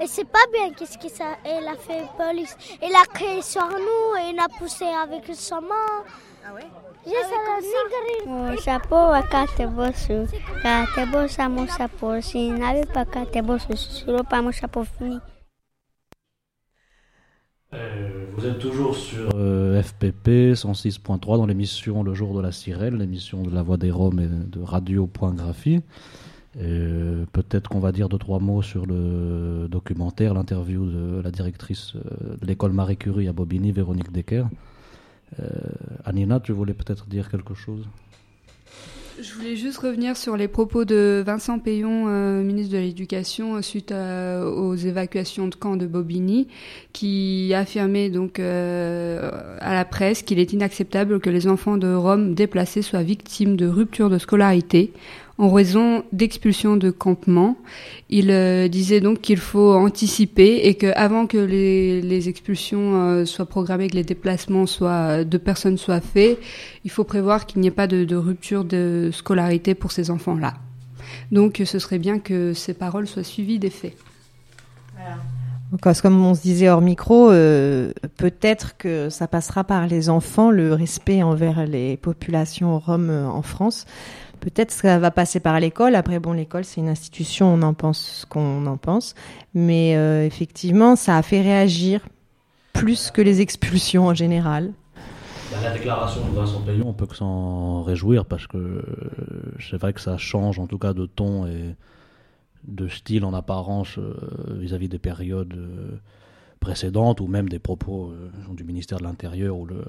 Et 0.00 0.06
c'est 0.06 0.24
pas 0.24 0.46
bien 0.54 0.72
qu'est-ce 0.72 0.96
que 0.96 1.10
ça 1.10 1.36
elle 1.44 1.68
a 1.68 1.76
fait 1.76 2.06
police. 2.16 2.56
Elle 2.80 2.96
a 2.96 3.04
créé 3.12 3.42
sur 3.42 3.68
nous 3.68 4.16
et 4.18 4.30
elle 4.30 4.38
a 4.38 4.48
poussé 4.58 4.86
avec 4.86 5.26
sa 5.34 5.60
main. 5.60 6.02
Ah 6.46 6.54
ouais? 6.54 6.64
O 7.06 8.56
sapo 8.60 8.94
wakate 9.10 9.66
bosu, 9.66 10.28
kate 10.62 11.06
bosa 11.10 11.48
mo 11.48 11.66
sapo, 11.66 12.20
si 12.20 12.50
navi 12.50 12.84
pa 12.92 13.04
kate 13.04 13.40
bosu, 13.42 13.74
suro 13.76 14.22
pa 14.22 14.42
mo 14.42 14.52
sapo 14.52 14.84
fini. 14.84 15.18
Euh, 17.72 18.26
Vous 18.36 18.44
êtes 18.46 18.58
toujours 18.58 18.96
sur 18.96 19.30
euh, 19.34 19.80
FPP 19.82 20.54
106.3 20.54 21.38
dans 21.38 21.46
l'émission 21.46 22.02
Le 22.02 22.14
jour 22.14 22.34
de 22.34 22.40
la 22.42 22.52
sirène, 22.52 22.98
l'émission 22.98 23.42
de 23.42 23.54
la 23.54 23.62
voix 23.62 23.76
des 23.78 23.90
Roms 23.90 24.20
et 24.20 24.26
de 24.28 24.60
radio.graphie. 24.60 25.80
Euh, 26.58 27.24
Peut-être 27.32 27.70
qu'on 27.70 27.78
va 27.80 27.92
dire 27.92 28.08
deux 28.08 28.18
trois 28.18 28.40
mots 28.40 28.60
sur 28.60 28.84
le 28.86 29.68
documentaire, 29.70 30.34
l'interview 30.34 30.84
de 30.84 31.22
la 31.22 31.30
directrice 31.30 31.94
euh, 31.94 32.36
de 32.40 32.46
l'école 32.46 32.72
Marie 32.72 32.96
Curie 32.96 33.28
à 33.28 33.32
Bobigny, 33.32 33.72
Véronique 33.72 34.12
Decker. 34.12 34.46
Euh, 35.38 35.44
Anina, 36.04 36.40
tu 36.40 36.52
voulais 36.52 36.74
peut-être 36.74 37.06
dire 37.06 37.30
quelque 37.30 37.54
chose? 37.54 37.86
Je 39.20 39.34
voulais 39.34 39.54
juste 39.54 39.76
revenir 39.78 40.16
sur 40.16 40.34
les 40.34 40.48
propos 40.48 40.86
de 40.86 41.22
Vincent 41.26 41.58
Payon, 41.58 42.06
euh, 42.08 42.42
ministre 42.42 42.72
de 42.72 42.78
l'Éducation, 42.78 43.60
suite 43.60 43.92
aux 43.92 44.74
évacuations 44.74 45.46
de 45.48 45.54
camps 45.54 45.76
de 45.76 45.86
Bobigny, 45.86 46.48
qui 46.94 47.52
affirmait 47.54 48.08
donc 48.08 48.38
euh, 48.40 49.30
à 49.60 49.74
la 49.74 49.84
presse 49.84 50.22
qu'il 50.22 50.38
est 50.38 50.54
inacceptable 50.54 51.20
que 51.20 51.28
les 51.28 51.48
enfants 51.48 51.76
de 51.76 51.92
Rome 51.92 52.34
déplacés 52.34 52.80
soient 52.80 53.02
victimes 53.02 53.56
de 53.56 53.66
rupture 53.66 54.08
de 54.08 54.16
scolarité 54.16 54.94
en 55.40 55.50
raison 55.50 56.04
d'expulsions 56.12 56.76
de 56.76 56.90
campements. 56.90 57.56
Il 58.10 58.30
euh, 58.30 58.68
disait 58.68 59.00
donc 59.00 59.22
qu'il 59.22 59.38
faut 59.38 59.72
anticiper 59.74 60.66
et 60.68 60.74
que 60.74 60.92
avant 60.96 61.26
que 61.26 61.38
les, 61.38 62.28
expulsions 62.28 62.94
euh, 62.94 63.24
soient 63.24 63.46
programmées, 63.46 63.88
que 63.88 63.96
les 63.96 64.04
déplacements 64.04 64.66
soient, 64.66 65.24
de 65.24 65.38
personnes 65.38 65.78
soient 65.78 66.02
faits, 66.02 66.38
il 66.84 66.90
faut 66.90 67.04
prévoir 67.04 67.46
qu'il 67.46 67.62
n'y 67.62 67.68
ait 67.68 67.72
pas 67.72 67.86
de, 67.86 68.14
rupture 68.14 68.64
de 68.64 69.08
scolarité 69.12 69.74
pour 69.74 69.92
ces 69.92 70.10
enfants-là. 70.10 70.54
Donc 71.32 71.62
ce 71.64 71.78
serait 71.78 71.98
bien 71.98 72.18
que 72.18 72.52
ces 72.52 72.74
paroles 72.74 73.06
soient 73.06 73.24
suivies 73.24 73.58
des 73.58 73.70
faits. 73.70 73.96
Que 75.80 76.02
comme 76.02 76.24
on 76.24 76.34
se 76.34 76.42
disait 76.42 76.68
hors 76.68 76.80
micro, 76.80 77.30
euh, 77.30 77.92
peut-être 78.16 78.76
que 78.76 79.08
ça 79.08 79.28
passera 79.28 79.62
par 79.62 79.86
les 79.86 80.10
enfants, 80.10 80.50
le 80.50 80.74
respect 80.74 81.22
envers 81.22 81.64
les 81.64 81.96
populations 81.96 82.78
roms 82.78 83.08
euh, 83.08 83.26
en 83.26 83.42
France. 83.42 83.86
Peut-être 84.40 84.70
ça 84.70 84.98
va 84.98 85.10
passer 85.10 85.38
par 85.40 85.60
l'école. 85.60 85.94
Après, 85.94 86.18
bon, 86.18 86.32
l'école, 86.32 86.64
c'est 86.64 86.80
une 86.80 86.88
institution, 86.88 87.52
on 87.54 87.62
en 87.62 87.74
pense 87.74 87.98
ce 88.00 88.26
qu'on 88.26 88.66
en 88.66 88.76
pense. 88.76 89.14
Mais 89.54 89.96
euh, 89.96 90.24
effectivement, 90.24 90.96
ça 90.96 91.16
a 91.16 91.22
fait 91.22 91.42
réagir 91.42 92.00
plus 92.72 93.10
que 93.10 93.20
les 93.22 93.40
expulsions 93.40 94.06
en 94.06 94.14
général. 94.14 94.72
Bah, 95.50 95.58
La 95.62 95.72
déclaration 95.72 96.20
de 96.28 96.34
Vincent 96.34 96.60
Payon, 96.62 96.88
on 96.88 96.92
peut 96.92 97.06
que 97.06 97.16
s'en 97.16 97.82
réjouir 97.82 98.24
parce 98.24 98.46
que 98.46 98.56
euh, 98.56 98.82
c'est 99.60 99.76
vrai 99.76 99.92
que 99.92 100.00
ça 100.00 100.16
change 100.16 100.58
en 100.58 100.66
tout 100.66 100.78
cas 100.78 100.92
de 100.94 101.06
ton 101.06 101.46
et 101.46 101.74
de 102.66 102.88
style 102.88 103.24
en 103.24 103.34
apparence 103.34 103.98
euh, 103.98 104.14
vis-à-vis 104.58 104.88
des 104.88 104.98
périodes 104.98 105.58
précédentes 106.60 107.20
ou 107.20 107.26
même 107.26 107.48
des 107.48 107.58
propos 107.58 108.12
du 108.50 108.64
ministère 108.64 108.98
de 108.98 109.04
l'Intérieur 109.04 109.56
ou 109.56 109.64
le- 109.66 109.84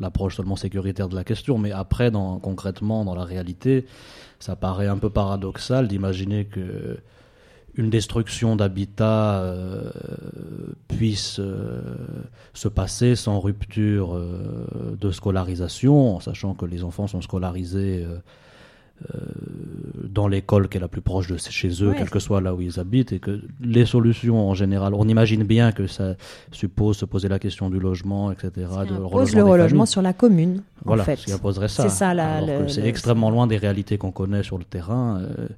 l'approche 0.00 0.36
seulement 0.36 0.56
sécuritaire 0.56 1.08
de 1.08 1.14
la 1.14 1.24
question. 1.24 1.58
Mais 1.58 1.72
après, 1.72 2.10
concrètement, 2.10 3.04
dans 3.04 3.14
la 3.14 3.24
réalité, 3.24 3.86
ça 4.38 4.56
paraît 4.56 4.88
un 4.88 4.98
peu 4.98 5.10
paradoxal 5.10 5.88
d'imaginer 5.88 6.46
que 6.46 6.98
une 7.78 7.90
destruction 7.90 8.56
d'habitat 8.56 9.40
euh, 9.40 9.90
puisse 10.88 11.38
euh, 11.38 11.80
se 12.52 12.66
passer 12.66 13.14
sans 13.14 13.38
rupture 13.38 14.16
euh, 14.16 14.96
de 15.00 15.10
scolarisation, 15.12 16.16
en 16.16 16.20
sachant 16.20 16.54
que 16.54 16.66
les 16.66 16.82
enfants 16.82 17.06
sont 17.06 17.22
scolarisés 17.22 18.04
dans 20.04 20.26
l'école 20.28 20.68
qui 20.68 20.76
est 20.78 20.80
la 20.80 20.88
plus 20.88 21.00
proche 21.00 21.28
de 21.28 21.36
chez 21.36 21.68
eux, 21.82 21.88
Ouais. 21.90 21.94
quel 21.98 22.10
que 22.10 22.18
soit 22.18 22.40
là 22.40 22.54
où 22.54 22.60
ils 22.60 22.80
habitent, 22.80 23.12
et 23.12 23.18
que 23.20 23.40
les 23.60 23.86
solutions 23.86 24.48
en 24.48 24.54
général, 24.54 24.94
on 24.94 25.06
imagine 25.08 25.44
bien 25.44 25.72
que 25.72 25.86
ça 25.86 26.14
suppose 26.52 26.96
se 26.96 27.04
poser 27.04 27.28
la 27.28 27.38
question 27.38 27.70
du 27.70 27.78
logement, 27.78 28.32
etc. 28.32 28.50
de 28.88 28.96
Pose 29.08 29.34
le 29.34 29.42
relogement 29.44 29.86
sur 29.86 30.02
la 30.02 30.12
commune. 30.12 30.62
Voilà, 30.84 31.02
en 31.02 31.06
fait. 31.06 31.16
ce 31.16 31.26
qui 31.26 31.32
imposerait 31.32 31.68
ça. 31.68 31.84
C'est 31.84 31.88
ça, 31.94 32.14
la, 32.14 32.40
le- 32.40 32.64
le- 32.64 32.86
extrêmement 32.86 33.30
loin 33.30 33.46
des 33.46 33.56
réalités 33.58 33.98
qu'on 33.98 34.12
connaît 34.12 34.42
sur 34.42 34.58
le 34.58 34.64
terrain. 34.64 35.20
euh. 35.20 35.48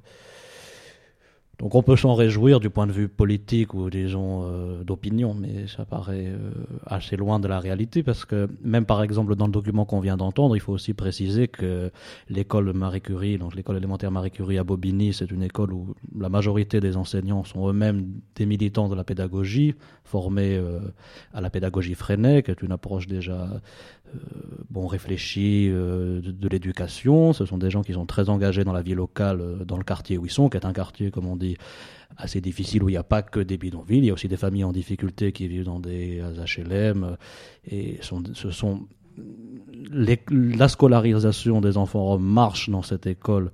Donc 1.61 1.75
on 1.75 1.83
peut 1.83 1.95
s'en 1.95 2.15
réjouir 2.15 2.59
du 2.59 2.71
point 2.71 2.87
de 2.87 2.91
vue 2.91 3.07
politique 3.07 3.75
ou 3.75 3.91
disons 3.91 4.45
euh, 4.45 4.83
d'opinion, 4.83 5.35
mais 5.35 5.67
ça 5.67 5.85
paraît 5.85 6.25
euh, 6.25 6.49
assez 6.87 7.15
loin 7.15 7.39
de 7.39 7.47
la 7.47 7.59
réalité 7.59 8.01
parce 8.01 8.25
que 8.25 8.49
même 8.63 8.87
par 8.87 9.03
exemple 9.03 9.35
dans 9.35 9.45
le 9.45 9.51
document 9.51 9.85
qu'on 9.85 9.99
vient 9.99 10.17
d'entendre, 10.17 10.55
il 10.55 10.59
faut 10.59 10.73
aussi 10.73 10.95
préciser 10.95 11.47
que 11.47 11.91
l'école 12.29 12.73
Marie 12.73 13.01
Curie, 13.01 13.37
donc 13.37 13.53
l'école 13.53 13.77
élémentaire 13.77 14.09
Marie 14.09 14.31
Curie 14.31 14.57
à 14.57 14.63
Bobigny, 14.63 15.13
c'est 15.13 15.29
une 15.29 15.43
école 15.43 15.71
où 15.71 15.93
la 16.17 16.29
majorité 16.29 16.79
des 16.79 16.97
enseignants 16.97 17.43
sont 17.43 17.69
eux-mêmes 17.69 18.07
des 18.35 18.47
militants 18.47 18.89
de 18.89 18.95
la 18.95 19.03
pédagogie, 19.03 19.75
formés 20.03 20.57
euh, 20.57 20.79
à 21.31 21.41
la 21.41 21.51
pédagogie 21.51 21.93
Freinet, 21.93 22.41
qui 22.41 22.49
est 22.49 22.63
une 22.63 22.71
approche 22.71 23.05
déjà 23.05 23.61
bon 24.71 24.87
réfléchie 24.87 25.67
euh, 25.69 26.21
de, 26.21 26.47
l'éducation. 26.47 27.33
Ce 27.33 27.45
sont 27.45 27.57
des 27.57 27.69
gens 27.69 27.83
qui 27.83 27.93
sont 27.93 28.05
très 28.05 28.29
engagés 28.29 28.63
dans 28.63 28.73
la 28.73 28.81
vie 28.81 28.95
locale, 28.95 29.41
euh, 29.41 29.65
dans 29.65 29.77
le 29.77 29.83
quartier 29.83 30.17
où 30.17 30.25
ils 30.25 30.31
sont, 30.31 30.49
qui 30.49 30.57
est 30.57 30.65
un 30.65 30.73
quartier, 30.73 31.11
comme 31.11 31.27
on 31.27 31.35
dit, 31.35 31.57
assez 32.17 32.41
difficile 32.41 32.83
où 32.83 32.89
il 32.89 32.93
n'y 32.93 32.97
a 32.97 33.03
pas 33.03 33.21
que 33.21 33.39
des 33.39 33.57
bidonvilles. 33.57 33.99
Il 33.99 34.05
y 34.05 34.09
a 34.09 34.13
aussi 34.13 34.27
des 34.27 34.37
familles 34.37 34.63
en 34.63 34.71
difficulté 34.71 35.31
qui 35.31 35.47
vivent 35.47 35.65
dans 35.65 35.79
des 35.79 36.21
HLM. 36.21 37.03
euh, 37.03 37.15
Et 37.69 37.99
ce 38.01 38.51
sont 38.51 38.87
la 39.91 40.67
scolarisation 40.69 41.59
des 41.59 41.77
enfants 41.77 42.05
roms 42.05 42.23
marche 42.23 42.69
dans 42.69 42.81
cette 42.81 43.07
école 43.07 43.51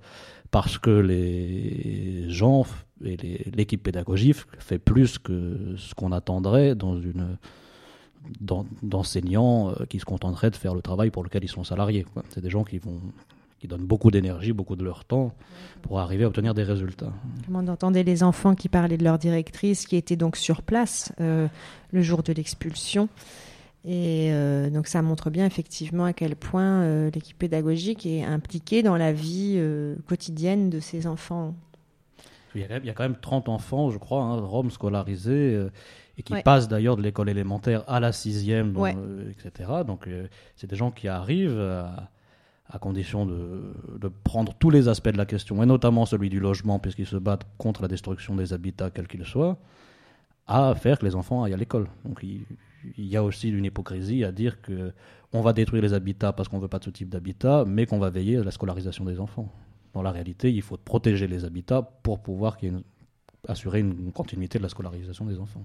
parce 0.51 0.77
que 0.77 0.91
les 0.91 2.29
gens 2.29 2.65
et 3.03 3.17
l'équipe 3.55 3.81
pédagogique 3.81 4.37
fait 4.59 4.79
plus 4.79 5.17
que 5.17 5.75
ce 5.77 5.93
qu'on 5.95 6.11
attendrait 6.11 6.75
dans 6.75 6.99
une 6.99 7.37
d'enseignants 8.81 9.69
euh, 9.71 9.85
qui 9.85 9.99
se 9.99 10.05
contenteraient 10.05 10.51
de 10.51 10.55
faire 10.55 10.73
le 10.73 10.81
travail 10.81 11.09
pour 11.11 11.23
lequel 11.23 11.43
ils 11.43 11.49
sont 11.49 11.63
salariés. 11.63 12.05
C'est 12.29 12.41
des 12.41 12.49
gens 12.49 12.63
qui 12.63 12.77
vont 12.77 12.99
qui 13.59 13.67
donnent 13.67 13.87
beaucoup 13.87 14.11
d'énergie, 14.11 14.53
beaucoup 14.53 14.75
de 14.75 14.83
leur 14.83 15.03
temps 15.03 15.33
pour 15.81 15.99
arriver 15.99 16.25
à 16.25 16.27
obtenir 16.27 16.53
des 16.53 16.61
résultats. 16.61 17.11
Comment 17.47 17.61
on 17.61 17.67
entendait 17.69 18.03
les 18.03 18.21
enfants 18.21 18.53
qui 18.53 18.69
parlaient 18.69 18.99
de 18.99 19.03
leur 19.03 19.17
directrice, 19.17 19.87
qui 19.87 19.95
était 19.95 20.15
donc 20.15 20.35
sur 20.37 20.61
place 20.61 21.11
euh, 21.19 21.47
le 21.91 22.01
jour 22.03 22.21
de 22.21 22.33
l'expulsion? 22.33 23.09
Et 23.83 24.29
euh, 24.31 24.69
donc 24.69 24.85
ça 24.85 25.01
montre 25.01 25.31
bien 25.31 25.45
effectivement 25.47 26.05
à 26.05 26.13
quel 26.13 26.35
point 26.35 26.81
euh, 26.83 27.09
l'équipe 27.15 27.35
pédagogique 27.37 28.05
est 28.05 28.23
impliquée 28.23 28.83
dans 28.83 28.95
la 28.95 29.11
vie 29.11 29.59
quotidienne 30.05 30.69
de 30.69 30.79
ces 30.79 31.07
enfants. 31.07 31.55
Il 32.53 32.61
y, 32.61 32.63
a, 32.63 32.67
quand 32.67 32.73
même- 32.75 32.83
il 32.83 32.87
y 32.87 32.91
a 32.91 32.93
quand 32.93 33.03
même 33.03 33.17
30 33.19 33.49
enfants, 33.49 33.89
je 33.89 33.97
crois, 33.97 34.21
hein, 34.21 34.39
roms 34.39 34.69
scolarisés, 34.69 35.65
et 36.17 36.23
qui 36.23 36.33
Ouais. 36.33 36.41
passent 36.43 36.67
d'ailleurs 36.67 36.97
de 36.97 37.01
l'école 37.03 37.29
élémentaire 37.29 37.83
à 37.87 37.99
la 37.99 38.11
sixième, 38.11 38.73
donc, 38.73 38.83
Ouais. 38.83 38.95
euh, 38.97 39.31
etc. 39.31 39.69
Donc 39.85 40.07
euh, 40.07 40.27
c'est 40.55 40.67
des 40.69 40.75
gens 40.75 40.91
qui 40.91 41.07
arrivent 41.07 41.59
à, 41.59 42.09
à 42.69 42.79
condition 42.79 43.25
de, 43.25 43.73
de 43.99 44.07
prendre 44.23 44.53
tous 44.55 44.69
les 44.69 44.87
aspects 44.87 45.09
de 45.09 45.17
la 45.17 45.25
question, 45.25 45.61
et 45.61 45.65
notamment 45.65 46.05
celui 46.05 46.29
du 46.29 46.39
logement, 46.39 46.79
puisqu'ils 46.79 47.05
se 47.05 47.15
battent 47.17 47.45
contre 47.57 47.81
la 47.81 47.87
destruction 47.87 48.35
des 48.35 48.51
habitats, 48.53 48.89
quels 48.89 49.07
qu'ils 49.07 49.25
soient, 49.25 49.57
à 50.47 50.73
faire 50.75 50.97
que 50.99 51.05
les 51.05 51.15
enfants 51.15 51.43
aillent 51.43 51.53
à 51.53 51.57
l'école. 51.57 51.87
Donc 52.05 52.19
il, 52.23 52.45
il 52.97 53.05
y 53.05 53.15
a 53.17 53.23
aussi 53.23 53.49
une 53.49 53.65
hypocrisie 53.65 54.23
à 54.23 54.31
dire 54.31 54.61
que 54.61 54.93
on 55.33 55.41
va 55.41 55.51
détruire 55.51 55.81
les 55.83 55.93
habitats 55.93 56.31
parce 56.31 56.47
qu'on 56.47 56.57
veut 56.59 56.69
pas 56.69 56.79
de 56.79 56.85
ce 56.85 56.89
type 56.89 57.09
d'habitat, 57.09 57.65
mais 57.67 57.85
qu'on 57.85 57.99
va 57.99 58.09
veiller 58.09 58.37
à 58.37 58.43
la 58.43 58.51
scolarisation 58.51 59.03
des 59.05 59.19
enfants. 59.19 59.51
Dans 59.93 60.01
la 60.01 60.11
réalité, 60.11 60.51
il 60.53 60.61
faut 60.61 60.77
protéger 60.77 61.27
les 61.27 61.43
habitats 61.43 61.81
pour 61.81 62.21
pouvoir 62.21 62.55
qu'il 62.57 62.69
y 62.69 62.71
ait 62.71 62.75
une- 62.77 62.83
assurer 63.47 63.79
une 63.81 64.11
continuité 64.11 64.57
de 64.57 64.63
la 64.63 64.69
scolarisation 64.69 65.25
des 65.25 65.37
enfants. 65.39 65.63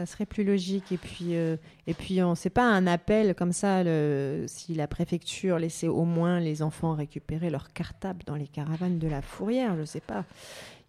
Ça 0.00 0.06
serait 0.06 0.24
plus 0.24 0.44
logique. 0.44 0.92
Et 0.92 0.96
puis, 0.96 1.34
euh, 1.36 1.56
et 1.86 1.92
puis 1.92 2.22
on 2.22 2.34
sait 2.34 2.48
pas 2.48 2.64
un 2.64 2.86
appel 2.86 3.34
comme 3.34 3.52
ça, 3.52 3.84
le- 3.84 4.46
si 4.48 4.72
la 4.74 4.86
préfecture 4.88 5.58
laissait 5.58 5.88
au 5.88 6.04
moins 6.06 6.40
les 6.40 6.62
enfants 6.62 6.94
récupérer 6.94 7.50
leur 7.50 7.72
cartable 7.74 8.22
dans 8.24 8.34
les 8.36 8.46
caravanes 8.48 8.98
de 8.98 9.08
la 9.08 9.20
fourrière, 9.20 9.76
je 9.78 9.84
sais 9.84 10.00
pas. 10.00 10.24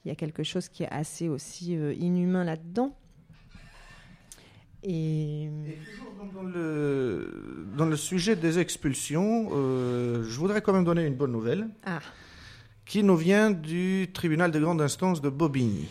Il 0.05 0.07
y 0.07 0.12
a 0.12 0.16
quelque 0.16 0.43
chose 0.43 0.70
qui 0.70 0.84
est 0.84 0.89
assez 0.91 1.28
aussi 1.28 1.76
euh, 1.76 1.93
inhumain 1.93 2.45
là-dedans. 2.45 2.95
Et, 4.84 5.49
Dans 6.34 6.43
le, 6.43 7.68
dans 7.78 7.86
le 7.86 7.97
sujet 7.97 8.38
des 8.38 8.57
expulsions, 8.59 9.49
euh, 9.51 10.24
je 10.24 10.39
voudrais 10.39 10.62
quand 10.62 10.72
même 10.74 10.86
donner 10.86 11.05
une 11.05 11.16
bonne 11.16 11.34
nouvelle. 11.34 11.68
Ah. 11.86 11.99
Qui 12.86 13.03
nous 13.03 13.18
vient 13.18 13.51
du 13.51 14.07
tribunal 14.14 14.51
de 14.51 14.59
grande 14.59 14.82
instance 14.82 15.22
de 15.22 15.30
Bobigny. 15.30 15.89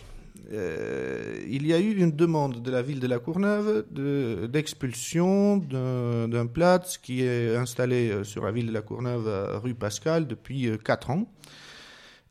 Euh, 0.52 1.38
il 1.48 1.64
y 1.66 1.72
a 1.72 1.78
eu 1.78 1.94
une 1.96 2.10
demande 2.10 2.60
de 2.60 2.70
la 2.72 2.82
ville 2.82 2.98
de 2.98 3.06
la 3.06 3.20
Courneuve 3.20 3.84
de- 3.92 4.46
d'expulsion 4.46 5.58
d'un 5.58 6.46
Platz 6.46 6.98
qui 6.98 7.22
est 7.22 7.54
installé 7.54 8.10
euh, 8.10 8.24
sur 8.24 8.44
la 8.44 8.50
ville 8.50 8.66
de 8.66 8.72
la 8.72 8.82
Courneuve 8.82 9.28
rue 9.62 9.74
Pascal 9.74 10.26
depuis 10.26 10.68
4 10.84 11.10
ans. 11.10 11.30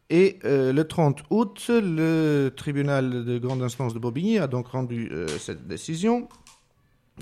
Et 0.10 0.40
euh, 0.44 0.74
le 0.74 0.84
30 0.86 1.24
août, 1.30 1.70
le 1.70 2.50
tribunal 2.56 3.24
de 3.24 3.38
grande 3.38 3.62
instance 3.62 3.94
de 3.94 4.00
Bobigny 4.00 4.38
a 4.40 4.48
donc 4.48 4.68
rendu 4.68 5.10
euh, 5.14 5.28
cette 5.28 5.68
décision 5.68 6.28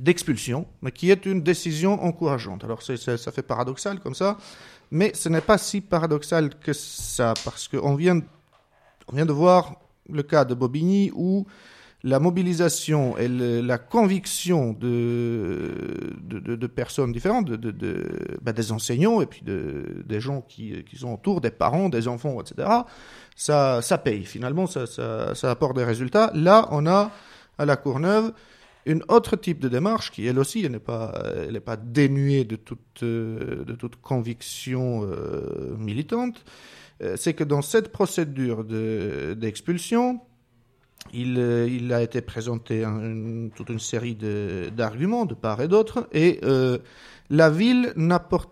d'expulsion, 0.01 0.65
mais 0.81 0.91
qui 0.91 1.11
est 1.11 1.25
une 1.25 1.41
décision 1.43 2.01
encourageante. 2.03 2.63
Alors 2.63 2.81
c'est- 2.81 2.97
c'est- 2.97 3.17
ça 3.17 3.31
fait 3.31 3.41
paradoxal 3.43 3.99
comme 3.99 4.15
ça, 4.15 4.37
mais 4.89 5.11
ce 5.13 5.27
n'est 5.29 5.41
pas 5.41 5.57
si 5.57 5.81
paradoxal 5.81 6.51
que 6.59 6.71
ça, 6.73 7.33
parce 7.43 7.67
qu'on 7.67 7.93
vient, 7.95 8.19
on 9.11 9.15
vient 9.15 9.25
de 9.25 9.33
voir 9.33 9.75
le 10.11 10.23
cas 10.23 10.45
de 10.45 10.53
Bobigny 10.53 11.11
où 11.15 11.45
la 12.03 12.19
mobilisation 12.19 13.17
et 13.17 13.27
la 13.27 13.77
conviction 13.77 14.73
de, 14.73 16.13
de, 16.21 16.67
personnes 16.67 17.11
différentes, 17.11 17.49
bah, 18.41 18.53
des 18.53 18.71
enseignants 18.71 19.19
et 19.21 19.25
puis 19.25 19.41
de, 19.43 20.03
des 20.05 20.19
gens 20.19 20.41
qui, 20.41 20.83
qui 20.83 20.97
sont 20.97 21.13
autour, 21.13 21.41
des 21.41 21.49
parents, 21.49 21.89
des 21.89 22.07
enfants, 22.07 22.39
etc., 22.39 22.69
ça, 23.35 23.81
ça 23.81 23.97
paye. 23.97 24.25
Finalement, 24.25 24.67
ça, 24.67 24.85
ça, 24.87 25.51
apporte 25.51 25.75
des 25.75 25.83
résultats. 25.83 26.31
Là, 26.33 26.67
on 26.71 26.85
a 26.85 27.11
à 27.57 27.65
la 27.65 27.75
Courneuve 27.75 28.31
une 28.85 29.03
autre 29.09 29.35
type 29.35 29.59
de 29.59 29.67
démarche 29.67 30.11
qui, 30.11 30.25
elle 30.27 30.39
aussi, 30.39 30.63
elle 30.63 30.71
n'est 30.71 30.79
pas, 30.79 31.13
pas 31.65 31.75
dénuée 31.75 32.45
de 32.45 32.55
toute, 32.55 33.03
euh, 33.03 33.65
de 33.65 33.73
toute 33.73 33.97
conviction 33.97 35.03
euh, 35.03 35.75
militante. 35.77 36.45
Euh, 37.01 37.15
C'est 37.17 37.33
que 37.33 37.43
dans 37.43 37.61
cette 37.61 37.91
procédure 37.91 38.63
de- 38.63 39.35
d'expulsion, 39.37 40.19
il, 41.13 41.37
euh, 41.37 41.67
il 41.69 41.93
a 41.93 42.01
été 42.01 42.21
présenté 42.21 42.83
une- 42.83 43.51
toute 43.55 43.69
une 43.69 43.79
série 43.79 44.15
d'arguments 44.75 45.25
de 45.25 45.35
part 45.35 45.61
et 45.61 45.67
d'autre, 45.67 46.07
et 46.11 46.39
euh, 46.43 46.79
la 47.29 47.49
ville 47.49 47.93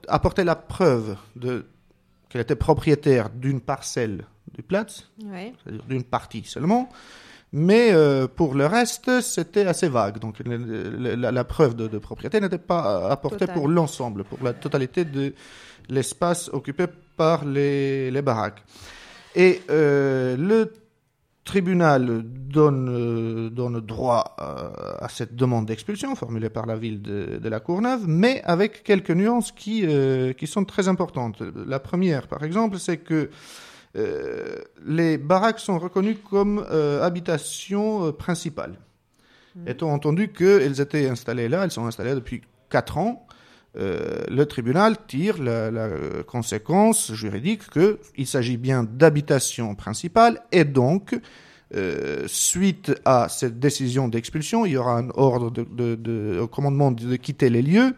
apportait 0.07 0.43
la 0.43 0.55
preuve 0.55 1.17
de 1.35 1.65
qu'elle 2.29 2.41
était 2.41 2.55
propriétaire 2.55 3.29
d'une 3.29 3.61
parcelle 3.61 4.25
du 4.53 4.61
Platz, 4.61 5.09
Ouais. 5.25 5.53
c'est-à-dire 5.63 5.83
d'une 5.85 6.03
partie 6.03 6.43
seulement, 6.43 6.89
mais 7.53 7.93
euh, 7.93 8.27
pour 8.27 8.55
le 8.55 8.65
reste, 8.65 9.21
c'était 9.21 9.65
assez 9.65 9.87
vague. 9.87 10.19
Donc 10.19 10.39
le- 10.39 10.57
le- 10.57 11.15
la, 11.15 11.31
la 11.31 11.43
preuve 11.45 11.75
de, 11.75 11.87
de 11.87 11.97
propriété 11.97 12.39
n'était 12.41 12.57
pas 12.57 13.09
apportée 13.09 13.39
Total. 13.39 13.55
pour 13.55 13.67
l'ensemble, 13.69 14.23
pour 14.23 14.39
la 14.43 14.53
totalité 14.53 15.05
de 15.05 15.33
l'espace 15.89 16.49
occupé 16.51 16.87
par 17.15 17.45
les, 17.45 18.11
les 18.11 18.21
baraques. 18.21 18.63
Et 19.35 19.61
euh, 19.69 20.37
le 20.37 20.71
tribunal 21.43 22.23
donne, 22.23 22.89
euh, 22.89 23.49
donne 23.49 23.79
droit 23.81 24.35
euh, 24.39 24.95
à 24.99 25.09
cette 25.09 25.35
demande 25.35 25.65
d'expulsion 25.67 26.15
formulée 26.15 26.49
par 26.49 26.65
la 26.65 26.75
ville 26.75 27.01
de, 27.01 27.37
de 27.37 27.49
la 27.49 27.59
Courneuve, 27.59 28.07
mais 28.07 28.41
avec 28.45 28.83
quelques 28.83 29.11
nuances 29.11 29.51
qui, 29.51 29.85
qui 30.37 30.47
sont 30.47 30.65
très 30.65 30.87
importantes. 30.87 31.41
La 31.67 31.79
première, 31.79 32.27
par 32.27 32.43
exemple, 32.43 32.79
c'est 32.79 32.97
que 32.97 33.29
les 34.85 35.17
baraques 35.17 35.59
sont 35.59 35.79
reconnues 35.79 36.17
comme 36.17 36.65
habitation 37.01 38.11
principale. 38.11 38.77
Étant 39.67 39.93
entendu 39.93 40.33
qu'elles 40.33 40.81
étaient 40.81 41.07
installées 41.07 41.47
là, 41.47 41.63
elles 41.63 41.71
sont 41.71 41.85
installées 41.85 42.13
depuis 42.13 42.41
4 42.69 42.97
ans, 42.97 43.25
euh, 43.77 44.23
le 44.29 44.45
tribunal 44.45 44.95
tire 45.05 45.41
la, 45.41 45.51
euh, 45.51 46.23
conséquence 46.23 47.11
juridique 47.11 47.63
qu'il 47.69 48.25
s'agit 48.25 48.55
bien 48.55 48.85
d'habitation 48.89 49.75
principale 49.75 50.41
et 50.53 50.63
donc, 50.63 51.19
euh, 51.75 52.23
suite 52.25 52.93
à 53.03 53.27
cette 53.27 53.59
décision 53.59 54.07
d'expulsion, 54.07 54.65
il 54.65 54.73
y 54.73 54.77
aura 54.77 54.97
un 54.97 55.09
ordre 55.15 55.51
de, 55.51 56.39
au 56.39 56.47
commandement 56.47 56.91
de, 56.91 57.17
quitter 57.17 57.49
les 57.49 57.61
lieux 57.61 57.95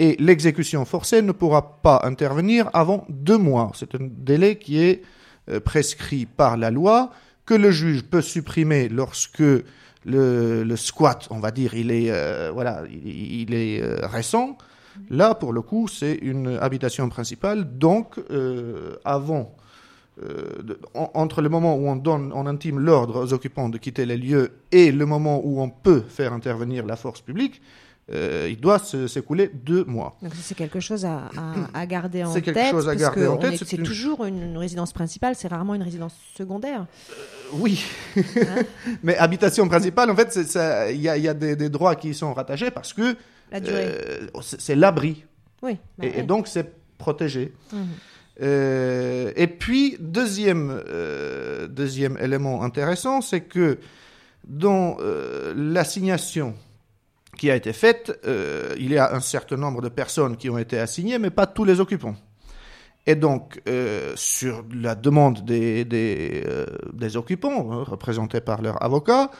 et 0.00 0.16
l'exécution 0.18 0.84
forcée 0.84 1.22
ne 1.22 1.30
pourra 1.30 1.80
pas 1.80 2.00
intervenir 2.02 2.68
avant 2.72 3.06
deux 3.08 3.38
mois. 3.38 3.70
C'est 3.76 3.94
un 3.94 4.08
délai 4.10 4.58
qui 4.58 4.80
est 4.80 5.02
prescrit 5.64 6.26
par 6.26 6.56
la 6.56 6.72
loi, 6.72 7.10
que 7.46 7.54
le 7.54 7.70
juge 7.70 8.02
peut 8.02 8.22
supprimer 8.22 8.88
lorsque 8.88 9.44
le, 10.04 10.74
squat, 10.74 11.28
on 11.30 11.38
va 11.38 11.52
dire, 11.52 11.74
il 11.74 11.92
est, 11.92 12.10
récent. 14.06 14.58
Là, 15.10 15.34
pour 15.34 15.52
le 15.52 15.62
coup, 15.62 15.88
c'est 15.88 16.14
une 16.14 16.58
habitation 16.60 17.08
principale. 17.08 17.78
Donc, 17.78 18.18
euh, 18.30 18.96
avant, 19.04 19.54
euh, 20.22 20.62
de- 20.62 20.78
en- 20.94 21.10
entre 21.14 21.42
le 21.42 21.48
moment 21.48 21.74
où 21.76 21.88
on 21.88 21.96
donne, 21.96 22.32
on 22.34 22.46
intime 22.46 22.78
l'ordre 22.78 23.22
aux 23.24 23.32
occupants 23.32 23.68
de 23.68 23.78
quitter 23.78 24.06
les 24.06 24.16
lieux 24.16 24.52
et 24.70 24.92
le 24.92 25.06
moment 25.06 25.40
où 25.44 25.60
on 25.60 25.68
peut 25.70 26.02
faire 26.08 26.32
intervenir 26.32 26.86
la 26.86 26.96
force 26.96 27.20
publique, 27.20 27.60
euh, 28.12 28.48
il 28.50 28.60
doit 28.60 28.78
s'écouler 28.78 29.50
deux 29.52 29.82
mois. 29.84 30.16
Donc 30.22 30.32
c'est 30.34 30.54
quelque 30.54 30.78
chose 30.78 31.04
à, 31.06 31.30
à- 31.36 31.54
à 31.80 31.86
garder 31.86 32.22
en 32.22 32.32
C'est 32.32 32.42
tête. 32.42 32.54
quelque 32.54 32.70
chose 32.70 32.86
à 32.88 32.94
garder 32.94 33.26
en 33.26 33.38
tête, 33.38 33.54
est- 33.54 33.56
c'est 33.56 33.64
C'est 33.64 33.76
une- 33.78 33.82
toujours 33.82 34.26
une, 34.26 34.56
résidence 34.58 34.92
principale, 34.92 35.34
c'est 35.36 35.48
rarement 35.48 35.74
une 35.74 35.82
résidence 35.82 36.14
secondaire. 36.36 36.86
Oui, 37.54 37.82
mais 39.02 39.16
habitation 39.16 39.66
principale, 39.68 40.10
en 40.10 40.16
fait, 40.16 40.32
c'est 40.32 40.94
il 40.94 41.00
y 41.00 41.08
a, 41.08 41.16
y 41.16 41.28
a 41.28 41.34
des, 41.34 41.56
des 41.56 41.68
droits 41.70 41.96
qui 41.96 42.10
y 42.10 42.14
sont 42.14 42.32
rattachés 42.34 42.70
parce 42.70 42.92
que. 42.92 43.16
Euh, 43.52 44.26
c'est 44.42 44.74
l'abri. 44.74 45.24
Oui. 45.62 45.78
bah 45.98 46.06
et, 46.06 46.22
donc, 46.22 46.48
c'est 46.48 46.72
protégé. 46.98 47.52
Mhm. 47.72 47.86
Euh, 48.42 49.32
et 49.36 49.46
puis, 49.46 49.96
deuxième, 50.00 50.82
euh, 50.88 51.66
deuxième 51.68 52.18
élément 52.18 52.62
intéressant, 52.62 53.20
c'est 53.20 53.42
que 53.42 53.78
dans 54.46 54.98
l'assignation 55.54 56.54
qui 57.38 57.50
a 57.50 57.56
été 57.56 57.72
faite, 57.72 58.12
il 58.78 58.92
y 58.92 58.98
a 58.98 59.14
un 59.14 59.20
certain 59.20 59.56
nombre 59.56 59.80
de 59.80 59.88
personnes 59.88 60.36
qui 60.36 60.50
ont 60.50 60.58
été 60.58 60.78
assignées, 60.78 61.18
mais 61.18 61.30
pas 61.30 61.46
tous 61.46 61.64
les 61.64 61.80
occupants. 61.80 62.16
Et 63.06 63.14
donc, 63.14 63.60
euh, 63.68 64.12
sur 64.16 64.64
la 64.74 64.94
demande 64.94 65.44
des, 65.44 65.84
des, 65.84 66.42
euh, 66.46 66.64
des 66.92 67.16
occupants, 67.16 67.70
hein, 67.70 67.84
représentés 67.86 68.40
par 68.40 68.62
leur 68.62 68.82
avocat, 68.82 69.30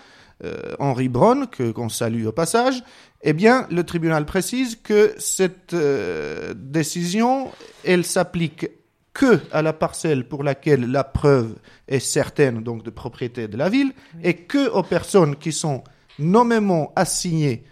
Henri 0.78 1.08
Braun, 1.08 1.46
que 1.46 1.70
qu'on 1.70 1.88
salue 1.88 2.26
au 2.26 2.32
passage, 2.32 2.82
eh 3.22 3.32
bien, 3.32 3.66
le 3.70 3.84
tribunal 3.84 4.26
précise 4.26 4.76
que 4.76 5.14
cette 5.18 5.72
euh, 5.74 6.54
décision, 6.54 7.50
elle 7.84 8.04
s'applique 8.04 8.68
que 9.14 9.40
à 9.52 9.62
la 9.62 9.72
parcelle 9.72 10.28
pour 10.28 10.42
laquelle 10.42 10.90
la 10.90 11.04
preuve 11.04 11.54
est 11.88 12.00
certaine, 12.00 12.62
donc 12.62 12.82
de 12.82 12.90
propriété 12.90 13.48
de 13.48 13.56
la 13.56 13.68
ville, 13.68 13.92
et 14.22 14.34
que 14.34 14.68
aux 14.70 14.82
personnes 14.82 15.36
qui 15.36 15.52
sont 15.52 15.84
nommément 16.18 16.92
assignées 16.96 17.64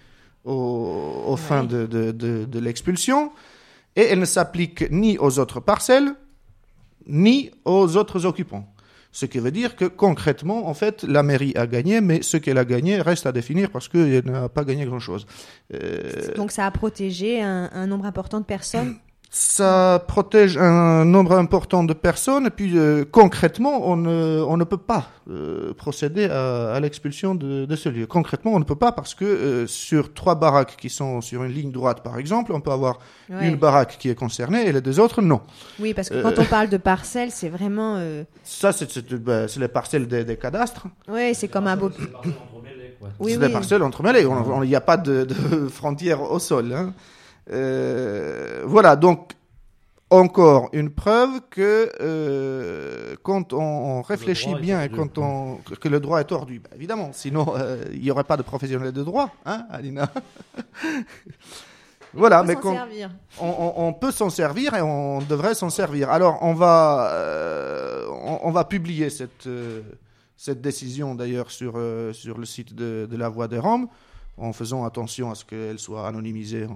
au, 0.44 1.24
au 1.26 1.36
fin 1.36 1.64
de, 1.64 1.86
de, 1.86 2.12
de, 2.12 2.44
de 2.44 2.58
l'expulsion, 2.58 3.32
et 3.96 4.02
elle 4.02 4.20
ne 4.20 4.24
s'applique 4.24 4.90
ni 4.90 5.18
aux 5.18 5.38
autres 5.38 5.60
parcelles, 5.60 6.14
ni 7.06 7.50
aux 7.64 7.96
autres 7.96 8.24
occupants. 8.24 8.71
Ce 9.14 9.26
qui 9.26 9.38
veut 9.38 9.50
dire 9.50 9.76
que 9.76 9.84
concrètement, 9.84 10.68
en 10.68 10.74
fait, 10.74 11.02
la 11.02 11.22
mairie 11.22 11.52
a 11.54 11.66
gagné, 11.66 12.00
mais 12.00 12.22
ce 12.22 12.38
qu'elle 12.38 12.56
a 12.56 12.64
gagné 12.64 13.00
reste 13.00 13.26
à 13.26 13.32
définir 13.32 13.70
parce 13.70 13.86
qu'elle 13.88 14.24
n'a 14.24 14.48
pas 14.48 14.64
gagné 14.64 14.86
grand-chose. 14.86 15.26
Euh, 15.74 16.34
Donc 16.34 16.50
ça 16.50 16.64
a 16.66 16.70
protégé 16.70 17.42
un, 17.42 17.68
un 17.72 17.86
nombre 17.86 18.06
important 18.06 18.40
de 18.40 18.46
personnes. 18.46 18.96
Ça 19.34 20.04
protège 20.08 20.58
un 20.58 21.06
nombre 21.06 21.32
important 21.38 21.84
de 21.84 21.94
personnes, 21.94 22.48
et 22.48 22.50
puis 22.50 22.76
euh, 22.76 23.06
concrètement, 23.10 23.88
on 23.88 23.96
ne, 23.96 24.44
on 24.46 24.58
ne 24.58 24.64
peut 24.64 24.76
pas 24.76 25.06
euh, 25.30 25.72
procéder 25.72 26.26
à, 26.26 26.72
à 26.74 26.80
l'expulsion 26.80 27.34
de, 27.34 27.64
de 27.64 27.76
ce 27.76 27.88
lieu. 27.88 28.06
Concrètement, 28.06 28.52
on 28.52 28.58
ne 28.58 28.64
peut 28.64 28.76
pas 28.76 28.92
parce 28.92 29.14
que 29.14 29.24
euh, 29.24 29.66
sur 29.66 30.12
trois 30.12 30.34
baraques 30.34 30.76
qui 30.76 30.90
sont 30.90 31.22
sur 31.22 31.44
une 31.44 31.52
ligne 31.52 31.72
droite, 31.72 32.02
par 32.02 32.18
exemple, 32.18 32.52
on 32.52 32.60
peut 32.60 32.72
avoir 32.72 32.98
Ouais. 33.30 33.48
une 33.48 33.56
baraque 33.56 33.96
qui 33.98 34.10
est 34.10 34.14
concernée 34.14 34.66
et 34.66 34.72
les 34.72 34.82
deux 34.82 35.00
autres, 35.00 35.22
non. 35.22 35.40
Oui, 35.80 35.94
parce 35.94 36.10
que 36.10 36.16
Euh, 36.16 36.22
quand 36.22 36.38
on 36.38 36.44
parle 36.44 36.68
de 36.68 36.76
parcelles, 36.76 37.30
c'est 37.30 37.48
vraiment. 37.48 37.96
euh, 37.96 38.24
Ça, 38.44 38.72
c'est 38.72 38.90
c'est- 38.90 39.14
ben, 39.14 39.48
c'est 39.48 39.60
les 39.60 39.68
parcelles 39.68 40.06
des, 40.06 40.24
des 40.24 40.36
cadastres. 40.36 40.84
Ouais, 41.08 41.32
c'est 41.32 41.48
comme 41.48 41.66
un 41.68 41.76
beau. 41.78 41.88
Oui, 41.88 43.08
c'est 43.18 43.24
oui. 43.24 43.36
des 43.38 43.48
parcelles 43.48 43.82
entremêlées. 43.82 44.26
Il 44.62 44.68
n'y 44.68 44.74
a 44.76 44.80
pas 44.82 44.98
de, 44.98 45.24
de 45.24 45.68
frontière 45.68 46.20
au 46.30 46.38
sol. 46.38 46.70
hein. 46.74 46.92
Euh, 47.50 48.62
voilà, 48.64 48.96
donc 48.96 49.32
encore 50.10 50.68
une 50.72 50.90
preuve 50.90 51.40
que 51.50 51.90
euh, 52.00 53.14
quand 53.22 53.52
on, 53.54 53.58
on 53.60 54.02
réfléchit 54.02 54.54
bien 54.60 54.82
et 54.82 54.88
quand 54.90 55.16
on 55.18 55.56
que 55.80 55.88
le 55.88 56.00
droit 56.00 56.20
est 56.20 56.24
tordu, 56.24 56.60
bah, 56.60 56.70
évidemment, 56.76 57.10
sinon 57.12 57.54
euh, 57.56 57.82
il 57.92 58.00
n'y 58.02 58.10
aurait 58.10 58.24
pas 58.24 58.36
de 58.36 58.42
professionnels 58.42 58.92
de 58.92 59.02
droit, 59.02 59.30
hein, 59.46 59.64
Alina. 59.70 60.10
voilà, 62.14 62.42
peut 62.42 62.48
mais. 62.48 62.54
On, 63.40 63.46
on- 63.48 63.86
on 63.88 63.92
peut 63.94 64.12
s'en 64.12 64.28
servir 64.30 64.74
et 64.74 64.82
on 64.82 65.20
devrait 65.20 65.54
s'en 65.54 65.70
servir. 65.70 66.10
Alors 66.10 66.38
on 66.42 66.52
va 66.54 67.10
euh, 67.12 68.06
on, 68.10 68.40
on 68.42 68.50
va 68.50 68.64
publier 68.64 69.08
cette 69.10 69.46
euh, 69.46 69.80
cette 70.36 70.60
décision 70.60 71.14
d'ailleurs 71.14 71.50
sur 71.50 71.74
euh, 71.76 72.12
sur 72.12 72.36
le 72.38 72.44
site 72.44 72.74
de, 72.74 73.06
de 73.10 73.16
la 73.16 73.28
Voix 73.30 73.48
des 73.48 73.58
Roms 73.58 73.88
en 74.36 74.52
faisant 74.52 74.84
attention 74.84 75.30
à 75.30 75.34
ce 75.34 75.44
qu'elle 75.44 75.78
soit 75.78 76.06
anonymisée 76.06 76.66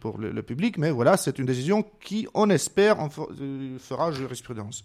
pour 0.00 0.18
le, 0.18 0.42
public. 0.42 0.78
Mais 0.78 0.90
voilà, 0.90 1.16
c'est 1.16 1.38
une 1.38 1.46
décision 1.46 1.84
qui, 2.00 2.28
on 2.34 2.50
espère, 2.50 2.98
euh, 3.00 3.78
fera 3.78 4.12
jurisprudence. 4.12 4.84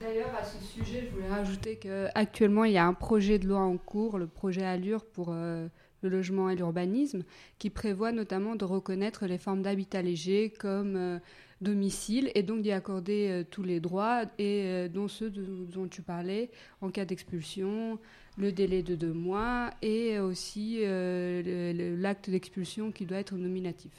D'ailleurs, 0.00 0.34
à 0.38 0.44
ce 0.44 0.62
sujet, 0.62 1.06
je 1.06 1.14
voulais 1.14 1.28
rajouter 1.28 1.76
qu'actuellement, 1.76 2.64
il 2.64 2.72
y 2.72 2.78
a 2.78 2.84
un 2.84 2.94
projet 2.94 3.38
de 3.38 3.48
loi 3.48 3.60
en 3.60 3.76
cours, 3.78 4.18
le 4.18 4.26
projet 4.26 4.64
Allure 4.64 5.04
pour 5.04 5.28
euh, 5.30 5.68
le 6.02 6.08
logement 6.08 6.50
et 6.50 6.56
l'urbanisme, 6.56 7.22
qui 7.58 7.70
prévoit 7.70 8.12
notamment 8.12 8.56
de 8.56 8.64
reconnaître 8.64 9.26
les 9.26 9.38
formes 9.38 9.62
d'habitat 9.62 10.02
léger 10.02 10.50
comme 10.50 10.96
euh, 10.96 11.18
domicile 11.60 12.30
et 12.34 12.42
donc 12.42 12.62
d'y 12.62 12.72
accorder 12.72 13.28
euh, 13.30 13.44
tous 13.48 13.62
les 13.62 13.80
droits, 13.80 14.22
et 14.38 14.62
euh, 14.64 14.88
dont 14.88 15.08
ceux 15.08 15.30
de- 15.30 15.66
dont 15.72 15.86
tu 15.88 16.02
parlais 16.02 16.50
en 16.80 16.90
cas 16.90 17.04
d'expulsion, 17.04 17.98
le 18.36 18.50
délai 18.52 18.82
de 18.82 18.94
deux 18.96 19.12
mois 19.12 19.70
et 19.82 20.18
aussi 20.18 20.78
euh, 20.82 21.96
l'acte 21.98 22.28
d'expulsion 22.30 22.90
qui 22.92 23.06
doit 23.06 23.18
être 23.18 23.34
nominatif. 23.36 23.92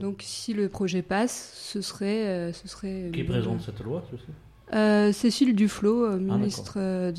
Donc, 0.00 0.22
si 0.22 0.54
le 0.54 0.68
projet 0.68 1.02
passe, 1.02 1.52
ce 1.54 1.80
serait, 1.80 2.26
euh, 2.28 2.52
ce 2.52 2.68
serait. 2.68 3.10
Qui 3.12 3.24
présente 3.24 3.60
cette 3.60 3.80
loi, 3.80 4.04
tu 4.08 4.16
sais? 4.16 4.22
Euh, 4.74 5.12
Cécile 5.12 5.54
Duflot, 5.56 6.04
euh, 6.04 6.18
d'accord. 6.18 6.36
ministre 6.38 6.74
euh, 6.76 7.10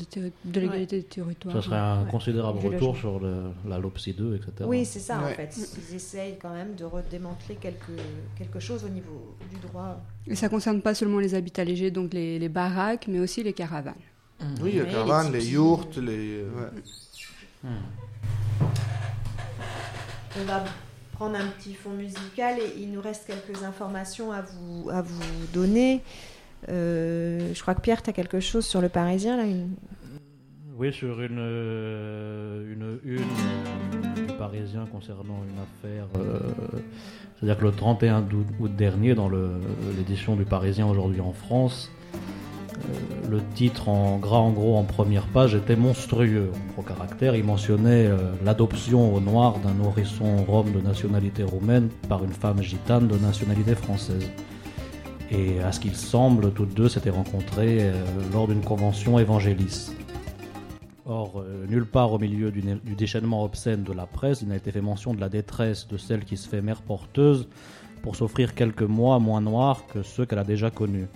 de, 0.44 0.60
l'égalité 0.60 0.98
des 0.98 1.02
territoires. 1.04 1.54
Ça 1.56 1.62
serait 1.62 1.76
un 1.76 2.04
Ouais. 2.04 2.10
considérable 2.10 2.58
retour 2.64 2.96
sur 2.96 3.18
le- 3.18 3.50
la 3.68 3.78
LOPSI 3.78 4.12
2, 4.12 4.36
etc. 4.36 4.52
Oui, 4.66 4.84
c'est 4.84 5.00
ça 5.00 5.18
en 5.18 5.24
Ouais. 5.24 5.34
fait. 5.34 5.50
Ils 5.90 5.96
essayent 5.96 6.38
quand 6.40 6.52
même 6.52 6.76
de 6.76 6.84
redémanteler 6.84 7.56
quelque, 7.56 7.90
quelque 8.38 8.60
chose 8.60 8.84
au 8.84 8.88
niveau 8.88 9.36
du 9.50 9.56
droit. 9.66 10.00
Et 10.28 10.36
ça 10.36 10.48
concerne 10.48 10.80
pas 10.80 10.94
seulement 10.94 11.18
les 11.18 11.34
habitats 11.34 11.64
légers, 11.64 11.90
donc 11.90 12.14
les, 12.14 12.38
les 12.38 12.48
baraques, 12.48 13.06
mais 13.08 13.18
aussi 13.18 13.42
les 13.42 13.52
caravanes. 13.52 13.94
Oui, 14.62 14.72
les 14.72 14.82
Ouais, 14.82 14.88
caravanes, 14.90 15.32
les 15.32 15.40
les 15.40 15.50
yourtes, 15.50 15.96
les. 15.98 16.42
ouais. 16.44 17.70
On 20.40 20.44
va 20.44 20.64
prendre 21.12 21.36
un 21.36 21.46
petit 21.48 21.74
fond 21.74 21.90
musical 21.90 22.58
et 22.58 22.80
il 22.80 22.92
nous 22.92 23.00
reste 23.02 23.26
quelques 23.26 23.62
informations 23.64 24.32
à 24.32 24.42
vous, 24.42 24.88
à 24.90 25.02
vous 25.02 25.22
donner. 25.52 26.02
Euh, 26.68 27.52
je 27.54 27.62
crois 27.62 27.74
que 27.74 27.80
Pierre, 27.80 28.02
tu 28.02 28.10
as 28.10 28.12
quelque 28.12 28.40
chose 28.40 28.66
sur 28.66 28.80
le 28.80 28.88
Parisien 28.88 29.36
là 29.36 29.44
Oui, 30.76 30.92
sur 30.92 31.20
une, 31.22 31.38
euh, 31.38 32.72
une 32.72 32.98
une 33.04 34.26
du 34.26 34.32
Parisien 34.34 34.86
concernant 34.90 35.42
une 35.48 35.60
affaire. 35.62 36.06
euh, 36.18 36.38
C'est-à-dire 37.36 37.58
que 37.58 37.64
le 37.64 37.72
31 37.72 38.20
d'août 38.22 38.46
août 38.58 38.76
dernier, 38.76 39.14
dans 39.14 39.30
l'édition 39.96 40.36
du 40.36 40.44
Parisien 40.44 40.86
aujourd'hui 40.86 41.20
en 41.20 41.32
France, 41.32 41.90
le 43.28 43.40
titre 43.54 43.88
en 43.88 44.18
gras 44.18 44.38
en 44.38 44.50
gros 44.50 44.76
en 44.76 44.84
première 44.84 45.26
page 45.26 45.54
était 45.54 45.76
monstrueux 45.76 46.50
en 46.54 46.72
gros 46.72 46.82
caractère. 46.82 47.34
Il 47.34 47.44
mentionnait 47.44 48.08
l'adoption 48.44 49.14
au 49.14 49.20
noir 49.20 49.58
d'un 49.58 49.74
nourrisson 49.74 50.36
rome 50.44 50.72
de 50.72 50.80
nationalité 50.80 51.42
roumaine 51.42 51.88
par 52.08 52.24
une 52.24 52.32
femme 52.32 52.62
gitane 52.62 53.06
de 53.06 53.16
nationalité 53.18 53.74
française. 53.74 54.30
Et 55.30 55.60
à 55.60 55.70
ce 55.70 55.78
qu'il 55.78 55.94
semble, 55.94 56.52
toutes 56.52 56.74
deux 56.74 56.88
s'étaient 56.88 57.10
rencontrées 57.10 57.78
euh, 57.80 57.92
lors 58.32 58.48
d'une 58.48 58.62
convention 58.62 59.18
évangéliste. 59.18 59.94
Or, 61.06 61.40
euh, 61.40 61.66
nulle 61.68 61.86
part 61.86 62.12
au 62.12 62.18
milieu 62.18 62.50
du, 62.50 62.62
déchaînement 62.94 63.44
obscène 63.44 63.84
de 63.84 63.92
la 63.92 64.06
presse, 64.06 64.42
il 64.42 64.48
n'a 64.48 64.56
été 64.56 64.72
fait 64.72 64.80
mention 64.80 65.14
de 65.14 65.20
la 65.20 65.28
détresse 65.28 65.86
de 65.88 65.96
celle 65.96 66.24
qui 66.24 66.36
se 66.36 66.48
fait 66.48 66.62
mère 66.62 66.82
porteuse 66.82 67.48
pour 68.02 68.16
s'offrir 68.16 68.54
quelques 68.54 68.82
mois 68.82 69.18
moins 69.18 69.40
noirs 69.40 69.86
que 69.86 70.02
ceux 70.02 70.26
qu'elle 70.26 70.38
a 70.38 70.44
déjà 70.44 70.70
connus. 70.70 71.06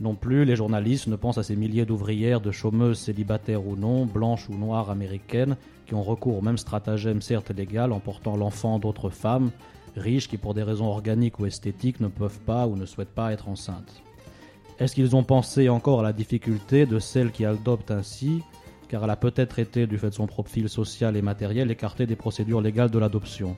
Non 0.00 0.14
plus, 0.14 0.44
les 0.44 0.56
journalistes 0.56 1.06
ne 1.06 1.16
pensent 1.16 1.38
à 1.38 1.42
ces 1.42 1.56
milliers 1.56 1.86
d'ouvrières, 1.86 2.40
de 2.40 2.50
chômeuses 2.50 2.98
célibataires 2.98 3.66
ou 3.66 3.76
non, 3.76 4.06
blanches 4.06 4.48
ou 4.48 4.54
noires 4.54 4.90
américaines, 4.90 5.56
qui 5.86 5.94
ont 5.94 6.02
recours 6.02 6.38
au 6.38 6.42
même 6.42 6.58
stratagème 6.58 7.22
certes 7.22 7.50
légal 7.50 7.92
en 7.92 8.00
portant 8.00 8.36
l'enfant 8.36 8.78
d'autres 8.78 9.08
femmes, 9.08 9.50
riches 9.96 10.28
qui 10.28 10.36
pour 10.36 10.54
des 10.54 10.62
raisons 10.62 10.86
organiques 10.86 11.38
ou 11.38 11.46
esthétiques 11.46 12.00
ne 12.00 12.08
peuvent 12.08 12.40
pas 12.40 12.66
ou 12.66 12.76
ne 12.76 12.86
souhaitent 12.86 13.14
pas 13.14 13.32
être 13.32 13.48
enceintes. 13.48 14.02
Est-ce 14.78 14.94
qu'ils 14.94 15.16
ont 15.16 15.24
pensé 15.24 15.68
encore 15.68 16.00
à 16.00 16.02
la 16.02 16.12
difficulté 16.12 16.84
de 16.84 16.98
celle 16.98 17.32
qui 17.32 17.44
adopte 17.44 17.90
ainsi, 17.90 18.42
car 18.88 19.04
elle 19.04 19.10
a 19.10 19.16
peut-être 19.16 19.58
été, 19.58 19.86
du 19.86 19.98
fait 19.98 20.10
de 20.10 20.14
son 20.14 20.26
profil 20.26 20.68
social 20.68 21.16
et 21.16 21.22
matériel, 21.22 21.70
écartée 21.70 22.06
des 22.06 22.16
procédures 22.16 22.60
légales 22.60 22.90
de 22.90 22.98
l'adoption? 22.98 23.56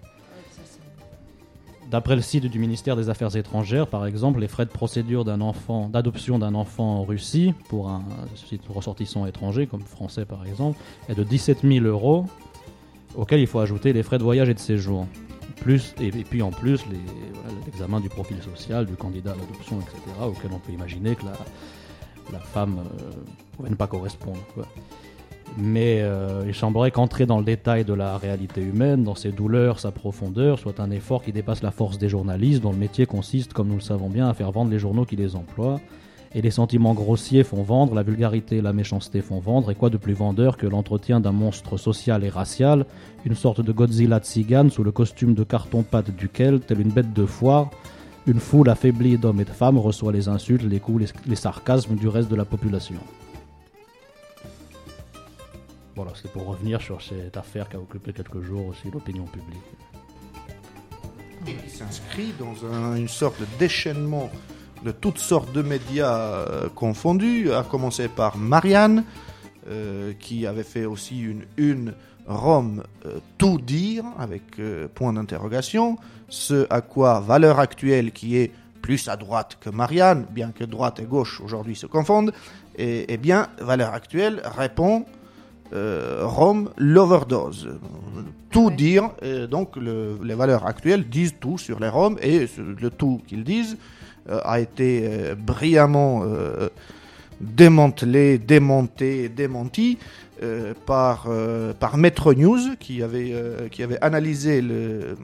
D'après 1.91 2.17
le 2.17 2.23
site 2.23 2.45
du 2.45 2.59
ministère 2.59 2.97
des 2.97 3.09
Affaires 3.09 3.35
étrangères, 3.35 3.87
par 3.87 4.05
exemple, 4.07 4.41
les 4.41 4.49
frais 4.49 4.67
de 4.67 4.71
procédure 4.71 5.25
d'un 5.25 5.41
enfant, 5.41 5.89
d'adoption 5.89 6.39
d'un 6.39 6.55
enfant 6.55 6.99
en 6.99 7.05
Russie, 7.05 7.55
pour 7.69 7.89
un 7.89 8.05
ressortissant 8.69 9.25
étranger, 9.25 9.67
comme 9.67 9.81
français 9.81 10.27
par 10.27 10.47
exemple, 10.47 10.79
est 11.09 11.15
de 11.15 11.25
17 11.25 11.61
000 11.63 11.87
euros, 11.87 12.27
auxquels 13.17 13.41
il 13.41 13.47
faut 13.47 13.59
ajouter 13.59 13.95
les 13.95 14.03
frais 14.03 14.19
de 14.19 14.23
voyage 14.23 14.51
et 14.51 14.55
de 14.55 14.59
séjour. 14.59 15.07
Et, 16.01 16.11
puis 16.11 16.43
en 16.43 16.51
plus, 16.51 16.85
l'examen 17.67 18.01
du 18.01 18.09
profil 18.09 18.39
social 18.43 18.87
du 18.87 18.95
candidat 18.95 19.33
à 19.33 19.35
l'adoption, 19.35 19.81
etc., 19.81 19.99
auquel 20.23 20.51
on 20.55 20.59
peut 20.59 20.73
imaginer 20.73 21.15
que 21.15 21.25
la, 22.33 22.39
femme 22.39 22.79
euh, 22.79 23.11
pourrait 23.53 23.71
ne 23.71 23.75
pas 23.75 23.87
correspondre. 23.87 24.39
Mais 25.57 26.01
euh, 26.03 26.45
il 26.47 26.55
semblerait 26.55 26.91
qu'entrer 26.91 27.27
dans 27.27 27.39
le 27.39 27.45
détail 27.45 27.85
de 27.85 27.95
la 27.95 28.17
réalité 28.19 28.61
humaine, 28.61 29.03
dans 29.03 29.15
ses 29.15 29.33
douleurs, 29.33 29.81
sa 29.81 29.91
profondeur, 29.91 30.59
soit 30.59 30.81
un 30.81 30.91
effort 30.91 31.23
qui 31.23 31.33
dépasse 31.33 31.63
la 31.63 31.71
force 31.71 31.99
des 31.99 32.09
journalistes, 32.09 32.63
dont 32.63 32.73
le 32.73 32.79
métier 32.79 33.07
consiste, 33.07 33.53
comme 33.53 33.69
nous 33.69 33.77
le 33.77 33.81
savons 33.81 34.09
bien, 34.09 34.29
à 34.29 34.35
faire 34.35 34.53
vendre 34.53 34.71
les 34.71 34.79
journaux 34.79 35.05
qui 35.05 35.17
les 35.17 35.37
emploient. 35.37 35.81
Et 36.35 36.43
les 36.43 36.51
sentiments 36.51 36.93
grossiers 36.95 37.43
font 37.43 37.63
vendre, 37.63 37.95
la 37.95 38.03
vulgarité 38.03 38.57
et 38.59 38.61
la 38.61 38.75
méchanceté 38.75 39.23
font 39.23 39.41
vendre, 39.41 39.71
et 39.71 39.75
quoi 39.75 39.89
de 39.89 39.97
plus 39.97 40.13
vendeur 40.13 40.57
que 40.59 40.67
l'entretien 40.67 41.21
d'un 41.21 41.33
monstre 41.33 41.79
social 41.79 42.23
et 42.23 42.29
racial, 42.29 42.85
une 43.25 43.35
sorte 43.35 43.63
de 43.63 43.73
Godzilla 43.73 44.19
tzigane 44.19 44.71
sous 44.71 44.85
le 44.85 44.93
costume 44.93 45.35
de 45.35 45.43
carton-pâte 45.43 46.11
duquel, 46.15 46.61
telle 46.61 46.81
une 46.81 46.91
bête 46.91 47.15
de 47.15 47.25
foire, 47.25 47.71
une 48.27 48.41
foule 48.41 48.69
affaiblie 48.69 49.17
d'hommes 49.17 49.41
et 49.41 49.45
de 49.47 49.51
femmes 49.51 49.79
reçoit 49.79 50.13
les 50.13 50.29
insultes, 50.29 50.63
les 50.63 50.81
coups, 50.81 51.15
les, 51.27 51.35
sarcasmes 51.37 51.95
du 51.95 52.09
reste 52.09 52.29
de 52.31 52.37
la 52.37 52.45
population. 52.45 53.01
Voilà, 55.97 56.13
c'est 56.15 56.31
pour 56.31 56.47
revenir 56.47 56.81
sur 56.81 57.01
cette 57.03 57.37
affaire 57.39 57.69
qui 57.69 57.77
a 57.77 57.81
occupé 57.81 58.13
quelques 58.13 58.43
jours 58.43 58.67
aussi 58.67 58.91
l'opinion 58.93 59.25
publique. 59.25 59.59
et 61.47 61.55
qui 61.55 61.71
s'inscrit 61.71 62.35
dans 62.39 62.67
un- 62.67 62.97
une 62.97 63.09
sorte 63.09 63.41
de 63.41 63.47
déchaînement 63.59 64.29
de 64.85 64.91
toutes 64.93 65.19
sortes 65.19 65.53
de 65.53 65.63
médias 65.63 66.17
euh, 66.17 66.69
confondus, 66.75 67.53
à 67.53 67.63
commencer 67.63 68.09
par 68.09 68.37
Marianne, 68.37 69.05
euh, 69.69 70.13
qui 70.19 70.47
avait 70.47 70.63
fait 70.63 70.85
aussi 70.87 71.21
une 71.21 71.45
une 71.57 71.95
Rome 72.27 72.83
euh, 73.07 73.19
tout 73.39 73.59
dire 73.59 74.05
avec 74.19 74.43
euh, 74.59 74.87
point 74.95 75.13
d'interrogation, 75.15 75.97
ce 76.29 76.67
à 76.71 76.81
quoi 76.83 77.21
valeur 77.21 77.59
actuelle 77.59 78.13
qui 78.13 78.37
est 78.37 78.53
plus 78.83 79.09
à 79.09 79.17
droite 79.17 79.57
que 79.61 79.71
Marianne, 79.71 80.27
bien 80.31 80.51
que 80.53 80.65
droite 80.65 81.01
et 81.01 81.05
gauche 81.05 81.41
aujourd'hui 81.41 81.75
se 81.75 81.87
confondent, 81.87 82.33
et, 82.77 83.13
et 83.13 83.17
bien 83.17 83.49
valeur 83.61 83.93
actuelle 83.95 84.43
répond 84.57 85.05
Rome 85.71 86.71
l'overdose. 86.79 87.69
Tout 88.51 88.71
dire, 88.71 89.11
donc 89.51 89.77
le- 89.77 90.19
les 90.25 90.35
valeurs 90.35 90.65
actuelles 90.67 91.07
disent 91.11 91.35
tout 91.39 91.59
sur 91.59 91.79
les 91.79 91.91
Roms 91.91 92.17
et 92.23 92.49
le 92.59 92.89
tout 92.89 93.21
qu'ils 93.27 93.45
disent 93.45 93.77
a 94.29 94.61
été 94.61 95.03
euh, 95.05 95.35
brillamment 95.35 96.23
euh, 96.25 96.69
démantelé, 97.41 98.39
démonté, 98.39 99.29
démenti 99.29 99.99
euh, 100.43 100.75
par, 100.87 101.27
euh, 101.29 101.73
par 101.73 101.97
Metro 101.97 102.35
News 102.35 102.77
qui 102.79 103.03
avait, 103.03 103.31
euh, 103.33 103.69
qui 103.69 103.83
avait 103.83 104.03
analysé 104.03 104.61
le, 104.61 105.17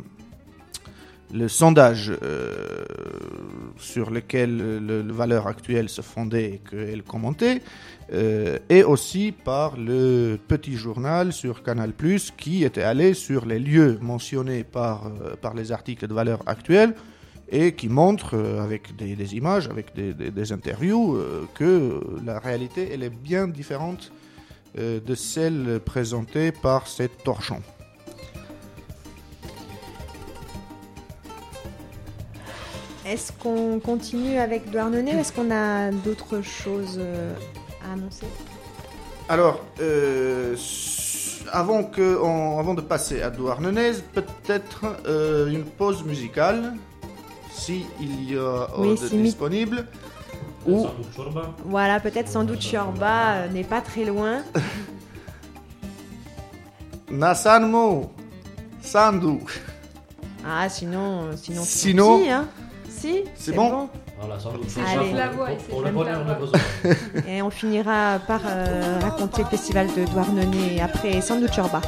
le 1.33 1.49
sondage 1.49 2.13
euh, 2.23 2.85
sur 3.77 4.11
lequel 4.11 4.57
le, 4.57 5.03
le 5.03 5.13
valeur 5.13 5.47
actuelle 5.47 5.89
se 5.89 6.01
fondait 6.01 6.55
et 6.55 6.61
qu'elle 6.71 7.03
commentait, 7.03 7.63
euh, 8.13 8.59
et 8.69 8.85
aussi 8.85 9.33
par 9.33 9.77
le 9.77 10.39
petit 10.49 10.77
journal 10.77 11.33
sur 11.33 11.63
Canal 11.63 11.93
qui 12.37 12.65
était 12.65 12.83
allé 12.83 13.15
sur 13.15 13.47
les 13.47 13.59
lieux 13.59 13.99
mentionnés 14.01 14.63
par, 14.63 15.07
euh, 15.07 15.35
par 15.41 15.55
les 15.55 15.73
articles 15.73 16.07
de 16.07 16.15
valeur 16.15 16.41
actuelle 16.47 16.95
et 17.57 17.73
qui 17.73 17.89
montre 17.89 18.35
euh, 18.35 18.61
avec 18.63 18.97
des, 18.97 19.15
des 19.15 19.37
images, 19.37 19.69
avec 19.69 19.95
des, 19.95 20.13
des- 20.13 20.33
des 20.33 20.53
interviews, 20.53 21.15
euh, 21.15 21.47
que 21.55 22.01
la 22.27 22.41
réalité 22.41 22.91
elle 22.93 23.05
est 23.05 23.17
bien 23.31 23.47
différente 23.47 24.11
euh, 24.79 24.99
de 25.01 25.15
celle 25.15 25.81
présentée 25.85 26.51
par 26.51 26.89
ces 26.89 27.09
torchons. 27.09 27.63
Est-ce 33.07 33.31
qu'on 33.33 33.79
continue 33.81 34.39
avec 34.39 34.71
Douarnenez 34.71 35.15
ou 35.15 35.19
est-ce 35.21 35.33
qu'on 35.33 35.51
a 35.53 35.91
d'autres 35.93 36.41
choses 36.43 36.99
à 37.87 37.93
annoncer? 37.93 38.27
Alors, 39.29 39.63
euh, 39.81 40.57
avant, 41.53 41.85
que, 41.85 42.19
on- 42.21 42.59
avant 42.59 42.75
de 42.75 42.81
passer 42.81 43.21
à 43.23 43.31
Douarnenez, 43.31 43.93
peut-être 44.13 44.87
euh, 45.07 45.49
une 45.49 45.65
pause 45.65 46.03
musicale, 46.05 46.73
si 47.55 47.85
il 48.01 48.33
y 48.33 48.37
a 48.37 48.67
Oui, 48.79 48.89
euh, 48.89 48.91
de 48.93 48.97
si 49.09 49.17
disponible. 49.19 49.87
Ou 50.67 50.87
Voilà, 51.67 52.01
peut-être 52.01 52.29
sans 52.29 52.45
doute 52.45 52.61
Chorba 52.61 53.33
euh, 53.35 53.49
n'est 53.49 53.65
pas 53.65 53.81
très 53.81 54.05
loin. 54.05 54.43
Nasanmo, 57.11 58.11
Sandu. 58.81 59.39
Ah, 60.47 60.69
sinon, 60.69 61.25
euh, 61.25 61.33
sinon, 61.37 61.63
c'est 61.65 61.79
Sinon- 61.79 62.19
petit, 62.19 62.31
hein. 62.31 62.49
Si, 62.89 63.25
C'est 63.35 63.53
bon 63.53 63.89
Voilà, 64.19 64.39
sans 64.41 64.53
doute. 64.53 64.65
Allez. 64.87 65.09
Pour- 65.11 65.17
La 65.19 65.29
voix, 65.29 65.49
pour 65.69 65.83
bonheur 65.83 66.21
oreilles. 66.41 66.97
Et 67.29 67.43
on 67.43 67.51
finira 67.51 68.19
par 68.27 68.41
euh, 68.47 68.99
raconter 69.03 69.43
le 69.43 69.49
festival 69.49 69.89
de 69.97 70.05
Douarnenez 70.07 70.81
après 70.81 71.21
sans 71.21 71.39
doute 71.41 71.51
Chorba. 71.55 71.81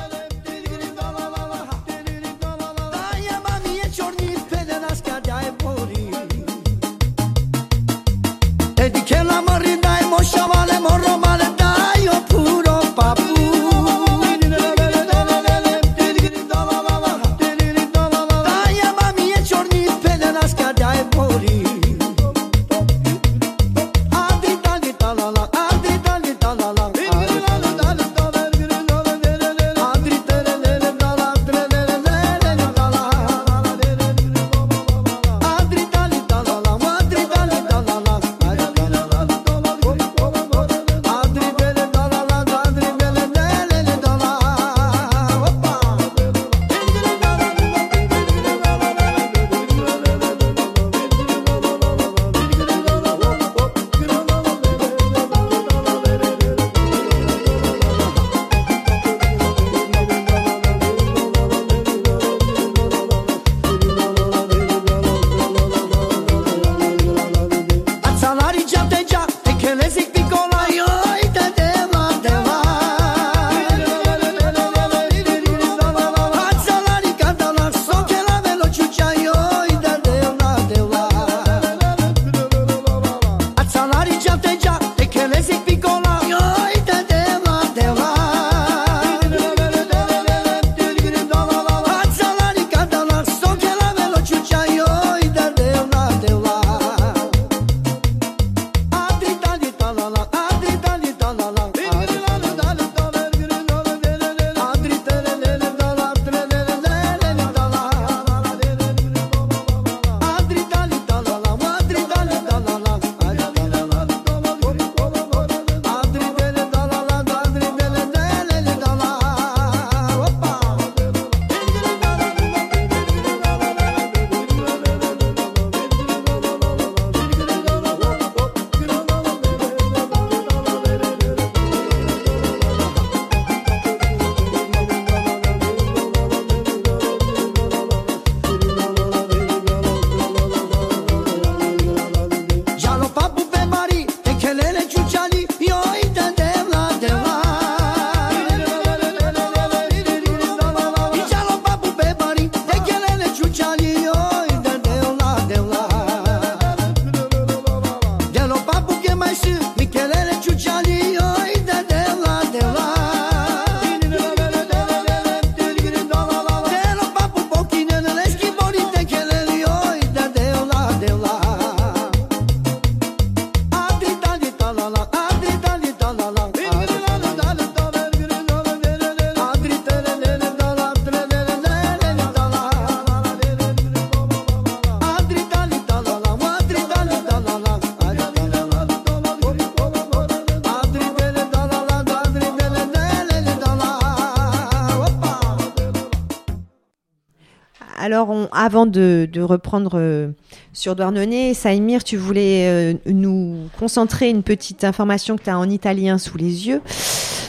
Avant 198.53 198.87
de, 198.87 199.29
reprendre 199.41 199.93
euh, 199.95 200.29
sur 200.73 200.97
Douarnenez, 200.97 201.55
Saïmir, 201.55 202.05
tu 202.05 202.17
voulais 202.17 202.69
euh, 202.69 202.95
nous 203.07 203.69
concentrer 203.79 204.29
une 204.29 204.43
petite 204.43 204.85
information 204.85 205.37
que 205.37 205.45
tu 205.45 205.51
as 205.51 205.59
en 205.59 205.69
italien 205.69 206.19
sous 206.19 206.37
les 206.37 206.69
yeux. 206.69 206.81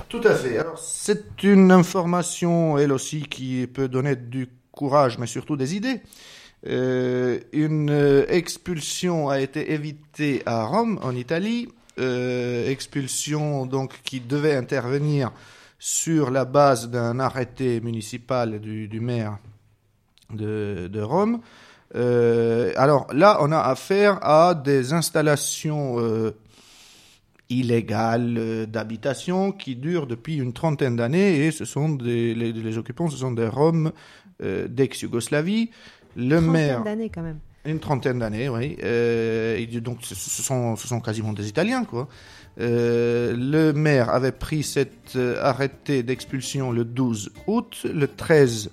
Tout 0.09 0.21
à 0.23 0.33
fait. 0.33 0.57
Alors, 0.57 0.77
c'est 0.77 1.43
une 1.43 1.71
information, 1.71 2.77
elle 2.77 2.91
aussi, 2.91 3.23
qui 3.23 3.67
peut 3.67 3.87
donner 3.87 4.15
du 4.15 4.47
courage, 4.71 5.17
mais 5.17 5.27
surtout 5.27 5.57
des 5.57 5.75
idées. 5.75 6.01
Euh, 6.67 7.39
une 7.51 8.25
expulsion 8.29 9.29
a 9.29 9.39
été 9.39 9.73
évitée 9.73 10.43
à 10.45 10.65
Rome, 10.65 10.99
en 11.03 11.15
Italie. 11.15 11.69
Expulsion 11.97 13.65
donc 13.65 14.01
qui 14.03 14.19
devait 14.19 14.55
intervenir 14.55 15.31
sur 15.79 16.29
la 16.29 16.45
base 16.45 16.89
d'un 16.89 17.19
arrêté 17.19 17.81
municipal 17.81 18.59
du 18.59 18.99
maire 18.99 19.39
de, 20.33 20.89
de 20.91 21.01
Rome. 21.01 21.39
Euh, 21.95 22.73
alors 22.75 23.07
là, 23.13 23.37
on 23.41 23.51
a 23.51 23.59
affaire 23.59 24.19
à 24.21 24.55
des 24.55 24.93
installations 24.93 25.99
euh, 25.99 26.31
illégales 27.49 28.35
euh, 28.37 28.65
d'habitation 28.65 29.51
qui 29.51 29.75
durent 29.75 30.07
depuis 30.07 30.37
une 30.37 30.53
trentaine 30.53 30.95
d'années 30.95 31.45
et 31.45 31.51
ce 31.51 31.65
sont 31.65 31.89
des, 31.89 32.35
les, 32.35 32.51
les 32.51 32.77
occupants, 32.77 33.09
ce 33.09 33.17
sont 33.17 33.31
des 33.31 33.47
Roms 33.47 33.91
d'ex-Yougoslavie. 34.39 35.71
Le 36.15 36.35
Trentaine 36.35 36.51
maire, 36.51 36.83
d'années 36.83 37.09
quand 37.09 37.23
même. 37.23 37.39
une 37.65 37.79
trentaine 37.79 38.19
d'années, 38.19 38.49
oui. 38.49 38.77
Et 38.81 39.67
donc 39.81 39.99
ce 40.01 40.13
ce 40.13 40.43
sont, 40.43 40.75
ce 40.75 40.87
sont 40.87 40.99
quasiment 40.99 41.33
des 41.33 41.47
Italiens, 41.47 41.85
quoi. 41.85 42.07
Euh, 42.59 43.35
le 43.37 43.71
maire 43.71 44.09
avait 44.09 44.31
pris 44.31 44.63
cet 44.63 45.15
euh, 45.15 45.39
arrêté 45.43 46.01
d'expulsion 46.01 46.71
le 46.71 46.85
12 46.85 47.31
août. 47.45 47.85
Le 47.91 48.07
13, 48.07 48.71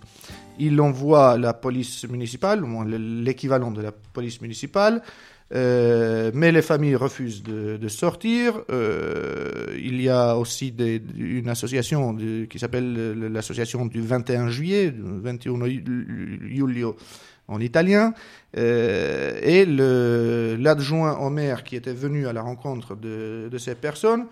il 0.58 0.80
envoie 0.80 1.36
la 1.38 1.52
police 1.54 2.08
municipale, 2.08 2.64
l'équivalent 2.86 3.70
de 3.70 3.82
la 3.82 3.92
police 3.92 4.40
municipale. 4.40 5.02
Euh, 5.54 6.30
mais 6.34 6.50
les 6.52 6.62
familles 6.62 6.96
refusent 6.96 7.42
de, 7.42 7.88
sortir. 7.88 8.62
Euh, 8.70 9.66
il 9.78 10.00
y 10.00 10.08
a 10.08 10.36
aussi 10.36 10.74
une 11.16 11.48
association 11.48 12.16
qui 12.48 12.58
s'appelle 12.58 12.94
euh, 12.96 13.28
l'association 13.28 13.86
du 13.86 14.00
21 14.00 14.48
juillet, 14.48 14.90
du 14.90 15.02
21 15.02 15.66
Luglio 15.66 16.96
en 17.46 17.60
italien. 17.60 18.14
Et 18.56 19.66
l'adjoint 19.66 21.18
au 21.18 21.30
maire 21.30 21.62
qui 21.62 21.76
était 21.76 21.92
venu 21.92 22.26
à 22.26 22.32
la 22.32 22.40
rencontre 22.40 22.96
de 22.96 23.58
ces 23.58 23.74
personnes 23.74 24.26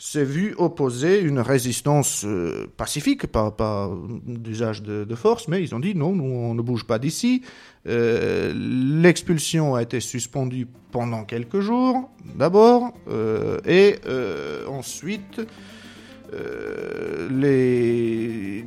s'est 0.00 0.24
vu 0.24 0.54
opposer 0.56 1.20
une 1.20 1.40
résistance 1.40 2.24
euh, 2.24 2.68
pacifique, 2.76 3.26
pas, 3.26 3.50
pas 3.50 3.90
d'usage 4.24 4.82
de, 4.82 5.14
force, 5.16 5.48
mais 5.48 5.60
ils 5.60 5.74
ont 5.74 5.80
dit 5.80 5.96
non, 5.96 6.14
nous 6.14 6.24
on 6.24 6.54
ne 6.54 6.62
bouge 6.62 6.84
pas 6.84 7.00
d'ici. 7.00 7.42
Euh, 7.88 8.52
L'expulsion 8.54 9.74
a 9.74 9.82
été 9.82 9.98
suspendue 9.98 10.68
pendant 10.92 11.24
quelques 11.24 11.58
jours, 11.58 12.08
d'abord, 12.36 12.94
euh, 13.08 13.58
et 13.66 13.96
ensuite 14.68 15.40
les 17.30 18.64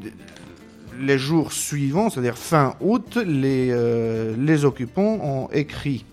jours 1.17 1.53
suivants, 1.53 2.09
c'est-à-dire 2.09 2.37
fin 2.37 2.75
août, 2.81 3.17
les, 3.25 4.65
occupants 4.65 5.19
ont 5.21 5.49
écrit 5.53 6.03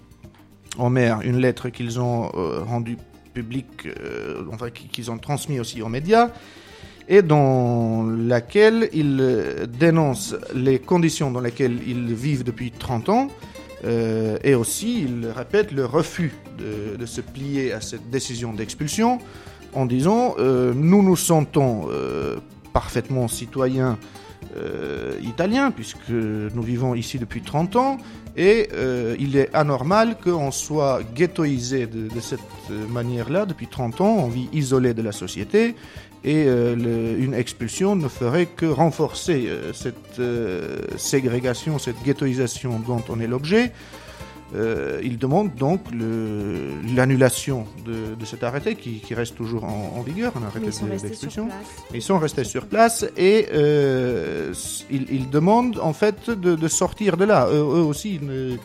au 0.78 0.90
maire 0.90 1.22
une 1.22 1.38
lettre 1.38 1.70
qu'ils 1.70 1.98
ont 1.98 2.28
rendue 2.64 2.98
publique, 3.38 3.86
euh, 3.86 4.42
qu'ils 4.90 5.10
ont 5.12 5.18
transmis 5.18 5.60
aussi 5.60 5.80
aux 5.80 5.88
médias, 5.88 6.30
et 7.08 7.22
dans 7.22 8.04
laquelle 8.04 8.88
ils 8.92 9.18
euh, 9.20 9.66
dénoncent 9.66 10.34
les 10.54 10.80
conditions 10.80 11.30
dans 11.30 11.40
lesquelles 11.40 11.78
ils 11.86 12.12
vivent 12.14 12.42
depuis 12.42 12.72
30 12.72 13.08
ans, 13.10 13.28
euh, 13.84 14.38
et 14.42 14.54
aussi 14.56 15.02
ils 15.04 15.28
répètent 15.28 15.70
le 15.70 15.86
refus 15.86 16.32
de, 16.58 17.06
se 17.06 17.20
plier 17.20 17.72
à 17.72 17.80
cette 17.80 18.10
décision 18.10 18.52
d'expulsion 18.52 19.20
en 19.72 19.86
disant 19.86 20.34
nous 20.74 21.02
nous 21.08 21.16
sentons 21.16 21.86
parfaitement 22.72 23.28
citoyens 23.28 23.96
euh, 24.58 25.18
italiens, 25.22 25.70
puisque 25.70 26.10
nous 26.10 26.62
vivons 26.62 26.94
ici 26.94 27.18
depuis 27.18 27.42
30 27.42 27.76
ans, 27.76 27.96
et 28.36 28.68
euh, 28.74 29.16
il 29.18 29.36
est 29.36 29.54
anormal 29.54 30.16
qu'on 30.22 30.50
soit 30.50 31.00
ghettoisé 31.14 31.86
de, 31.86 32.20
cette 32.20 32.40
manière-là 32.90 33.46
depuis 33.46 33.66
30 33.66 34.00
ans, 34.00 34.16
on 34.18 34.28
vit 34.28 34.48
isolé 34.52 34.94
de 34.94 35.02
la 35.02 35.12
société, 35.12 35.74
et 36.24 36.44
euh, 36.46 37.16
une 37.18 37.34
expulsion 37.34 37.96
ne 37.96 38.08
ferait 38.08 38.46
que 38.46 38.66
renforcer 38.66 39.48
cette 39.72 40.20
ségrégation, 40.96 41.78
cette 41.78 42.02
ghettoisation 42.04 42.80
dont 42.80 43.02
on 43.08 43.20
est 43.20 43.26
l'objet. 43.26 43.72
Euh, 44.54 45.00
il 45.02 45.18
demande 45.18 45.54
donc 45.56 45.82
l'annulation 46.94 47.66
de, 47.84 48.14
de 48.14 48.24
cet 48.24 48.42
arrêté 48.42 48.74
qui, 48.76 49.00
qui 49.00 49.14
reste 49.14 49.36
toujours 49.36 49.64
en, 49.64 49.94
en 49.98 50.02
vigueur, 50.02 50.32
un 50.36 50.46
arrêté 50.46 50.66
d'expulsion. 51.08 51.48
Ils 51.94 52.02
sont 52.02 52.18
restés 52.18 52.44
sur 52.44 52.66
place 52.66 53.04
et 53.16 53.46
euh, 53.52 54.52
ils, 54.90 55.06
ils 55.10 55.28
demandent 55.30 55.78
en 55.82 55.92
fait 55.92 56.30
de, 56.30 56.54
de 56.54 56.68
sortir 56.68 57.16
de 57.16 57.24
là. 57.24 57.46
Eux, 57.50 57.56
eux 57.58 57.82
aussi, 57.84 58.14
ils 58.16 58.26
ne, 58.26 58.56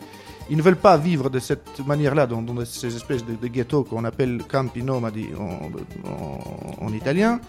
ils 0.50 0.56
ne 0.56 0.62
veulent 0.62 0.76
pas 0.76 0.96
vivre 0.96 1.28
de 1.30 1.38
cette 1.38 1.80
manière-là, 1.86 2.26
dans, 2.26 2.42
dans 2.42 2.64
ces 2.64 2.94
espèces 2.96 3.24
de, 3.24 3.34
de 3.34 3.48
ghettos 3.48 3.84
qu'on 3.84 4.04
appelle 4.04 4.42
campi 4.50 4.82
nomadi 4.82 5.26
en, 5.38 5.68
en- 6.10 6.84
en 6.86 6.92
italien. 6.92 7.40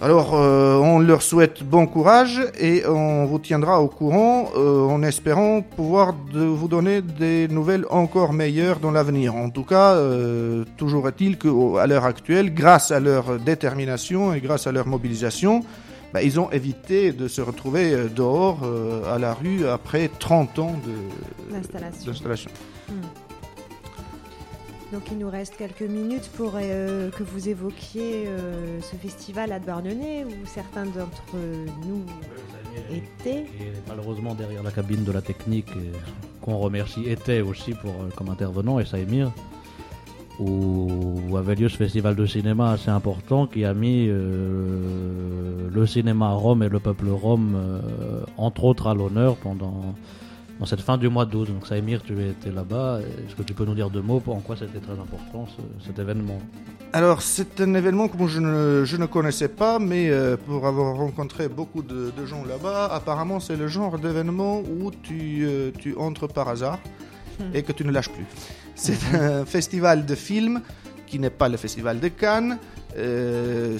Alors, 0.00 0.36
euh, 0.36 0.76
on 0.76 1.00
leur 1.00 1.22
souhaite 1.22 1.64
bon 1.64 1.88
courage 1.88 2.40
et 2.60 2.86
on 2.86 3.24
vous 3.26 3.40
tiendra 3.40 3.80
au 3.80 3.88
courant 3.88 4.48
euh, 4.56 4.84
en 4.86 5.02
espérant 5.02 5.60
pouvoir 5.60 6.14
de 6.32 6.40
vous 6.44 6.68
donner 6.68 7.02
des 7.02 7.48
nouvelles 7.48 7.84
encore 7.90 8.32
meilleures 8.32 8.78
dans 8.78 8.92
l'avenir. 8.92 9.34
En 9.34 9.50
tout 9.50 9.64
cas, 9.64 9.94
euh, 9.94 10.64
toujours 10.76 11.08
est-il 11.08 11.36
qu'à 11.36 11.86
l'heure 11.88 12.04
actuelle, 12.04 12.54
grâce 12.54 12.92
à 12.92 13.00
leur 13.00 13.40
détermination 13.40 14.32
et 14.34 14.40
grâce 14.40 14.68
à 14.68 14.72
leur 14.72 14.86
mobilisation, 14.86 15.64
bah, 16.14 16.22
ils 16.22 16.38
ont 16.38 16.48
évité 16.52 17.10
de 17.10 17.26
se 17.26 17.40
retrouver 17.40 17.92
dehors 18.14 18.60
à 19.12 19.18
la 19.18 19.34
rue 19.34 19.66
après 19.66 20.08
30 20.20 20.60
ans 20.60 20.76
de- 20.86 21.52
D'installation. 21.56 22.06
d'installation. 22.12 22.50
Donc 24.92 25.02
il 25.10 25.18
nous 25.18 25.28
reste 25.28 25.56
quelques 25.56 25.82
minutes 25.82 26.30
pour 26.36 26.52
euh, 26.54 27.10
que 27.10 27.22
vous 27.22 27.48
évoquiez 27.48 28.26
euh, 28.26 28.80
ce 28.80 28.96
festival 28.96 29.52
à 29.52 29.58
Douarnenez 29.58 30.24
où 30.24 30.46
certains 30.46 30.86
d'entre 30.86 31.36
nous 31.86 32.04
étaient. 32.90 33.40
Et 33.60 33.72
malheureusement 33.88 34.34
derrière 34.34 34.62
la 34.62 34.70
cabine 34.70 35.04
de 35.04 35.12
la 35.12 35.20
technique, 35.20 35.68
et 35.70 35.92
qu'on 36.40 36.58
remercie, 36.58 37.04
était 37.08 37.40
aussi 37.40 37.72
pour, 37.72 37.90
euh, 37.90 38.08
comme 38.16 38.30
intervenant, 38.30 38.78
et 38.78 38.84
Saïmir, 38.84 39.30
où, 40.38 41.36
avait 41.36 41.54
lieu 41.54 41.68
ce 41.68 41.76
festival 41.76 42.14
de 42.14 42.26
cinéma 42.26 42.72
assez 42.72 42.90
important 42.90 43.46
qui 43.46 43.64
a 43.64 43.74
mis 43.74 44.06
euh, 44.08 45.68
le 45.70 45.86
cinéma 45.86 46.30
Rome 46.32 46.62
et 46.62 46.68
le 46.68 46.80
peuple 46.80 47.08
rome, 47.08 47.54
euh, 47.56 48.22
entre 48.36 48.64
autres, 48.64 48.86
à 48.86 48.94
l'honneur 48.94 49.36
pendant 49.36 49.94
dans 50.58 50.66
cette 50.66 50.80
fin 50.80 50.96
du 50.98 51.08
mois 51.08 51.24
d'août. 51.24 51.46
Donc 51.48 51.66
Saïmir, 51.66 52.02
tu 52.02 52.12
étais 52.24 52.50
là-bas. 52.50 53.00
Est-ce 53.00 53.34
que 53.36 53.42
tu 53.42 53.54
peux 53.54 53.64
nous 53.64 53.74
dire 53.74 53.90
deux 53.90 54.02
mots 54.02 54.20
pour 54.20 54.34
en 54.36 54.40
quoi 54.40 54.56
c'était 54.56 54.80
très 54.80 54.92
important 54.98 55.46
ce- 55.46 55.86
cet 55.86 55.98
événement? 55.98 56.38
Alors, 56.92 57.20
c'est 57.20 57.60
un 57.60 57.74
événement 57.74 58.08
que 58.08 58.16
moi, 58.16 58.28
je 58.28 58.40
ne, 58.40 58.84
je 58.86 58.96
ne 58.96 59.04
connaissais 59.06 59.48
pas, 59.48 59.78
mais 59.78 60.08
euh, 60.10 60.36
pour 60.38 60.66
avoir 60.66 60.96
rencontré 60.96 61.48
beaucoup 61.48 61.82
de, 61.82 62.10
de 62.18 62.24
gens 62.26 62.44
là-bas, 62.46 62.86
apparemment, 62.92 63.40
c'est 63.40 63.56
le 63.56 63.68
genre 63.68 63.98
d'événement 63.98 64.60
où 64.60 64.90
tu, 64.90 65.40
euh, 65.44 65.70
tu 65.78 65.94
entres 65.96 66.28
par 66.28 66.48
hasard 66.48 66.78
Hmm. 67.40 67.54
et 67.54 67.62
que 67.62 67.70
tu 67.70 67.84
ne 67.84 67.92
lâches 67.92 68.08
plus. 68.10 68.24
C'est 68.74 68.98
un 69.14 69.44
festival 69.44 70.04
de 70.04 70.16
films 70.16 70.60
qui 71.06 71.20
n'est 71.20 71.30
pas 71.30 71.48
le 71.48 71.56
festival 71.56 72.00
de 72.00 72.08
Cannes. 72.08 72.58
euh, 72.96 73.76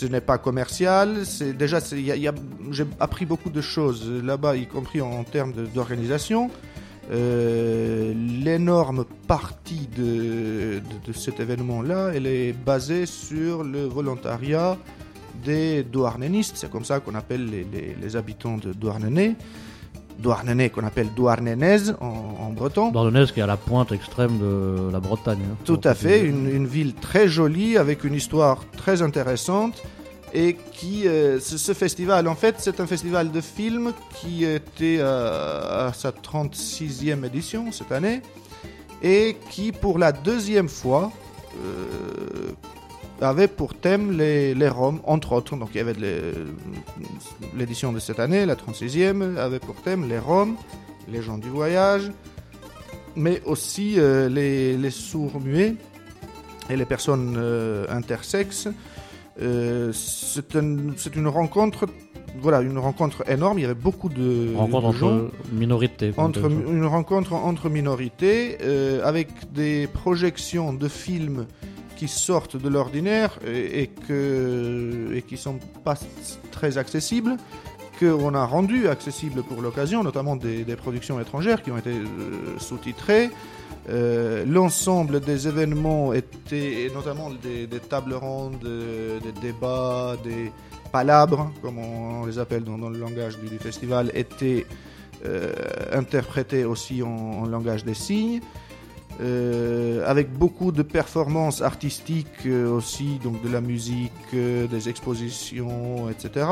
ce 0.00 0.06
n'est 0.06 0.22
pas 0.22 0.38
commercial. 0.38 1.24
Déjà, 1.58 1.78
j'ai 1.90 2.86
appris 2.98 3.26
beaucoup 3.26 3.50
de 3.50 3.60
choses 3.60 4.10
là-bas, 4.10 4.56
y 4.56 4.66
compris 4.66 5.02
en, 5.02 5.24
termes 5.24 5.52
d'organisation. 5.74 6.50
Euh, 7.12 8.14
L'énorme 8.14 9.04
partie 9.28 9.88
de, 9.94 10.80
cet 11.12 11.38
événement-là, 11.38 12.12
elle 12.14 12.26
est 12.26 12.54
basée 12.54 13.04
sur 13.04 13.62
le 13.62 13.84
volontariat 13.84 14.78
des 15.44 15.82
Douarnenistes. 15.82 16.56
C'est 16.56 16.70
comme 16.70 16.86
ça 16.86 17.00
qu'on 17.00 17.14
appelle 17.14 17.46
les 18.00 18.16
habitants 18.16 18.56
de 18.56 18.72
Douarnenez. 18.72 19.36
Douarnenez 20.20 20.70
qu'on 20.70 20.84
appelle 20.84 21.08
Douarnenaise 21.14 21.96
en, 22.00 22.06
en 22.06 22.50
breton. 22.50 22.90
Douarnenez 22.90 23.26
qui 23.32 23.40
est 23.40 23.42
à 23.42 23.46
la 23.46 23.56
pointe 23.56 23.90
extrême 23.92 24.38
de 24.38 24.90
la 24.92 25.00
Bretagne. 25.00 25.40
hein. 25.50 25.56
Tout 25.64 25.80
à 25.84 25.94
fait, 25.94 26.20
une, 26.20 26.48
une 26.48 26.66
ville 26.66 26.94
très 26.94 27.26
jolie 27.28 27.76
avec 27.76 28.04
une 28.04 28.14
histoire 28.14 28.64
très 28.76 29.02
intéressante 29.02 29.82
et 30.32 30.56
qui 30.72 31.08
euh, 31.08 31.40
ce, 31.40 31.58
ce 31.58 31.72
festival 31.74 32.28
en 32.28 32.36
fait 32.36 32.54
c'est 32.58 32.78
un 32.78 32.86
festival 32.86 33.32
de 33.32 33.40
films 33.40 33.92
qui 34.20 34.44
était 34.44 34.98
euh, 35.00 35.88
à 35.88 35.92
sa 35.92 36.10
36e 36.10 37.24
édition 37.24 37.72
cette 37.72 37.90
année 37.90 38.22
et 39.02 39.36
qui 39.50 39.72
pour 39.72 39.98
la 39.98 40.12
deuxième 40.12 40.68
fois 40.68 41.10
euh, 41.56 42.52
avait 43.20 43.48
pour 43.48 43.74
thème 43.74 44.16
les, 44.16 44.54
les 44.54 44.68
Roms, 44.68 45.00
entre 45.04 45.32
autres. 45.32 45.56
Donc 45.56 45.70
il 45.74 45.78
y 45.78 45.80
avait 45.80 45.94
l'édition 47.56 47.92
de 47.92 47.98
cette 47.98 48.20
année, 48.20 48.46
la 48.46 48.54
36e, 48.56 49.36
avait 49.36 49.58
pour 49.58 49.74
thème 49.76 50.08
les 50.08 50.18
Roms, 50.18 50.56
les 51.10 51.22
gens 51.22 51.38
du 51.38 51.48
voyage, 51.48 52.10
mais 53.16 53.42
aussi 53.44 53.94
euh, 53.98 54.28
les, 54.28 54.76
les 54.76 54.90
sourds-muets 54.90 55.74
et 56.68 56.76
les 56.76 56.84
personnes 56.84 57.34
euh, 57.36 57.86
intersexes. 57.90 58.68
Euh, 59.40 59.92
c'est 59.92 60.56
un- 60.56 60.92
c'est 60.96 61.16
une 61.16 61.26
rencontre, 61.28 61.86
voilà, 62.40 62.60
une 62.60 62.78
rencontre 62.78 63.28
énorme. 63.28 63.58
Il 63.58 63.62
y 63.62 63.64
avait 63.64 63.74
beaucoup 63.74 64.08
de 64.08 64.54
Rencontre 64.54 64.92
de 64.92 64.96
gens. 64.96 65.14
entre 65.16 65.30
minorités. 65.52 66.12
Entre, 66.16 66.46
une 66.50 66.84
rencontre 66.84 67.32
entre 67.32 67.68
minorités 67.70 68.58
euh, 68.62 69.02
avec 69.04 69.28
des 69.52 69.86
projections 69.88 70.72
de 70.72 70.88
films 70.88 71.46
qui 72.00 72.08
sortent 72.08 72.56
de 72.56 72.70
l'ordinaire 72.70 73.38
et, 73.46 73.82
et 73.82 73.86
que, 73.88 75.12
et 75.14 75.20
qui 75.20 75.36
sont 75.36 75.58
pas 75.84 75.96
très 76.50 76.78
accessibles, 76.78 77.36
qu'on 77.98 78.34
a 78.34 78.46
rendu 78.46 78.88
accessibles 78.88 79.42
pour 79.42 79.60
l'occasion, 79.60 80.02
notamment 80.02 80.34
des, 80.34 80.64
productions 80.76 81.20
étrangères 81.20 81.62
qui 81.62 81.70
ont 81.70 81.76
été 81.76 81.90
euh, 81.90 82.58
sous-titrées. 82.58 83.28
Euh, 83.90 84.46
L'ensemble 84.46 85.20
des 85.20 85.46
événements 85.46 86.14
étaient, 86.14 86.90
notamment 86.94 87.28
des, 87.28 87.68
tables 87.80 88.14
rondes, 88.14 88.64
euh, 88.64 89.20
des 89.20 89.32
débats, 89.38 90.16
des 90.24 90.50
palabres, 90.90 91.52
comme 91.60 91.76
on, 91.76 92.24
les 92.24 92.38
appelle 92.38 92.64
dans, 92.64 92.88
le 92.88 92.98
langage 92.98 93.36
du, 93.38 93.58
festival, 93.58 94.10
étaient 94.14 94.64
euh, 95.26 95.52
interprétés 95.92 96.64
aussi 96.64 97.02
en 97.02 97.44
langage 97.44 97.84
des 97.84 97.92
signes. 97.92 98.40
Euh, 99.20 100.02
avec 100.06 100.32
beaucoup 100.32 100.72
de 100.72 100.82
performances 100.82 101.60
artistiques 101.60 102.46
euh, 102.46 102.70
aussi, 102.70 103.18
donc 103.22 103.42
de 103.42 103.50
la 103.50 103.60
musique, 103.60 104.12
euh, 104.32 104.66
des 104.66 104.88
expositions, 104.88 106.08
etc. 106.08 106.46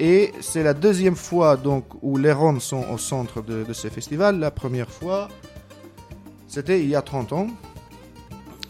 Et 0.00 0.32
c'est 0.40 0.62
la 0.62 0.72
deuxième 0.72 1.16
fois 1.16 1.58
donc 1.58 1.84
où 2.00 2.16
les 2.16 2.32
Roms 2.32 2.60
sont 2.60 2.86
au 2.90 2.96
centre 2.96 3.42
de, 3.42 3.62
de 3.64 3.72
ces 3.74 3.90
festivals. 3.90 4.38
La 4.38 4.50
première 4.50 4.90
fois, 4.90 5.28
c'était 6.48 6.80
il 6.80 6.88
y 6.88 6.94
a 6.94 7.02
30 7.02 7.34
ans. 7.34 7.48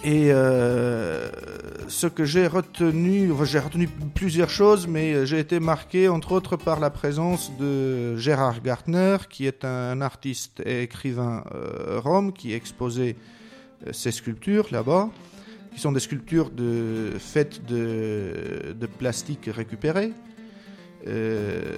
Et 0.05 0.33
euh, 0.33 1.31
ce 1.87 2.09
que 2.09 2.25
j'ai 2.25 2.49
retenu, 2.49 3.31
enfin, 3.31 3.45
j'ai 3.45 3.61
retenu 3.61 3.89
plusieurs 4.15 4.51
choses, 4.51 4.89
mais 4.89 5.13
euh, 5.13 5.25
j'ai 5.25 5.39
été 5.39 5.61
marqué 5.61 6.09
entre 6.09 6.33
autres 6.33 6.57
par 6.57 6.81
la 6.81 6.91
présence 6.91 7.53
de 7.59 8.17
Gérard 8.17 8.63
Gartner, 8.63 9.19
qui 9.31 9.47
est 9.47 9.65
un 9.65 10.01
artiste 10.01 10.61
et 10.67 10.83
écrivain 10.83 11.45
euh, 11.55 12.01
rome, 12.01 12.33
qui 12.33 12.53
exposait 12.53 13.15
euh, 13.87 13.93
ses 13.93 14.11
sculptures 14.11 14.67
là-bas, 14.73 15.11
qui 15.73 15.81
sont 15.81 15.93
des 15.93 16.01
sculptures 16.01 16.51
faites 17.21 17.65
de, 17.67 18.75
de 18.75 18.87
plastique 18.87 19.49
récupéré. 19.53 20.13
Euh, 21.09 21.75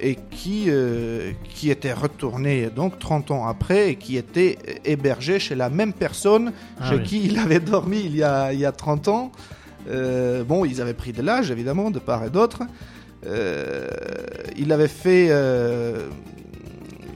et 0.00 0.16
qui, 0.30 0.64
euh, 0.68 1.32
qui 1.50 1.70
était 1.70 1.92
retourné 1.92 2.70
donc 2.70 2.98
30 2.98 3.30
ans 3.30 3.46
après 3.46 3.90
et 3.90 3.96
qui 3.96 4.16
était 4.16 4.56
hébergé 4.86 5.38
chez 5.38 5.54
la 5.54 5.68
même 5.68 5.92
personne 5.92 6.52
Ah 6.80 6.88
chez 6.88 6.96
oui. 6.96 7.02
qui 7.02 7.24
il 7.26 7.38
avait 7.38 7.60
dormi 7.60 8.00
il 8.02 8.16
y 8.16 8.22
a, 8.22 8.52
il 8.54 8.58
y 8.60 8.64
a 8.64 8.72
30 8.72 9.08
ans. 9.08 9.32
Euh, 9.90 10.42
bon, 10.42 10.64
ils 10.64 10.80
avaient 10.80 10.94
pris 10.94 11.12
de 11.12 11.20
l'âge, 11.20 11.50
évidemment, 11.50 11.90
de 11.90 11.98
part 11.98 12.24
et 12.24 12.30
d'autre. 12.30 12.62
Il 14.56 14.72
avait 14.72 14.88
fait, 14.88 15.26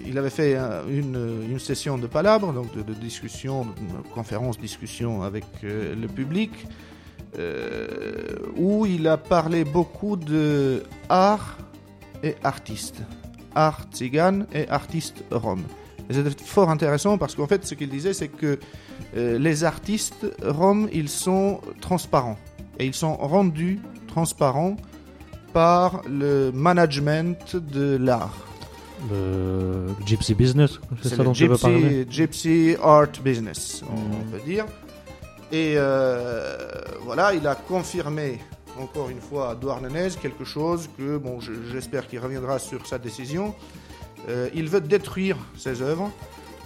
il 0.07 0.19
avait 0.19 0.31
fait 0.31 0.57
une, 0.89 1.47
une 1.51 1.59
session 1.59 1.97
de 1.97 2.07
palabres, 2.07 2.53
donc 2.53 2.75
de, 2.77 2.83
de 2.83 2.93
discussion, 2.95 3.65
de 3.65 4.09
conférence, 4.15 4.59
discussion 4.59 5.23
avec 5.23 5.45
le 5.63 6.07
public, 6.07 6.53
euh, 7.39 8.37
où 8.57 8.87
il 8.87 9.07
a 9.09 9.17
parlé 9.17 9.65
beaucoup 9.65 10.17
de 10.17 10.83
art 11.09 11.59
et 12.23 12.35
artiste. 12.43 12.97
Art 13.55 13.87
tzigane 13.93 14.47
et 14.53 14.69
artiste 14.69 15.25
rome. 15.31 15.63
C'était 16.11 16.31
fort 16.45 16.71
intéressant 16.71 17.19
parce 17.19 17.35
qu'en 17.35 17.47
fait, 17.47 17.67
ce 17.67 17.75
qu'il 17.75 17.89
disait, 17.89 18.13
c'est 18.13 18.29
que 18.29 18.59
euh, 19.17 19.39
les 19.39 19.65
artistes 19.65 20.27
roms, 20.45 20.89
ils 20.93 21.09
sont 21.09 21.61
transparents. 21.81 22.39
Et 22.79 22.87
ils 22.87 22.95
sont 22.95 23.17
rendus 23.17 23.81
transparents 24.07 24.77
par 25.53 26.03
le 26.09 26.51
management 26.53 27.57
de 27.57 27.97
l'art. 27.97 28.37
Le 29.11 29.87
Gypsy 30.07 30.35
Business, 30.35 30.79
c'est 31.03 31.11
ça 31.11 31.17
le 31.17 31.25
dont 31.25 31.33
tu 31.33 31.47
veux 31.47 31.57
parler? 31.57 32.07
gypsy, 32.11 32.73
gypsy 32.73 32.77
art 32.83 33.09
business, 33.25 33.83
on, 33.91 33.95
Mhm. 33.97 34.15
on 34.21 34.31
peut 34.31 34.41
dire. 34.45 34.65
Et 35.53 35.75
euh, 35.77 36.57
voilà, 37.03 37.33
il 37.35 37.47
a 37.47 37.55
confirmé 37.55 38.41
encore 38.79 39.09
une 39.09 39.21
fois 39.21 39.51
à 39.51 39.55
Douarnenez 39.55 40.09
quelque 40.21 40.45
chose 40.45 40.89
que, 40.99 41.17
bon, 41.19 41.41
je- 41.41 41.53
j'espère 41.73 42.07
qu'il 42.09 42.19
reviendra 42.19 42.59
sur 42.59 42.87
sa 42.87 42.99
décision. 42.99 43.55
Euh, 44.29 44.49
il 44.55 44.69
veut 44.69 44.81
détruire 44.81 45.37
ses 45.57 45.83
œuvres. 45.83 46.11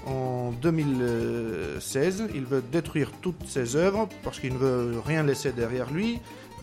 En 0.07 0.51
2016, 0.63 2.29
il 2.35 2.45
veut 2.47 2.63
détruire 2.73 3.13
toutes 3.21 3.47
ses 3.47 3.77
œuvres 3.77 4.09
parce 4.25 4.41
qu'il 4.41 4.55
ne 4.55 4.59
veut 4.59 4.95
rien 5.05 5.23
laisser 5.23 5.53
derrière 5.53 5.91
lui, 5.91 6.21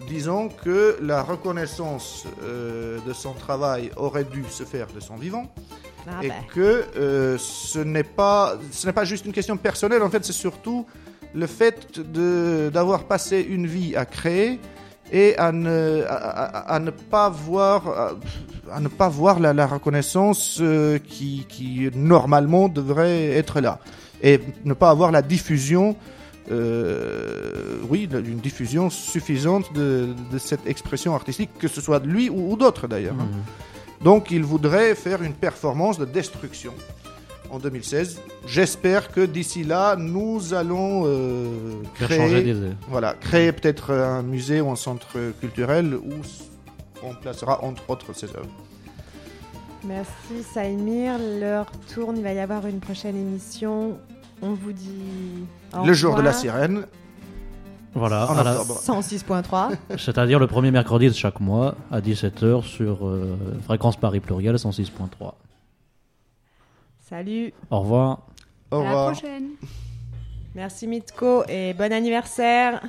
disant 0.08 0.50
que 0.50 0.98
la 1.02 1.22
reconnaissance 1.22 2.26
euh, 2.44 2.98
de 3.06 3.14
son 3.14 3.34
travail 3.34 3.92
aurait 3.96 4.24
dû 4.24 4.44
se 4.50 4.64
faire 4.64 4.88
de 4.88 5.00
son 5.00 5.16
vivant 5.18 5.52
Ah 6.08 6.24
et 6.24 6.30
bah. 6.30 6.34
que 6.54 7.38
ce 7.40 7.80
n'est 7.80 8.04
pas 8.04 8.58
ce 8.72 8.88
n'est 8.88 8.94
pas 8.94 9.06
juste 9.06 9.26
une 9.26 9.34
question 9.34 9.56
personnelle 9.58 10.02
en 10.04 10.10
fait 10.10 10.24
c'est 10.26 10.34
surtout 10.34 10.86
le 11.42 11.48
fait 11.48 11.78
d'avoir 12.76 13.02
passé 13.14 13.38
une 13.58 13.68
vie 13.68 13.96
à 13.96 14.06
créer 14.06 14.60
et 15.12 15.38
à 15.38 15.52
ne 15.52 16.04
à, 16.08 16.16
à- 16.16 16.76
à 16.76 16.80
ne 16.80 16.92
pas 17.14 17.30
voir 17.30 17.80
à, 18.76 18.80
ne 18.80 18.90
pas 19.02 19.10
voir 19.20 19.36
la, 19.40 19.52
la 19.62 19.68
reconnaissance 19.76 20.58
euh, 20.60 20.98
qui 21.12 21.46
qui 21.54 21.90
normalement 21.96 22.66
devrait 22.80 23.22
être 23.42 23.58
là 23.62 23.74
et 24.30 24.36
ne 24.66 24.74
pas 24.74 24.90
avoir 24.96 25.10
la 25.12 25.22
diffusion 25.22 25.96
euh, 26.50 27.78
oui, 27.90 28.08
une 28.34 28.40
diffusion 28.40 28.90
suffisante 28.90 29.68
de, 29.74 30.08
de 30.32 30.38
cette 30.38 30.66
expression 30.68 31.14
artistique, 31.16 31.52
que 31.60 31.68
ce 31.68 31.82
soit 31.82 32.00
de 32.00 32.08
lui 32.08 32.30
ou, 32.30 32.52
ou 32.52 32.56
d'autres 32.58 32.88
d'ailleurs. 32.88 33.16
hein. 33.20 33.28
Donc 34.04 34.32
il 34.32 34.44
voudrait 34.44 34.94
faire 34.96 35.22
une 35.24 35.34
performance 35.34 35.98
de 35.98 36.06
destruction 36.06 36.74
en 37.52 37.60
2016. 37.60 38.22
J'espère 38.48 39.12
que 39.12 39.26
d'ici 39.26 39.64
là, 39.64 39.96
nous 39.98 40.54
allons 40.54 41.04
euh, 41.06 41.74
créer, 41.96 42.44
d'idée. 42.44 42.72
voilà, 42.90 43.14
créer 43.14 43.52
peut-être 43.52 43.92
un 43.94 44.22
musée 44.24 44.62
ou 44.62 44.70
un 44.70 44.76
centre 44.76 45.18
culturel 45.40 45.96
où 45.96 46.14
on 47.04 47.14
placera 47.16 47.64
entre 47.64 47.90
autres 47.90 48.14
ses 48.14 48.28
œuvres. 48.28 48.50
Merci 49.84 50.44
Saïmir. 50.54 51.14
L'heure 51.40 51.72
tourne, 51.94 52.18
il 52.18 52.24
va 52.24 52.34
y 52.34 52.40
avoir 52.40 52.66
une 52.68 52.80
prochaine 52.80 53.16
émission. 53.16 53.98
On 54.42 54.54
vous 54.54 54.74
dit. 54.74 55.46
au 55.80 55.86
Le 55.86 55.94
jour 55.94 56.16
de 56.16 56.22
la 56.22 56.34
sirène. 56.34 56.86
Voilà, 57.96 58.30
En 58.30 58.38
à 58.38 58.44
la- 58.44 58.62
octobre. 58.62 58.80
106.3. 58.80 59.72
c'est-à-dire 59.98 60.38
le 60.38 60.46
premier 60.46 60.70
mercredi 60.70 61.08
de 61.08 61.14
chaque 61.14 61.40
mois 61.40 61.74
à 61.92 62.00
17h 62.00 62.62
sur 62.64 63.08
euh, 63.08 63.36
Fréquence 63.66 63.96
Paris 63.96 64.20
Pluriel 64.20 64.56
106.3. 64.56 65.32
Salut. 67.10 67.54
Au 67.72 67.80
revoir. 67.80 68.20
Au 68.72 68.80
À 68.80 68.84
la 68.84 68.90
revoir. 68.90 69.12
prochaine. 69.12 69.50
Merci 70.56 70.88
Mitko 70.88 71.44
et 71.48 71.74
bon 71.74 71.92
anniversaire. 71.94 72.82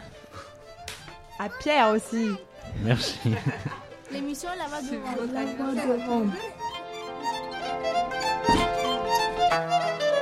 À 1.38 1.48
Pierre 1.60 1.90
aussi. 1.94 2.30
Merci. 2.82 3.18
L'émission 4.12 4.48
est 4.52 4.56
là-bas 4.56 4.82
devant. 4.82 6.24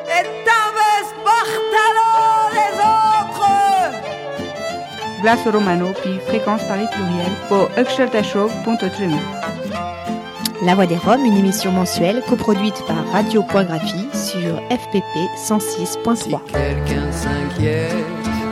Et 0.09 0.25
t'avais 0.45 1.05
Bartalo 1.25 2.09
les 2.53 2.73
autres 2.79 3.51
Glace 5.23 5.47
Romano, 5.47 5.93
puis 6.03 6.19
Fréquence 6.27 6.63
Paris 6.65 6.87
Pluriel, 6.93 7.33
Öxeltashov.tv. 7.79 9.15
La 10.63 10.75
Voix 10.75 10.87
des 10.87 10.97
Roms, 10.97 11.25
une 11.25 11.37
émission 11.37 11.71
mensuelle 11.71 12.23
coproduite 12.29 12.83
par 12.87 13.07
Radio.graphie 13.13 14.09
sur 14.15 14.57
FPP 14.71 15.29
106.3. 15.37 16.41
Quelqu'un 16.51 17.13
s'inquiète 17.13 17.93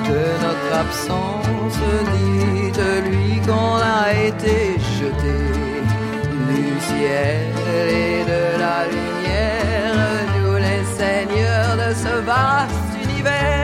de 0.07 0.21
notre 0.43 0.75
absence, 0.75 1.79
dites-lui 2.13 3.41
qu'on 3.47 3.77
a 3.77 4.13
été 4.13 4.77
jeté 5.01 5.35
du 6.49 6.81
ciel 6.81 7.49
et 7.81 8.25
de 8.25 8.61
la 8.61 8.85
lumière, 8.87 9.95
nous 10.37 10.57
les 10.57 10.85
seigneurs 10.85 11.77
de 11.77 11.95
ce 11.95 12.23
vaste 12.23 13.03
univers. 13.03 13.64